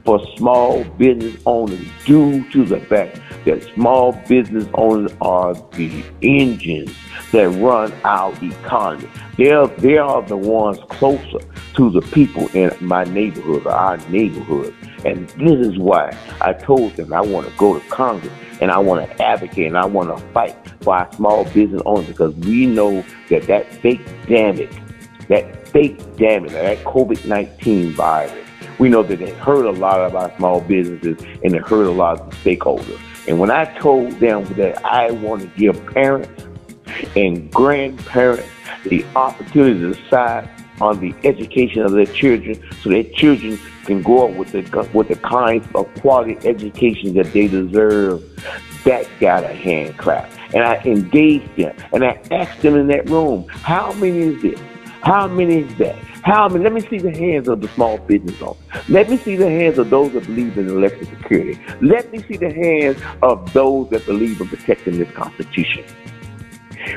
for 0.03 0.19
small 0.37 0.83
business 0.83 1.41
owners 1.45 1.85
due 2.05 2.49
to 2.51 2.65
the 2.65 2.79
fact 2.81 3.19
that 3.45 3.63
small 3.73 4.13
business 4.27 4.67
owners 4.73 5.11
are 5.21 5.53
the 5.71 6.03
engines 6.21 6.93
that 7.31 7.49
run 7.61 7.93
our 8.03 8.33
economy. 8.43 9.09
They're, 9.37 9.67
they 9.67 9.97
are 9.97 10.21
the 10.21 10.37
ones 10.37 10.79
closer 10.89 11.39
to 11.75 11.89
the 11.89 12.01
people 12.01 12.47
in 12.49 12.71
my 12.81 13.03
neighborhood 13.03 13.65
or 13.65 13.71
our 13.71 13.97
neighborhood. 14.09 14.73
And 15.05 15.29
this 15.29 15.67
is 15.67 15.77
why 15.77 16.17
I 16.41 16.53
told 16.53 16.95
them 16.95 17.13
I 17.13 17.21
want 17.21 17.47
to 17.47 17.53
go 17.57 17.79
to 17.79 17.87
Congress 17.89 18.33
and 18.61 18.71
I 18.71 18.79
want 18.79 19.05
to 19.05 19.23
advocate 19.23 19.67
and 19.67 19.77
I 19.77 19.85
want 19.85 20.17
to 20.17 20.25
fight 20.27 20.55
for 20.81 20.95
our 20.95 21.11
small 21.13 21.43
business 21.45 21.81
owners 21.85 22.07
because 22.07 22.33
we 22.35 22.65
know 22.65 23.03
that 23.29 23.43
that 23.43 23.71
fake 23.73 24.05
damage, 24.27 24.71
that 25.27 25.67
fake 25.67 25.97
damage, 26.15 26.51
that 26.51 26.83
COVID-19 26.85 27.91
virus, 27.91 28.44
we 28.79 28.89
know 28.89 29.03
that 29.03 29.21
it 29.21 29.35
hurt 29.35 29.65
a 29.65 29.71
lot 29.71 30.01
of 30.01 30.15
our 30.15 30.35
small 30.37 30.61
businesses 30.61 31.21
and 31.43 31.53
it 31.53 31.61
hurt 31.61 31.85
a 31.85 31.91
lot 31.91 32.19
of 32.19 32.29
the 32.29 32.35
stakeholders. 32.37 32.99
And 33.27 33.39
when 33.39 33.51
I 33.51 33.65
told 33.79 34.11
them 34.13 34.45
that 34.55 34.83
I 34.85 35.11
want 35.11 35.41
to 35.41 35.47
give 35.57 35.83
parents 35.87 36.45
and 37.15 37.51
grandparents 37.51 38.47
the 38.85 39.05
opportunity 39.15 39.79
to 39.79 39.93
decide 39.93 40.49
on 40.81 40.99
the 40.99 41.13
education 41.23 41.81
of 41.81 41.93
their 41.93 42.05
children 42.05 42.61
so 42.81 42.89
their 42.89 43.03
children 43.03 43.57
can 43.85 44.01
grow 44.01 44.29
up 44.29 44.35
with 44.35 44.51
the 44.51 44.89
with 44.93 45.07
the 45.07 45.15
kind 45.15 45.65
of 45.75 45.93
quality 46.01 46.37
education 46.47 47.13
that 47.13 47.31
they 47.33 47.47
deserve, 47.47 48.23
that 48.83 49.07
got 49.19 49.43
a 49.43 49.53
hand 49.53 49.97
clap. 49.97 50.29
And 50.53 50.63
I 50.63 50.75
engaged 50.83 51.55
them 51.55 51.75
and 51.93 52.03
I 52.03 52.19
asked 52.31 52.61
them 52.61 52.75
in 52.75 52.87
that 52.87 53.09
room, 53.09 53.47
how 53.49 53.93
many 53.93 54.19
is 54.19 54.41
this? 54.41 54.59
How 55.01 55.27
many 55.27 55.61
is 55.61 55.75
that? 55.77 55.97
How 56.25 56.49
many? 56.49 56.63
Let 56.63 56.73
me 56.73 56.81
see 56.81 56.97
the 56.97 57.11
hands 57.11 57.47
of 57.47 57.61
the 57.61 57.67
small 57.67 57.99
business 57.99 58.41
owners. 58.41 58.57
Let 58.89 59.11
me 59.11 59.17
see 59.17 59.35
the 59.35 59.47
hands 59.47 59.77
of 59.77 59.91
those 59.91 60.11
that 60.13 60.25
believe 60.25 60.57
in 60.57 60.67
election 60.67 61.05
security. 61.05 61.61
Let 61.81 62.11
me 62.11 62.17
see 62.23 62.35
the 62.35 62.51
hands 62.51 62.99
of 63.21 63.53
those 63.53 63.91
that 63.91 64.07
believe 64.07 64.41
in 64.41 64.47
protecting 64.47 64.97
this 64.97 65.11
Constitution. 65.11 65.85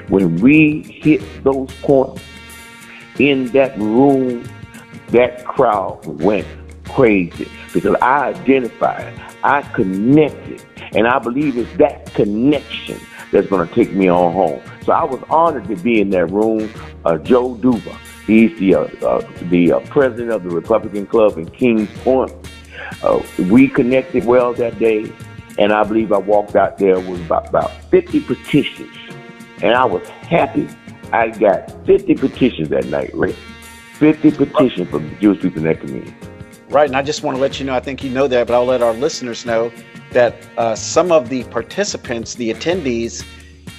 When 0.09 0.37
we 0.37 0.81
hit 0.83 1.21
those 1.45 1.71
points 1.83 2.23
in 3.19 3.49
that 3.49 3.79
room, 3.79 4.49
that 5.09 5.45
crowd 5.45 6.07
went 6.07 6.47
crazy 6.89 7.51
because 7.75 7.97
I 8.01 8.29
identified, 8.29 9.13
I 9.45 9.61
connected, 9.61 10.65
and 10.93 11.07
I 11.07 11.19
believe 11.19 11.59
it's 11.59 11.77
that 11.77 12.15
connection 12.15 12.99
that's 13.31 13.47
going 13.49 13.69
to 13.69 13.75
take 13.75 13.93
me 13.93 14.09
on 14.09 14.33
home. 14.33 14.63
So 14.85 14.93
I 14.93 15.05
was 15.05 15.23
honored 15.29 15.69
to 15.69 15.77
be 15.77 16.01
in 16.01 16.09
that 16.11 16.31
room. 16.31 16.73
Uh, 17.05 17.19
Joe 17.19 17.57
Duva, 17.57 17.95
He's 18.29 18.57
the 18.59 18.75
uh, 18.75 18.81
uh, 19.07 19.27
the 19.45 19.73
uh, 19.73 19.81
president 19.87 20.33
of 20.33 20.45
the 20.45 20.51
Republican 20.51 21.07
Club 21.07 21.39
in 21.39 21.49
Kings 21.49 21.89
Point. 22.05 22.31
Uh, 23.03 23.23
we 23.51 23.69
connected 23.69 24.27
well 24.27 24.53
that 24.53 24.79
day, 24.79 25.11
and 25.59 25.73
I 25.73 25.83
believe 25.83 26.13
I 26.13 26.19
walked 26.19 26.55
out 26.55 26.77
there 26.77 27.01
with 27.01 27.25
about, 27.25 27.49
about 27.49 27.73
50 27.85 28.21
petitions, 28.21 28.95
and 29.63 29.75
I 29.75 29.87
was 29.87 30.07
happy. 30.07 30.69
I 31.11 31.29
got 31.31 31.71
50 31.87 32.17
petitions 32.17 32.69
that 32.69 32.85
night, 32.85 33.15
Rick. 33.15 33.35
50 33.95 34.33
petitions 34.33 34.91
from 34.91 35.09
the 35.09 35.17
Jewish 35.17 35.41
people 35.41 35.59
in 35.59 35.65
that 35.65 35.81
community. 35.81 36.15
Right, 36.69 36.87
and 36.87 36.97
I 36.97 37.03
just 37.03 37.23
want 37.23 37.39
to 37.39 37.41
let 37.41 37.59
you 37.59 37.65
know, 37.65 37.75
I 37.75 37.81
think 37.81 38.05
you 38.05 38.11
know 38.11 38.29
that, 38.29 38.47
but 38.47 38.53
I'll 38.53 38.67
let 38.67 38.83
our 38.83 38.93
listeners 38.93 39.47
know 39.47 39.73
that 40.13 40.47
uh, 40.59 40.75
some 40.75 41.11
of 41.11 41.31
the 41.31 41.45
participants, 41.45 42.35
the 42.35 42.53
attendees 42.53 43.27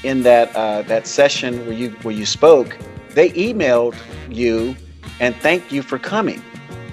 in 0.03 0.23
that 0.23 0.55
uh, 0.55 0.81
that 0.83 1.05
session 1.05 1.59
where 1.67 1.75
you 1.75 1.91
where 2.01 2.15
you 2.15 2.25
spoke, 2.25 2.77
they 3.11 3.31
emailed 3.31 3.95
you 4.29 4.75
and 5.19 5.35
thanked 5.37 5.71
you 5.71 5.81
for 5.81 5.99
coming. 5.99 6.41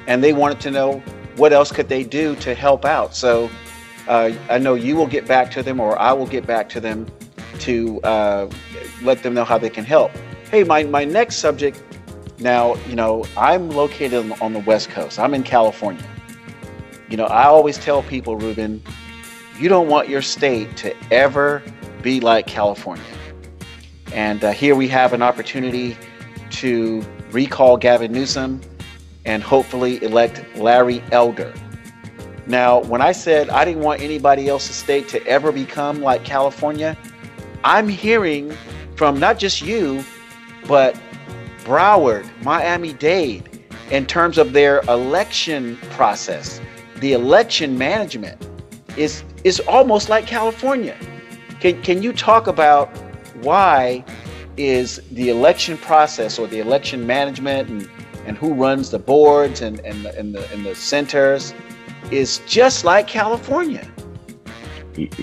And 0.06 0.22
they 0.22 0.32
wanted 0.32 0.60
to 0.60 0.70
know 0.70 1.02
what 1.36 1.52
else 1.52 1.70
could 1.70 1.88
they 1.88 2.04
do 2.04 2.34
to 2.36 2.54
help 2.54 2.84
out. 2.84 3.14
So 3.14 3.50
uh, 4.08 4.32
I 4.48 4.58
know 4.58 4.74
you 4.74 4.96
will 4.96 5.06
get 5.06 5.26
back 5.26 5.50
to 5.52 5.62
them 5.62 5.80
or 5.80 5.98
I 5.98 6.12
will 6.12 6.26
get 6.26 6.46
back 6.46 6.68
to 6.70 6.80
them 6.80 7.06
to 7.60 8.00
uh, 8.02 8.50
let 9.02 9.22
them 9.22 9.34
know 9.34 9.44
how 9.44 9.58
they 9.58 9.70
can 9.70 9.84
help. 9.84 10.12
Hey, 10.50 10.64
my, 10.64 10.84
my 10.84 11.04
next 11.04 11.36
subject 11.36 11.82
now, 12.38 12.76
you 12.86 12.94
know, 12.94 13.24
I'm 13.36 13.70
located 13.70 14.30
on 14.40 14.52
the 14.52 14.60
West 14.60 14.90
Coast. 14.90 15.18
I'm 15.18 15.34
in 15.34 15.42
California. 15.42 16.04
You 17.08 17.16
know, 17.16 17.24
I 17.24 17.44
always 17.44 17.78
tell 17.78 18.02
people, 18.02 18.36
Ruben, 18.36 18.82
you 19.58 19.68
don't 19.68 19.88
want 19.88 20.08
your 20.08 20.22
state 20.22 20.76
to 20.78 20.94
ever 21.12 21.62
be 22.02 22.20
like 22.20 22.46
California. 22.46 23.04
And 24.12 24.42
uh, 24.44 24.52
here 24.52 24.74
we 24.74 24.88
have 24.88 25.12
an 25.12 25.22
opportunity 25.22 25.96
to 26.50 27.04
recall 27.32 27.76
Gavin 27.76 28.12
Newsom 28.12 28.60
and 29.24 29.42
hopefully 29.42 30.02
elect 30.02 30.44
Larry 30.56 31.02
Elder. 31.12 31.52
Now, 32.46 32.80
when 32.82 33.02
I 33.02 33.12
said 33.12 33.50
I 33.50 33.64
didn't 33.64 33.82
want 33.82 34.00
anybody 34.00 34.48
else's 34.48 34.76
state 34.76 35.08
to 35.08 35.26
ever 35.26 35.50
become 35.50 36.00
like 36.00 36.24
California, 36.24 36.96
I'm 37.64 37.88
hearing 37.88 38.56
from 38.94 39.18
not 39.18 39.38
just 39.38 39.60
you, 39.60 40.04
but 40.68 40.98
Broward, 41.64 42.28
Miami 42.44 42.92
Dade, 42.92 43.66
in 43.90 44.06
terms 44.06 44.38
of 44.38 44.52
their 44.52 44.80
election 44.82 45.76
process, 45.90 46.60
the 46.96 47.12
election 47.12 47.76
management 47.76 48.40
is 48.96 49.24
is 49.44 49.60
almost 49.60 50.08
like 50.08 50.26
California. 50.26 50.96
Can 51.60 51.82
can 51.82 52.02
you 52.02 52.12
talk 52.12 52.46
about 52.46 52.88
why 53.42 54.04
is 54.56 55.00
the 55.12 55.28
election 55.28 55.76
process 55.78 56.38
or 56.38 56.46
the 56.46 56.60
election 56.60 57.06
management 57.06 57.68
and, 57.68 57.90
and 58.26 58.36
who 58.36 58.54
runs 58.54 58.90
the 58.90 58.98
boards 58.98 59.60
and, 59.60 59.80
and, 59.80 60.04
the, 60.04 60.18
and, 60.18 60.34
the, 60.34 60.52
and 60.52 60.64
the 60.64 60.74
centers 60.74 61.54
is 62.10 62.40
just 62.46 62.84
like 62.84 63.06
California? 63.06 63.86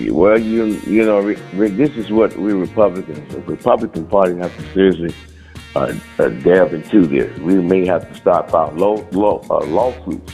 Well, 0.08 0.38
you 0.38 0.66
you 0.86 1.04
know, 1.04 1.18
Rick, 1.18 1.76
this 1.76 1.90
is 1.96 2.08
what 2.10 2.36
we 2.36 2.52
Republicans, 2.52 3.34
the 3.34 3.40
Republican 3.40 4.06
Party, 4.06 4.36
have 4.36 4.56
to 4.56 4.72
seriously 4.72 5.14
uh, 5.74 5.92
uh, 6.20 6.28
delve 6.28 6.74
into 6.74 7.06
this. 7.06 7.36
We 7.40 7.56
may 7.56 7.84
have 7.86 8.08
to 8.08 8.14
start 8.14 8.50
filing 8.50 8.80
uh, 8.80 9.64
lawsuits 9.66 10.32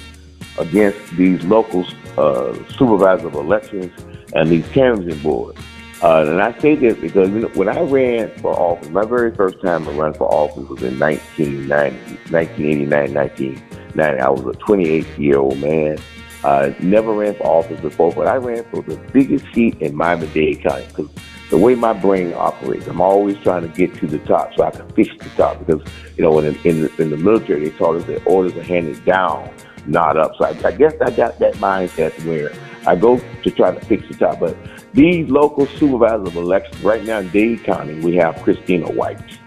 against 0.58 1.16
these 1.16 1.42
local 1.44 1.86
uh, 2.18 2.52
supervisors 2.76 3.24
of 3.24 3.34
elections 3.34 3.92
and 4.34 4.50
these 4.50 4.68
canvassing 4.68 5.22
boards. 5.22 5.58
Uh, 6.02 6.24
and 6.26 6.40
I 6.40 6.58
say 6.60 6.76
this 6.76 6.96
because 6.96 7.28
you 7.28 7.40
know, 7.40 7.48
when 7.48 7.68
I 7.68 7.80
ran 7.80 8.30
for 8.38 8.52
office, 8.58 8.88
my 8.88 9.04
very 9.04 9.34
first 9.34 9.60
time 9.60 9.86
I 9.86 9.92
ran 9.92 10.14
for 10.14 10.32
office 10.32 10.66
was 10.68 10.82
in 10.82 10.98
1990, 10.98 12.32
1989, 12.32 13.14
1990. 13.14 14.20
I 14.20 14.28
was 14.30 14.56
a 14.56 14.58
28 14.58 15.06
year 15.18 15.38
old 15.38 15.58
man. 15.58 15.98
Uh, 16.42 16.72
never 16.80 17.12
ran 17.12 17.34
for 17.34 17.46
office 17.46 17.78
before, 17.80 18.12
but 18.12 18.26
I 18.26 18.36
ran 18.36 18.64
for 18.70 18.80
the 18.80 18.96
biggest 19.12 19.44
seat 19.52 19.76
in 19.82 19.94
Miami-Dade 19.94 20.62
County 20.62 20.86
because 20.86 21.10
the 21.50 21.58
way 21.58 21.74
my 21.74 21.92
brain 21.92 22.32
operates, 22.34 22.86
I'm 22.86 23.02
always 23.02 23.36
trying 23.38 23.62
to 23.62 23.68
get 23.68 23.94
to 23.96 24.06
the 24.06 24.20
top 24.20 24.54
so 24.56 24.62
I 24.62 24.70
can 24.70 24.88
fix 24.92 25.10
the 25.18 25.28
top. 25.30 25.58
Because 25.58 25.82
you 26.16 26.22
know, 26.22 26.38
in, 26.38 26.46
in, 26.64 26.82
the, 26.82 27.02
in 27.02 27.10
the 27.10 27.18
military, 27.18 27.68
they 27.68 27.76
taught 27.76 27.96
us 27.96 28.04
that 28.04 28.26
orders 28.26 28.56
are 28.56 28.62
handed 28.62 29.04
down, 29.04 29.52
not 29.86 30.16
up. 30.16 30.32
So 30.38 30.46
I, 30.46 30.50
I 30.64 30.72
guess 30.72 30.94
I 31.02 31.10
got 31.10 31.38
that 31.40 31.54
mindset 31.56 32.12
where 32.24 32.52
I 32.86 32.96
go 32.96 33.18
to 33.18 33.50
try 33.50 33.74
to 33.74 33.80
fix 33.84 34.08
the 34.08 34.14
top. 34.14 34.40
But 34.40 34.56
these 34.92 35.30
local 35.30 35.66
supervisors 35.66 36.28
of 36.28 36.36
elections, 36.36 36.80
right 36.82 37.04
now 37.04 37.18
in 37.18 37.28
Dade 37.30 37.64
County, 37.64 37.98
we 38.00 38.16
have 38.16 38.36
Christina 38.42 38.90
White. 38.90 39.38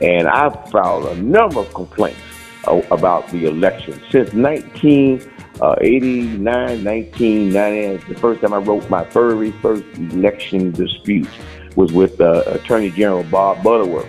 And 0.00 0.28
I've 0.28 0.70
filed 0.70 1.06
a 1.06 1.16
number 1.16 1.60
of 1.60 1.72
complaints 1.74 2.20
uh, 2.66 2.80
about 2.90 3.28
the 3.28 3.46
election 3.46 3.94
since 4.10 4.32
1989, 4.32 6.84
1990. 6.84 8.12
The 8.12 8.20
first 8.20 8.40
time 8.40 8.52
I 8.52 8.58
wrote 8.58 8.90
my 8.90 9.04
very 9.04 9.52
first 9.52 9.84
election 9.96 10.72
dispute 10.72 11.28
was 11.76 11.92
with 11.92 12.20
uh, 12.20 12.42
Attorney 12.46 12.90
General 12.90 13.22
Bob 13.24 13.62
Butterworth. 13.62 14.08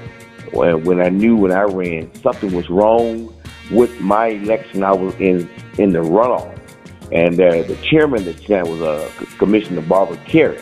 When, 0.53 1.01
I 1.01 1.09
knew 1.09 1.35
when 1.35 1.51
I 1.51 1.63
ran 1.63 2.09
something 2.21 2.53
was 2.53 2.69
wrong 2.69 3.33
with 3.69 3.99
my 3.99 4.27
election, 4.27 4.81
I 4.83 4.93
was 4.93 5.13
in 5.15 5.49
in 5.77 5.91
the 5.91 5.99
runoff 5.99 6.57
and 7.11 7.39
uh, 7.39 7.61
the 7.63 7.77
chairman 7.83 8.27
of 8.27 8.47
the 8.47 8.63
was 8.63 8.81
uh, 8.81 9.09
Commissioner 9.37 9.81
Barbara 9.81 10.17
Carey. 10.25 10.59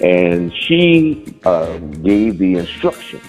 And 0.00 0.52
she 0.54 1.24
uh, 1.44 1.78
gave 1.78 2.38
the 2.38 2.54
instruction 2.54 3.20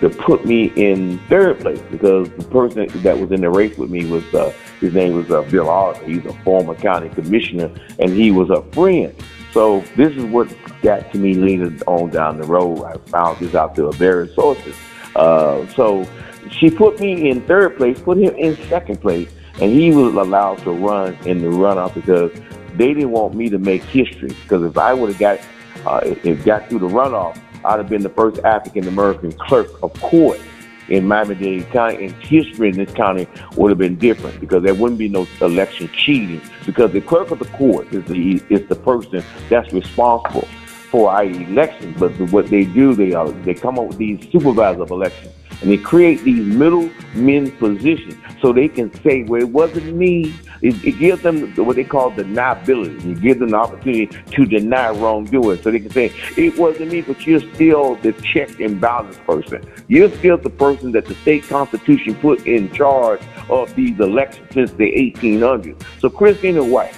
to 0.00 0.10
put 0.10 0.44
me 0.44 0.72
in 0.76 1.18
third 1.28 1.60
place 1.60 1.80
because 1.90 2.28
the 2.30 2.44
person 2.44 2.86
that 3.02 3.18
was 3.18 3.30
in 3.32 3.40
the 3.40 3.50
race 3.50 3.76
with 3.78 3.90
me 3.90 4.04
was, 4.06 4.24
uh, 4.34 4.52
his 4.80 4.92
name 4.94 5.14
was 5.14 5.30
uh, 5.30 5.42
Bill 5.42 5.70
Oliver. 5.70 6.04
He's 6.04 6.24
a 6.26 6.32
former 6.42 6.74
county 6.74 7.08
commissioner 7.08 7.70
and 7.98 8.10
he 8.10 8.30
was 8.30 8.50
a 8.50 8.62
friend. 8.72 9.14
So 9.52 9.80
this 9.96 10.14
is 10.14 10.24
what 10.24 10.54
got 10.82 11.10
to 11.12 11.18
me 11.18 11.34
later 11.34 11.74
on 11.86 12.10
down 12.10 12.38
the 12.38 12.46
road. 12.46 12.84
I 12.84 12.98
found 13.08 13.38
this 13.38 13.54
out 13.54 13.74
through 13.74 13.92
various 13.92 14.34
sources. 14.34 14.76
Uh, 15.14 15.66
so 15.68 16.06
she 16.50 16.70
put 16.70 17.00
me 17.00 17.30
in 17.30 17.40
third 17.46 17.76
place, 17.76 17.98
put 17.98 18.18
him 18.18 18.34
in 18.34 18.56
second 18.68 19.00
place, 19.00 19.30
and 19.60 19.72
he 19.72 19.90
was 19.90 20.14
allowed 20.14 20.58
to 20.58 20.72
run 20.72 21.14
in 21.24 21.40
the 21.40 21.48
runoff 21.48 21.94
because 21.94 22.30
they 22.74 22.92
didn't 22.92 23.12
want 23.12 23.34
me 23.34 23.48
to 23.48 23.58
make 23.58 23.82
history. 23.82 24.28
Because 24.28 24.62
if 24.62 24.76
I 24.76 24.92
would 24.92 25.08
have 25.08 25.18
got, 25.18 25.40
uh, 25.86 26.00
if 26.02 26.44
got 26.44 26.68
through 26.68 26.80
the 26.80 26.88
runoff, 26.88 27.40
I'd 27.64 27.78
have 27.78 27.88
been 27.88 28.02
the 28.02 28.10
first 28.10 28.40
African 28.40 28.88
American 28.88 29.32
clerk 29.32 29.68
of 29.82 29.92
court 30.00 30.40
in 30.88 31.06
Miami-Dade 31.06 31.68
County, 31.70 32.06
and 32.06 32.14
history 32.22 32.68
in 32.68 32.76
this 32.76 32.92
county 32.92 33.26
would 33.56 33.70
have 33.70 33.78
been 33.78 33.96
different 33.96 34.40
because 34.40 34.62
there 34.62 34.74
wouldn't 34.74 34.98
be 34.98 35.08
no 35.08 35.26
election 35.40 35.88
cheating. 35.92 36.40
Because 36.64 36.92
the 36.92 37.00
clerk 37.00 37.30
of 37.30 37.38
the 37.38 37.44
court 37.46 37.92
is 37.92 38.04
the 38.04 38.42
is 38.50 38.68
the 38.68 38.74
person 38.74 39.24
that's 39.48 39.72
responsible 39.72 40.48
for 40.90 41.10
our 41.10 41.24
elections. 41.24 41.96
But 41.98 42.12
what 42.32 42.48
they 42.48 42.64
do, 42.64 42.94
they 42.94 43.12
are 43.12 43.30
they 43.30 43.54
come 43.54 43.78
up 43.78 43.86
with 43.86 43.98
these 43.98 44.30
supervisors 44.30 44.80
of 44.80 44.90
elections 44.90 45.35
and 45.60 45.70
they 45.70 45.78
create 45.78 46.22
these 46.22 46.44
middle 46.44 46.90
men 47.14 47.50
positions 47.52 48.14
so 48.40 48.52
they 48.52 48.68
can 48.68 48.92
say, 49.02 49.22
well, 49.22 49.40
it 49.40 49.48
wasn't 49.48 49.94
me. 49.94 50.34
It, 50.62 50.82
it 50.84 50.98
gives 50.98 51.22
them 51.22 51.54
what 51.56 51.76
they 51.76 51.84
call 51.84 52.10
deniability. 52.12 53.12
It 53.12 53.20
gives 53.20 53.40
them 53.40 53.50
the 53.50 53.56
opportunity 53.56 54.06
to 54.06 54.46
deny 54.46 54.90
wrongdoing. 54.90 55.60
So 55.62 55.70
they 55.70 55.80
can 55.80 55.90
say, 55.90 56.12
it 56.36 56.58
wasn't 56.58 56.92
me, 56.92 57.00
but 57.02 57.26
you're 57.26 57.40
still 57.54 57.96
the 57.96 58.12
check 58.12 58.60
and 58.60 58.80
balance 58.80 59.16
person. 59.18 59.64
You're 59.88 60.10
still 60.10 60.36
the 60.36 60.50
person 60.50 60.92
that 60.92 61.06
the 61.06 61.14
state 61.16 61.44
constitution 61.48 62.14
put 62.16 62.46
in 62.46 62.72
charge 62.72 63.22
of 63.48 63.74
these 63.74 63.98
elections 63.98 64.48
since 64.52 64.72
the 64.72 64.84
1800s. 64.84 65.82
So 66.00 66.10
Christina 66.10 66.62
White, 66.62 66.94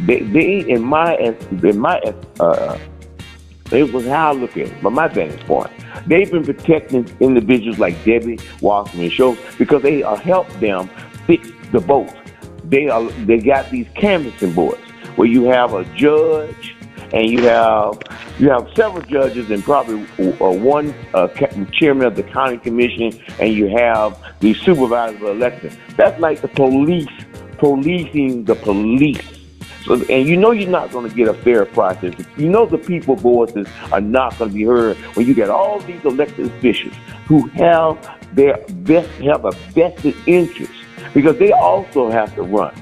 they, 0.00 0.20
they 0.20 0.60
in 0.60 0.82
my, 0.82 1.16
in 1.16 1.78
my, 1.78 2.00
uh, 2.40 2.78
it 3.72 3.92
was 3.92 4.06
how 4.06 4.30
I 4.30 4.32
look 4.32 4.56
at 4.56 4.68
it, 4.68 4.82
But 4.82 4.90
my 4.90 5.08
vantage 5.08 5.44
point. 5.46 5.70
They've 6.06 6.30
been 6.30 6.44
protecting 6.44 7.10
individuals 7.20 7.78
like 7.78 8.02
Debbie 8.04 8.38
Wasserman 8.60 9.10
Schultz 9.10 9.40
because 9.56 9.82
they 9.82 10.02
uh, 10.02 10.16
help 10.16 10.48
them 10.60 10.90
fix 11.26 11.50
the 11.72 11.80
votes. 11.80 12.14
They 12.64 12.88
are 12.88 13.04
they 13.24 13.38
got 13.38 13.70
these 13.70 13.86
canvassing 13.94 14.52
boards 14.52 14.80
where 15.16 15.28
you 15.28 15.44
have 15.44 15.72
a 15.74 15.84
judge 15.94 16.76
and 17.12 17.30
you 17.30 17.42
have 17.42 18.00
you 18.38 18.50
have 18.50 18.68
several 18.74 19.02
judges 19.02 19.50
and 19.50 19.62
probably 19.62 20.02
uh, 20.18 20.50
one 20.50 20.94
uh, 21.14 21.28
chairman 21.72 22.06
of 22.06 22.16
the 22.16 22.22
county 22.22 22.58
commission, 22.58 23.12
and 23.40 23.54
you 23.54 23.68
have 23.68 24.20
the 24.40 24.54
supervisor 24.54 25.16
of 25.16 25.36
election. 25.36 25.76
That's 25.96 26.20
like 26.20 26.40
the 26.40 26.48
police 26.48 27.08
policing 27.58 28.44
the 28.44 28.54
police 28.54 29.35
so, 29.86 29.94
and 29.94 30.26
you 30.26 30.36
know 30.36 30.50
you're 30.50 30.68
not 30.68 30.90
going 30.90 31.08
to 31.08 31.14
get 31.14 31.28
a 31.28 31.34
fair 31.34 31.64
process. 31.64 32.14
You 32.36 32.48
know 32.48 32.66
the 32.66 32.78
people 32.78 33.14
voices 33.14 33.68
are 33.92 34.00
not 34.00 34.36
going 34.38 34.50
to 34.50 34.54
be 34.54 34.64
heard 34.64 34.96
when 35.16 35.26
you 35.26 35.34
get 35.34 35.48
all 35.48 35.78
these 35.80 36.04
elected 36.04 36.46
officials 36.46 36.94
who 37.26 37.46
have 37.48 38.18
their 38.34 38.58
best 38.68 39.08
have 39.22 39.44
a 39.44 39.52
vested 39.52 40.16
interest 40.26 40.72
because 41.14 41.38
they 41.38 41.52
also 41.52 42.10
have 42.10 42.34
to 42.34 42.42
run. 42.42 42.74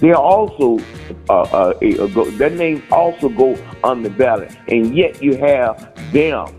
They 0.00 0.12
also 0.12 0.78
uh, 1.28 1.42
uh, 1.42 2.06
go, 2.08 2.30
their 2.30 2.50
names 2.50 2.82
also 2.90 3.28
go 3.28 3.56
on 3.82 4.02
the 4.02 4.10
ballot, 4.10 4.56
and 4.68 4.94
yet 4.94 5.22
you 5.22 5.36
have 5.36 5.92
them 6.12 6.54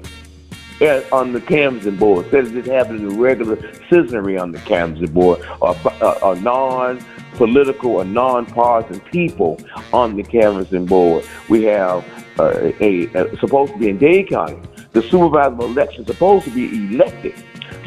on 1.12 1.32
the 1.32 1.42
Camden 1.42 1.96
board 1.96 2.26
instead 2.26 2.46
of 2.46 2.54
just 2.54 2.68
having 2.68 3.08
the 3.08 3.16
regular 3.16 3.58
citizenry 3.88 4.38
on 4.38 4.52
the 4.52 4.58
Camden 4.60 5.12
board 5.12 5.40
or, 5.62 5.76
uh, 5.86 6.20
or 6.24 6.36
non 6.38 7.00
political 7.34 7.92
or 7.92 8.06
non-partisan 8.06 9.00
people 9.02 9.60
on 9.94 10.16
the 10.16 10.24
canvassing 10.24 10.86
board. 10.86 11.26
We 11.50 11.64
have 11.64 12.06
uh, 12.40 12.72
a, 12.80 13.08
a, 13.14 13.38
supposed 13.38 13.74
to 13.74 13.80
be 13.80 13.90
in 13.90 13.98
Dade 13.98 14.30
County. 14.30 14.60
The 14.94 15.02
supervisor 15.02 15.54
of 15.54 15.60
elections 15.60 16.08
supposed 16.08 16.46
to 16.46 16.52
be 16.52 16.94
elected. 16.94 17.34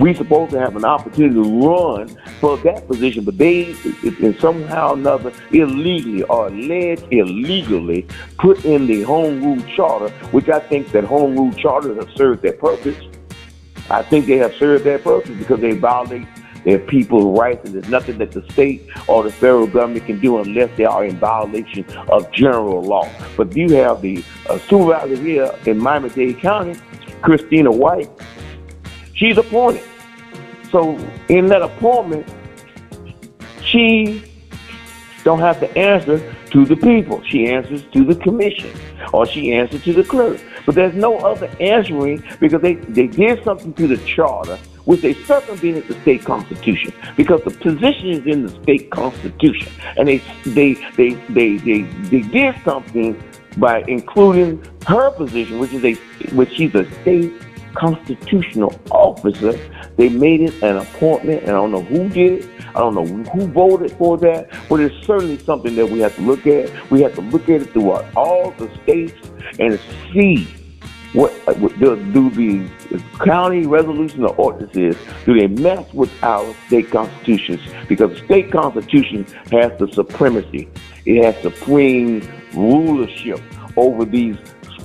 We 0.01 0.14
supposed 0.14 0.53
to 0.53 0.59
have 0.59 0.76
an 0.76 0.84
opportunity 0.84 1.34
to 1.34 1.66
run 1.66 2.09
for 2.40 2.57
that 2.59 2.88
position, 2.88 3.24
but 3.24 3.38
they, 3.38 3.76
in 4.03 4.36
somehow 4.40 4.90
or 4.90 4.95
another, 4.95 5.32
illegally 5.53 6.22
or 6.24 6.49
alleged 6.49 7.07
illegally, 7.12 8.07
put 8.38 8.64
in 8.64 8.86
the 8.86 9.03
home 9.03 9.42
rule 9.42 9.62
charter, 9.76 10.09
which 10.32 10.49
I 10.49 10.59
think 10.59 10.90
that 10.92 11.05
home 11.05 11.36
rule 11.36 11.53
charters 11.53 11.97
have 11.97 12.11
served 12.16 12.42
their 12.42 12.55
purpose. 12.55 12.97
I 13.90 14.03
think 14.03 14.26
they 14.26 14.38
have 14.38 14.55
served 14.55 14.84
their 14.84 14.99
purpose 14.99 15.36
because 15.36 15.61
they 15.61 15.76
violate 15.76 16.26
their 16.64 16.78
people's 16.78 17.38
rights, 17.38 17.64
and 17.64 17.74
there's 17.74 17.88
nothing 17.88 18.18
that 18.18 18.32
the 18.32 18.42
state 18.52 18.88
or 19.06 19.22
the 19.22 19.30
federal 19.30 19.66
government 19.66 20.06
can 20.06 20.18
do 20.20 20.38
unless 20.38 20.74
they 20.76 20.84
are 20.84 21.04
in 21.04 21.16
violation 21.18 21.84
of 22.08 22.30
general 22.32 22.82
law. 22.82 23.08
But 23.36 23.56
you 23.56 23.74
have 23.76 24.02
the 24.02 24.24
uh, 24.48 24.58
supervisor 24.58 25.16
here 25.16 25.54
in 25.66 25.78
Miami-Dade 25.78 26.38
County, 26.38 26.78
Christina 27.22 27.70
White. 27.70 28.10
She's 29.14 29.38
appointed. 29.38 29.84
So 30.70 30.96
in 31.28 31.46
that 31.46 31.62
appointment, 31.62 32.26
she 33.64 34.24
don't 35.22 35.40
have 35.40 35.60
to 35.60 35.78
answer 35.78 36.34
to 36.50 36.64
the 36.64 36.76
people. 36.76 37.22
She 37.24 37.46
answers 37.46 37.84
to 37.92 38.04
the 38.04 38.14
commission 38.16 38.70
or 39.12 39.26
she 39.26 39.52
answers 39.52 39.82
to 39.84 39.92
the 39.92 40.04
clerk. 40.04 40.40
But 40.66 40.74
there's 40.74 40.94
no 40.94 41.18
other 41.18 41.50
answering 41.60 42.22
because 42.40 42.60
they, 42.62 42.74
they 42.74 43.06
did 43.06 43.42
something 43.44 43.72
to 43.74 43.86
the 43.86 43.96
charter 43.98 44.58
which 44.85 45.01
they 45.01 45.14
circumvented 45.14 45.87
the 45.89 46.01
state 46.03 46.24
constitution 46.24 46.93
because 47.16 47.41
the 47.45 47.51
position 47.51 48.09
is 48.11 48.26
in 48.26 48.47
the 48.47 48.62
state 48.62 48.91
constitution, 48.91 49.72
and 49.97 50.09
they 50.09 50.18
they 50.45 50.74
they 50.97 51.11
they 51.30 51.57
they, 51.57 51.82
they 51.82 52.20
did 52.20 52.55
something 52.64 53.22
by 53.57 53.82
including 53.89 54.62
her 54.87 55.11
position, 55.11 55.59
which 55.59 55.72
is 55.72 55.85
a 55.85 55.95
which 56.35 56.53
she's 56.55 56.74
a 56.74 56.91
state 57.03 57.32
constitutional 57.74 58.78
officer. 58.91 59.53
They 59.97 60.09
made 60.09 60.43
it 60.43 60.62
an 60.62 60.76
appointment, 60.76 61.43
and 61.43 61.51
I 61.51 61.55
don't 61.55 61.72
know 61.72 61.82
who 61.82 62.09
did 62.09 62.45
it. 62.45 62.51
I 62.74 62.80
don't 62.80 62.95
know 62.95 63.07
who 63.30 63.47
voted 63.47 63.93
for 63.93 64.18
that, 64.18 64.51
but 64.68 64.80
it's 64.80 65.07
certainly 65.07 65.39
something 65.39 65.74
that 65.76 65.89
we 65.89 66.01
have 66.01 66.14
to 66.16 66.22
look 66.22 66.47
at. 66.47 66.91
We 66.91 67.03
have 67.03 67.14
to 67.14 67.20
look 67.20 67.49
at 67.49 67.62
it 67.62 67.72
throughout 67.72 68.05
all 68.16 68.51
the 68.53 68.70
states 68.82 69.14
and 69.59 69.78
see 70.12 70.49
what, 71.14 71.32
do, 71.78 71.96
do 72.12 72.30
the 72.30 72.68
county 73.24 73.66
resolution 73.66 74.24
or 74.24 74.34
ordinances 74.34 74.96
do 75.24 75.38
they 75.38 75.46
mess 75.46 75.90
with 75.94 76.10
our 76.24 76.54
state 76.66 76.90
constitutions? 76.90 77.60
Because 77.88 78.10
the 78.18 78.24
state 78.24 78.50
constitution 78.50 79.24
has 79.52 79.70
the 79.78 79.88
supremacy. 79.92 80.68
It 81.06 81.24
has 81.24 81.40
supreme 81.40 82.28
rulership 82.52 83.40
over 83.76 84.04
these 84.04 84.36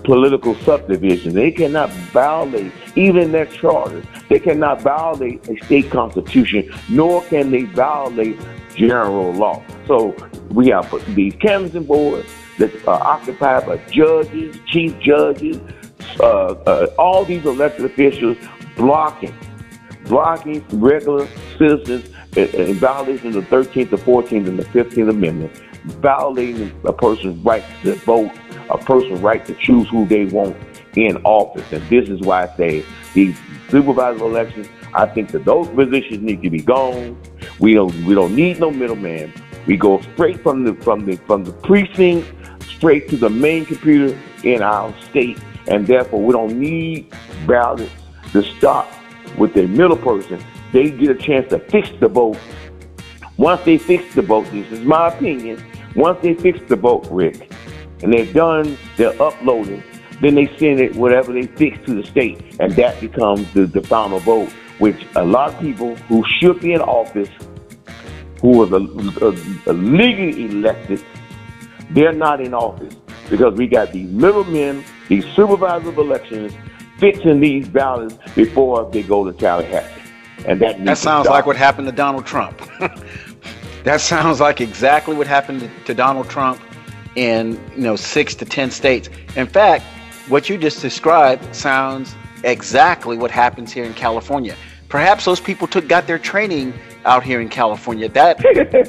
political 0.04 0.54
subdivisions. 0.56 1.34
They 1.34 1.52
cannot 1.52 1.90
violate 1.90 2.72
even 2.96 3.32
their 3.32 3.48
charters. 3.48 4.06
They 4.30 4.40
cannot 4.40 4.82
violate 4.82 5.48
a 5.50 5.58
state 5.66 5.90
constitution, 5.90 6.72
nor 6.90 7.24
can 7.24 7.50
they 7.50 7.64
violate 7.64 8.40
general 8.76 9.32
law. 9.34 9.64
So 9.88 10.16
we 10.52 10.68
have 10.70 10.90
these 11.16 11.34
canvassing 11.42 11.86
boards 11.86 12.30
that 12.60 12.88
are 12.88 13.02
occupied 13.02 13.66
by 13.66 13.78
judges, 13.90 14.58
chief 14.68 14.98
judges, 15.00 15.58
uh, 15.58 15.62
uh, 15.62 15.79
Uh, 16.20 16.54
uh, 16.66 16.88
all 16.98 17.24
these 17.24 17.46
elected 17.46 17.86
officials 17.86 18.38
blocking, 18.76 19.34
blocking 20.06 20.66
regular 20.72 21.28
citizens 21.58 22.10
in, 22.36 22.74
violation 22.76 23.28
of 23.28 23.34
the 23.34 23.42
13th, 23.42 23.90
the 23.90 23.98
14th, 23.98 24.48
and 24.48 24.60
the 24.60 24.66
15th 24.66 25.10
Amendment, 25.10 25.52
violating 25.86 26.78
a 26.84 26.92
person's 26.92 27.38
right 27.46 27.64
to 27.84 27.96
vote, 27.96 28.32
a 28.70 28.78
person's 28.78 29.22
right 29.22 29.46
to 29.46 29.54
choose 29.56 29.88
who 29.90 30.06
they 30.08 30.26
want 30.26 30.58
in 30.96 31.16
office. 31.24 31.72
And 31.72 31.88
this 31.90 32.10
is 32.10 32.20
why 32.22 32.44
I 32.44 32.58
say 32.58 32.86
these 33.14 33.38
supervisor 33.70 34.26
elections, 34.26 34.68
I 34.94 35.06
think 35.06 35.32
that 35.32 35.46
those 35.46 35.68
positions 35.70 36.22
need 36.22 36.42
to 36.44 36.50
be 36.50 36.62
gone. 36.62 37.18
We 37.60 37.76
don't 37.76 37.94
we 38.06 38.16
don't 38.16 38.36
need 38.36 38.60
no 38.60 38.72
middleman. 38.72 39.34
We 39.68 39.78
go 39.78 40.02
straight 40.14 40.42
from 40.42 40.66
the 40.66 40.74
from 40.76 41.06
the 41.06 41.16
from 41.18 41.44
the 41.46 41.54
precinct 41.54 42.28
straight 42.68 43.08
to 43.10 43.18
the 43.18 43.30
main 43.30 43.66
computer 43.66 44.18
in 44.44 44.62
our 44.62 44.94
state 45.02 45.38
and 45.70 45.86
therefore 45.86 46.22
we 46.22 46.34
don't 46.34 46.60
need 46.60 47.14
ballots 47.48 47.92
to 48.32 48.44
stop 48.58 48.92
with 49.38 49.54
the 49.54 49.68
middle 49.68 49.96
person. 49.96 50.44
They 50.74 50.90
get 50.90 51.10
a 51.10 51.16
chance 51.16 51.50
to 51.50 51.60
fix 51.60 51.90
the 52.00 52.08
vote. 52.08 52.38
Once 53.38 53.62
they 53.64 53.78
fix 53.78 54.14
the 54.16 54.22
vote, 54.22 54.46
this 54.52 54.70
is 54.72 54.82
my 54.82 55.08
opinion. 55.08 55.64
Once 55.96 56.20
they 56.22 56.34
fix 56.34 56.60
the 56.68 56.76
vote, 56.76 57.08
Rick, 57.10 57.52
and 58.04 58.12
they're 58.12 58.32
done, 58.34 58.78
they're 58.98 59.20
uploading. 59.22 59.84
Then 60.22 60.36
they 60.36 60.48
send 60.58 60.82
it 60.82 60.96
whatever 60.96 61.32
they 61.32 61.48
fix 61.48 61.78
to 61.86 61.94
the 61.94 62.06
state, 62.06 62.58
and 62.60 62.74
that 62.74 63.00
becomes 63.00 63.52
the, 63.54 63.66
the 63.66 63.82
final 63.82 64.20
vote. 64.20 64.50
Which 64.80 65.06
a 65.16 65.26
lot 65.26 65.54
of 65.54 65.60
people 65.60 65.96
who 65.96 66.24
should 66.40 66.62
be 66.62 66.74
in 66.74 66.82
office, 66.82 67.30
who 68.42 68.64
are 68.64 68.66
the, 68.66 68.80
uh, 69.68 69.74
legally 69.74 70.46
elected, 70.46 71.04
they're 71.92 72.14
not 72.14 72.40
in 72.40 72.54
office 72.54 72.96
because 73.30 73.54
we 73.56 73.68
got 73.68 73.92
these 73.92 74.10
middlemen 74.10 74.84
these 75.08 75.26
supervisors 75.36 75.88
of 75.88 75.98
elections 75.98 76.54
fixing 76.98 77.40
these 77.40 77.68
ballots 77.68 78.16
before 78.36 78.90
they 78.92 79.02
go 79.02 79.30
to 79.30 79.38
Tallahassee. 79.38 80.02
And 80.46 80.60
that 80.62 80.84
that 80.86 80.98
sounds 80.98 81.28
like 81.28 81.46
what 81.46 81.56
happened 81.56 81.88
to 81.88 81.92
Donald 81.92 82.26
Trump. 82.26 82.62
that 83.84 84.02
sounds 84.02 84.40
like 84.40 84.62
exactly 84.62 85.16
what 85.16 85.28
happened 85.28 85.70
to 85.86 85.94
Donald 85.94 86.30
Trump 86.30 86.62
in 87.16 87.60
you 87.76 87.82
know 87.82 87.96
six 87.96 88.36
to 88.36 88.46
ten 88.46 88.72
states. 88.72 89.10
In 89.36 89.48
fact, 89.48 89.84
what 90.30 90.50
you 90.50 90.58
just 90.58 90.82
described 90.82 91.56
sounds 91.56 92.16
exactly 92.44 93.18
what 93.18 93.32
happens 93.32 93.74
here 93.74 93.84
in 93.84 93.94
California. 93.94 94.56
Perhaps 94.88 95.26
those 95.26 95.40
people 95.40 95.68
took 95.68 95.88
got 95.88 96.08
their 96.08 96.20
training 96.20 96.74
out 97.06 97.24
here 97.24 97.42
in 97.42 97.50
California. 97.50 98.08
That 98.08 98.38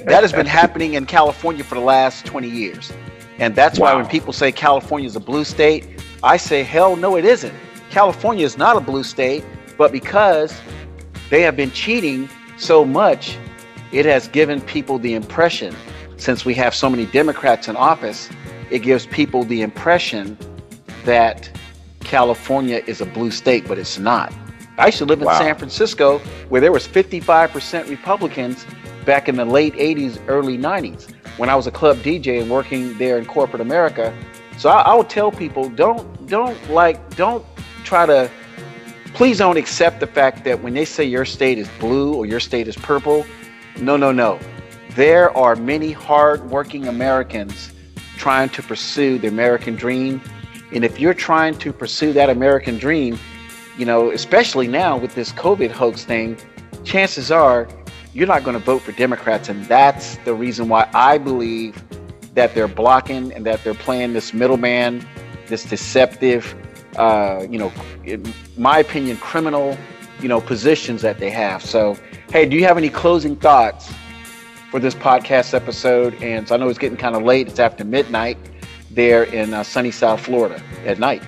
that 0.07 0.22
has 0.22 0.32
been 0.32 0.47
happening 0.47 0.95
in 0.95 1.07
California 1.07 1.64
for 1.64 1.74
the 1.74 1.80
last 1.80 2.26
20 2.26 2.49
years. 2.49 2.93
And 3.41 3.57
that's 3.57 3.78
wow. 3.78 3.95
why 3.95 4.03
when 4.03 4.07
people 4.07 4.34
say 4.34 4.53
California 4.53 5.07
is 5.07 5.16
a 5.16 5.20
blue 5.20 5.45
state, 5.45 5.86
I 6.22 6.36
say, 6.36 6.62
hell 6.62 6.95
no, 6.95 7.16
it 7.16 7.24
isn't. 7.24 7.55
California 7.88 8.45
is 8.45 8.59
not 8.59 8.76
a 8.76 8.80
blue 8.80 9.03
state, 9.03 9.45
but 9.78 9.91
because 9.91 10.61
they 11.30 11.41
have 11.41 11.57
been 11.57 11.70
cheating 11.70 12.28
so 12.59 12.84
much, 12.84 13.38
it 13.93 14.05
has 14.05 14.28
given 14.28 14.61
people 14.61 14.99
the 14.99 15.14
impression, 15.14 15.74
since 16.18 16.45
we 16.45 16.53
have 16.55 16.74
so 16.74 16.91
many 16.91 17.07
Democrats 17.07 17.66
in 17.66 17.76
office, 17.76 18.28
it 18.70 18.80
gives 18.80 19.07
people 19.07 19.45
the 19.45 19.62
impression 19.62 20.36
that 21.07 21.51
California 22.01 22.82
is 22.86 23.01
a 23.01 23.07
blue 23.07 23.30
state, 23.30 23.66
but 23.66 23.78
it's 23.78 23.99
not. 23.99 24.34
I 24.76 24.86
used 24.86 24.99
to 24.99 25.07
live 25.07 25.20
in 25.20 25.26
wow. 25.26 25.38
San 25.38 25.57
Francisco 25.57 26.18
where 26.51 26.61
there 26.61 26.72
was 26.72 26.86
55% 26.86 27.88
Republicans 27.88 28.66
back 29.07 29.30
in 29.30 29.36
the 29.36 29.47
late 29.47 29.74
80s, 29.74 30.20
early 30.28 30.59
90s 30.59 31.14
when 31.37 31.49
I 31.49 31.55
was 31.55 31.66
a 31.66 31.70
club 31.70 31.99
DJ 31.99 32.41
and 32.41 32.51
working 32.51 32.97
there 32.99 33.18
in 33.18 33.24
corporate 33.26 33.61
America. 33.61 34.16
So 34.59 34.68
I, 34.68 34.83
I 34.83 34.95
would 34.95 35.09
tell 35.09 35.33
people 35.33 35.68
don't 35.70 36.26
don't 36.26 36.70
like 36.70 37.16
don't 37.16 37.45
try 37.85 38.07
to 38.07 38.31
please 39.14 39.39
don't 39.39 39.57
accept 39.57 40.01
the 40.01 40.07
fact 40.07 40.45
that 40.45 40.62
when 40.62 40.74
they 40.74 40.85
say 40.85 41.05
your 41.05 41.24
state 41.24 41.59
is 41.59 41.68
blue 41.78 42.14
or 42.14 42.26
your 42.26 42.41
state 42.41 42.68
is 42.68 42.76
purple, 42.76 43.26
no, 43.78 43.97
no, 43.97 44.12
no. 44.12 44.39
There 44.91 45.37
are 45.37 45.57
many 45.57 45.93
hardworking 45.93 46.87
Americans 46.89 47.72
trying 48.16 48.49
to 48.51 48.62
pursue 48.62 49.18
the 49.18 49.28
American 49.28 49.76
dream. 49.76 50.20
And 50.72 50.85
if 50.85 51.01
you're 51.01 51.14
trying 51.14 51.59
to 51.59 51.72
pursue 51.72 52.12
that 52.12 52.31
American 52.31 52.78
dream, 52.78 53.18
you 53.78 53.85
know, 53.85 54.11
especially 54.11 54.68
now 54.68 54.97
with 54.97 55.14
this 55.14 55.33
COVID 55.33 55.70
hoax 55.70 56.05
thing, 56.05 56.37
chances 56.85 57.31
are 57.31 57.68
you're 58.13 58.27
not 58.27 58.45
going 58.45 58.59
to 58.59 58.65
vote 58.65 58.83
for 58.83 58.93
Democrats. 58.93 59.49
And 59.49 59.65
that's 59.67 60.17
the 60.19 60.35
reason 60.35 60.69
why 60.69 60.89
I 60.95 61.19
believe 61.19 61.83
that 62.35 62.55
they're 62.55 62.69
blocking 62.69 63.33
and 63.33 63.45
that 63.47 63.63
they're 63.65 63.75
playing 63.75 64.13
this 64.13 64.33
middleman, 64.33 65.07
this 65.47 65.65
deceptive, 65.65 66.55
uh, 66.97 67.47
you 67.49 67.59
know, 67.59 67.73
in 68.05 68.33
my 68.57 68.79
opinion, 68.79 69.17
criminal, 69.19 69.77
you 70.21 70.29
know, 70.29 70.41
positions 70.41 71.03
that 71.03 71.19
they 71.19 71.31
have. 71.31 71.65
So, 71.65 71.97
hey, 72.31 72.47
do 72.47 72.57
you 72.57 72.65
have 72.65 72.77
any 72.77 72.89
closing 72.89 73.37
thoughts 73.37 73.93
for 74.71 74.81
this 74.81 74.95
podcast 74.95 75.55
episode? 75.55 76.15
And 76.23 76.49
so 76.49 76.55
I 76.55 76.59
know 76.59 76.69
it's 76.69 76.79
getting 76.79 76.99
kind 76.99 77.17
of 77.17 77.23
late. 77.23 77.49
It's 77.49 77.59
after 77.59 77.85
midnight 77.85 78.39
there 78.91 79.25
in 79.25 79.55
uh, 79.55 79.63
sunny 79.63 79.91
South 79.91 80.21
Florida 80.21 80.63
at 80.85 80.99
night. 80.99 81.23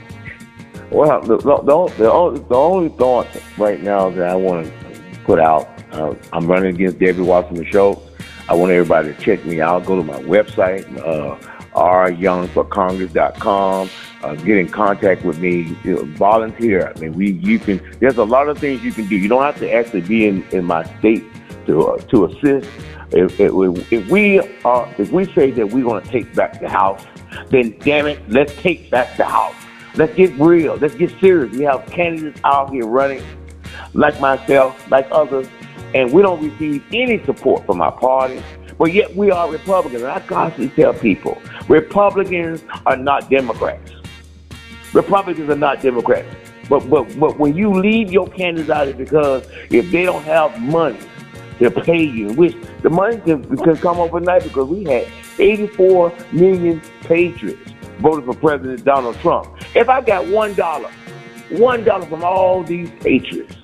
Well, 0.91 1.23
the, 1.23 1.39
the, 1.39 1.57
the, 1.63 2.45
the 2.49 2.55
only 2.55 2.89
thought 2.91 3.29
right 3.57 3.83
now 3.83 4.11
that 4.11 4.29
I 4.29 4.35
want 4.35 4.67
to 4.67 5.19
put 5.25 5.41
out 5.41 5.82
uh, 5.93 6.15
I'm 6.33 6.47
running 6.47 6.75
against 6.75 6.99
Debbie 6.99 7.23
Wasserman 7.23 7.65
Schultz. 7.71 8.03
I 8.49 8.55
want 8.55 8.73
everybody 8.73 9.15
to 9.15 9.21
check 9.21 9.45
me 9.45 9.61
out. 9.61 9.87
Go 9.87 9.95
to 9.97 10.03
my 10.03 10.21
website, 10.23 10.85
uh, 10.99 11.37
ryoungforcongress.com. 11.75 13.91
Uh, 14.23 14.35
get 14.37 14.57
in 14.59 14.69
contact 14.69 15.25
with 15.25 15.39
me. 15.39 15.77
You 15.85 15.95
know, 15.95 16.05
volunteer. 16.17 16.93
I 16.95 16.99
mean, 16.99 17.13
we 17.13 17.33
you 17.33 17.59
can. 17.59 17.81
There's 18.01 18.19
a 18.19 18.25
lot 18.25 18.49
of 18.49 18.59
things 18.59 18.83
you 18.83 18.93
can 18.93 19.09
do. 19.09 19.17
You 19.17 19.29
don't 19.29 19.43
have 19.43 19.59
to 19.59 19.73
actually 19.73 20.03
be 20.03 20.27
in, 20.27 20.45
in 20.51 20.65
my 20.65 20.85
state 20.99 21.25
to 21.67 21.89
uh, 21.89 21.99
to 21.99 22.27
assist. 22.27 22.69
If, 23.15 23.39
if, 23.39 23.53
if 23.93 24.09
we 24.09 24.41
are, 24.65 24.89
if 24.97 25.13
we 25.13 25.27
say 25.35 25.51
that 25.51 25.69
we're 25.69 25.85
going 25.85 26.03
to 26.03 26.09
take 26.09 26.35
back 26.35 26.59
the 26.61 26.69
house, 26.69 27.05
then 27.51 27.77
damn 27.81 28.07
it, 28.07 28.19
let's 28.29 28.55
take 28.57 28.91
back 28.91 29.19
the 29.19 29.27
house. 29.27 29.55
Let's 29.97 30.15
get 30.15 30.33
real. 30.39 30.77
Let's 30.77 30.95
get 30.95 31.11
serious. 31.21 31.55
We 31.55 31.65
have 31.65 31.85
candidates 31.87 32.41
out 32.45 32.71
here 32.71 32.87
running, 32.87 33.23
like 33.93 34.19
myself, 34.19 34.91
like 34.91 35.07
others, 35.11 35.47
and 35.95 36.13
we 36.13 36.23
don't 36.23 36.43
receive 36.43 36.85
any 36.93 37.23
support 37.25 37.65
from 37.67 37.81
our 37.81 37.93
party. 37.93 38.43
But 38.79 38.93
yet 38.93 39.15
we 39.15 39.31
are 39.31 39.51
Republicans. 39.51 40.03
And 40.03 40.13
I 40.13 40.21
constantly 40.21 40.83
tell 40.83 40.95
people, 40.95 41.41
Republicans 41.69 42.65
are 42.87 42.97
not 42.97 43.31
Democrats. 43.31 43.93
Republicans 44.93 45.51
are 45.51 45.57
not 45.57 45.83
Democrats. 45.83 46.35
But 46.69 46.89
but 46.89 47.19
but 47.19 47.39
when 47.39 47.57
you 47.57 47.73
leave 47.73 48.11
your 48.11 48.29
candidates 48.29 48.71
out 48.71 48.97
because 48.97 49.47
if 49.71 49.91
they 49.91 50.05
don't 50.05 50.23
have 50.23 50.61
money 50.61 50.99
to 51.59 51.71
pay 51.71 52.03
you, 52.03 52.33
which 52.33 52.57
the 52.83 52.91
money 52.91 53.19
can, 53.19 53.57
can 53.59 53.77
come 53.77 53.99
overnight 53.99 54.43
because 54.43 54.69
we 54.69 54.85
had 54.85 55.07
84 55.39 56.13
million 56.33 56.81
patriots 57.03 57.73
voted 57.99 58.25
for 58.25 58.35
President 58.35 58.85
Donald 58.85 59.17
Trump. 59.21 59.49
If 59.75 59.89
I 59.89 60.01
got 60.01 60.27
one 60.29 60.55
dollar, 60.55 60.91
one 61.51 61.85
dollar 61.85 62.07
from 62.07 62.25
all 62.25 62.63
these 62.63 62.91
patriots, 63.01 63.55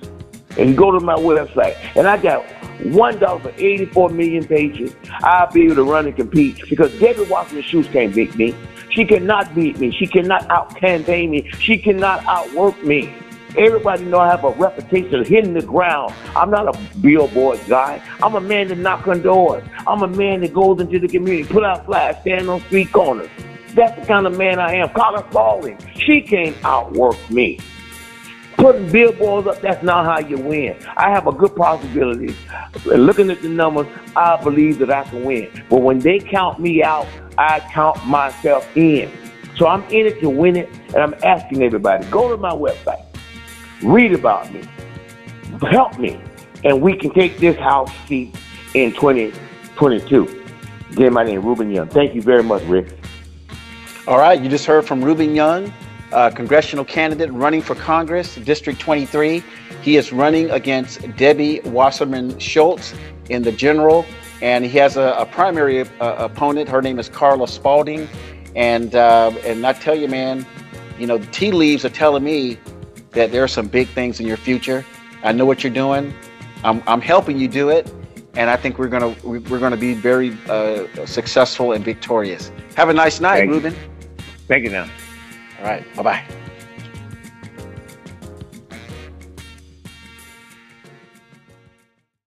and 0.59 0.77
go 0.77 0.91
to 0.91 0.99
my 0.99 1.15
website, 1.15 1.75
and 1.95 2.07
I 2.07 2.17
got 2.17 2.45
one 2.85 3.19
dollar 3.19 3.39
for 3.39 3.53
84 3.57 4.09
million 4.09 4.45
pages, 4.45 4.95
I'll 5.21 5.51
be 5.51 5.65
able 5.65 5.75
to 5.75 5.83
run 5.83 6.05
and 6.05 6.15
compete 6.15 6.61
because 6.69 6.97
Debbie 6.99 7.23
Wasserman 7.23 7.63
Schultz 7.63 7.89
can't 7.89 8.13
beat 8.13 8.35
me. 8.35 8.55
She 8.91 9.05
cannot 9.05 9.53
beat 9.53 9.79
me. 9.79 9.91
She 9.91 10.07
cannot 10.07 10.49
out 10.49 10.75
campaign 10.75 11.31
me. 11.31 11.49
She 11.59 11.77
cannot 11.77 12.25
outwork 12.25 12.81
me. 12.83 13.13
Everybody 13.57 14.05
know 14.05 14.19
I 14.19 14.29
have 14.29 14.43
a 14.43 14.51
reputation 14.51 15.25
hitting 15.25 15.53
the 15.53 15.61
ground. 15.61 16.13
I'm 16.35 16.51
not 16.51 16.75
a 16.75 16.97
billboard 16.99 17.59
guy. 17.67 18.01
I'm 18.21 18.35
a 18.35 18.41
man 18.41 18.67
that 18.67 18.77
knock 18.77 19.07
on 19.07 19.21
doors. 19.21 19.63
I'm 19.87 20.03
a 20.03 20.07
man 20.07 20.41
that 20.41 20.53
goes 20.53 20.79
into 20.79 20.99
the 20.99 21.07
community, 21.07 21.51
put 21.51 21.63
out 21.63 21.85
flags, 21.85 22.19
stand 22.21 22.49
on 22.49 22.61
street 22.61 22.91
corners. 22.91 23.29
That's 23.73 23.99
the 23.99 24.05
kind 24.05 24.27
of 24.27 24.37
man 24.37 24.59
I 24.59 24.75
am. 24.75 24.89
Carla 24.89 25.25
Spalding, 25.29 25.77
she 25.95 26.21
can't 26.21 26.55
outwork 26.63 27.17
me. 27.29 27.59
Putting 28.59 28.91
billboards 28.91 29.47
up, 29.47 29.61
that's 29.61 29.81
not 29.83 30.03
how 30.03 30.19
you 30.19 30.37
win. 30.37 30.75
I 30.97 31.09
have 31.09 31.27
a 31.27 31.31
good 31.31 31.55
possibility. 31.55 32.35
Looking 32.85 33.31
at 33.31 33.41
the 33.41 33.47
numbers, 33.47 33.87
I 34.17 34.35
believe 34.43 34.79
that 34.79 34.91
I 34.91 35.03
can 35.05 35.23
win. 35.23 35.49
But 35.69 35.77
when 35.77 35.99
they 35.99 36.19
count 36.19 36.59
me 36.59 36.83
out, 36.83 37.07
I 37.37 37.61
count 37.61 38.05
myself 38.05 38.67
in. 38.75 39.09
So 39.55 39.65
I'm 39.67 39.83
in 39.85 40.05
it 40.05 40.19
to 40.19 40.29
win 40.29 40.57
it, 40.57 40.69
and 40.93 40.97
I'm 40.97 41.15
asking 41.23 41.63
everybody, 41.63 42.05
go 42.07 42.29
to 42.29 42.35
my 42.35 42.51
website, 42.51 43.05
read 43.81 44.13
about 44.13 44.51
me, 44.51 44.61
help 45.71 45.97
me, 45.97 46.21
and 46.65 46.81
we 46.81 46.97
can 46.97 47.13
take 47.13 47.37
this 47.37 47.55
house 47.57 47.91
seat 48.07 48.35
in 48.73 48.91
2022. 48.91 50.45
Again, 50.91 51.13
my 51.13 51.23
name 51.23 51.39
is 51.39 51.45
Ruben 51.45 51.71
Young. 51.71 51.87
Thank 51.87 52.13
you 52.13 52.21
very 52.21 52.43
much, 52.43 52.61
Rick. 52.63 52.87
All 54.05 54.17
right, 54.17 54.41
you 54.41 54.49
just 54.49 54.65
heard 54.65 54.85
from 54.85 55.01
Ruben 55.03 55.33
Young, 55.33 55.73
uh, 56.11 56.29
congressional 56.31 56.85
candidate 56.85 57.31
running 57.31 57.61
for 57.61 57.75
Congress, 57.75 58.35
District 58.35 58.79
23. 58.79 59.43
He 59.81 59.97
is 59.97 60.11
running 60.11 60.49
against 60.49 61.01
Debbie 61.15 61.61
Wasserman 61.61 62.37
Schultz 62.39 62.93
in 63.29 63.43
the 63.43 63.51
general, 63.51 64.05
and 64.41 64.65
he 64.65 64.77
has 64.77 64.97
a, 64.97 65.15
a 65.17 65.25
primary 65.25 65.81
uh, 65.81 66.15
opponent. 66.17 66.69
Her 66.69 66.81
name 66.81 66.99
is 66.99 67.09
Carla 67.09 67.47
Spalding, 67.47 68.07
and 68.55 68.95
uh, 68.95 69.31
and 69.45 69.65
I 69.65 69.73
tell 69.73 69.95
you, 69.95 70.07
man, 70.07 70.45
you 70.97 71.07
know, 71.07 71.17
the 71.17 71.27
tea 71.27 71.51
leaves 71.51 71.85
are 71.85 71.89
telling 71.89 72.23
me 72.23 72.57
that 73.11 73.31
there 73.31 73.43
are 73.43 73.47
some 73.47 73.67
big 73.67 73.87
things 73.89 74.19
in 74.19 74.27
your 74.27 74.37
future. 74.37 74.85
I 75.23 75.31
know 75.31 75.45
what 75.45 75.63
you're 75.63 75.73
doing. 75.73 76.13
I'm, 76.63 76.83
I'm 76.87 77.01
helping 77.01 77.39
you 77.39 77.47
do 77.47 77.69
it, 77.69 77.91
and 78.35 78.49
I 78.49 78.57
think 78.57 78.77
we're 78.77 78.87
gonna 78.87 79.15
we're 79.23 79.59
gonna 79.59 79.77
be 79.77 79.93
very 79.93 80.37
uh, 80.49 80.85
successful 81.05 81.73
and 81.73 81.83
victorious. 81.83 82.51
Have 82.75 82.89
a 82.89 82.93
nice 82.93 83.19
night, 83.19 83.39
Thank 83.39 83.51
Ruben. 83.51 83.73
You. 83.73 83.79
Thank 84.47 84.63
you 84.63 84.71
now. 84.71 84.89
All 85.59 85.65
right. 85.65 85.95
Bye 85.95 86.03
bye. 86.03 86.48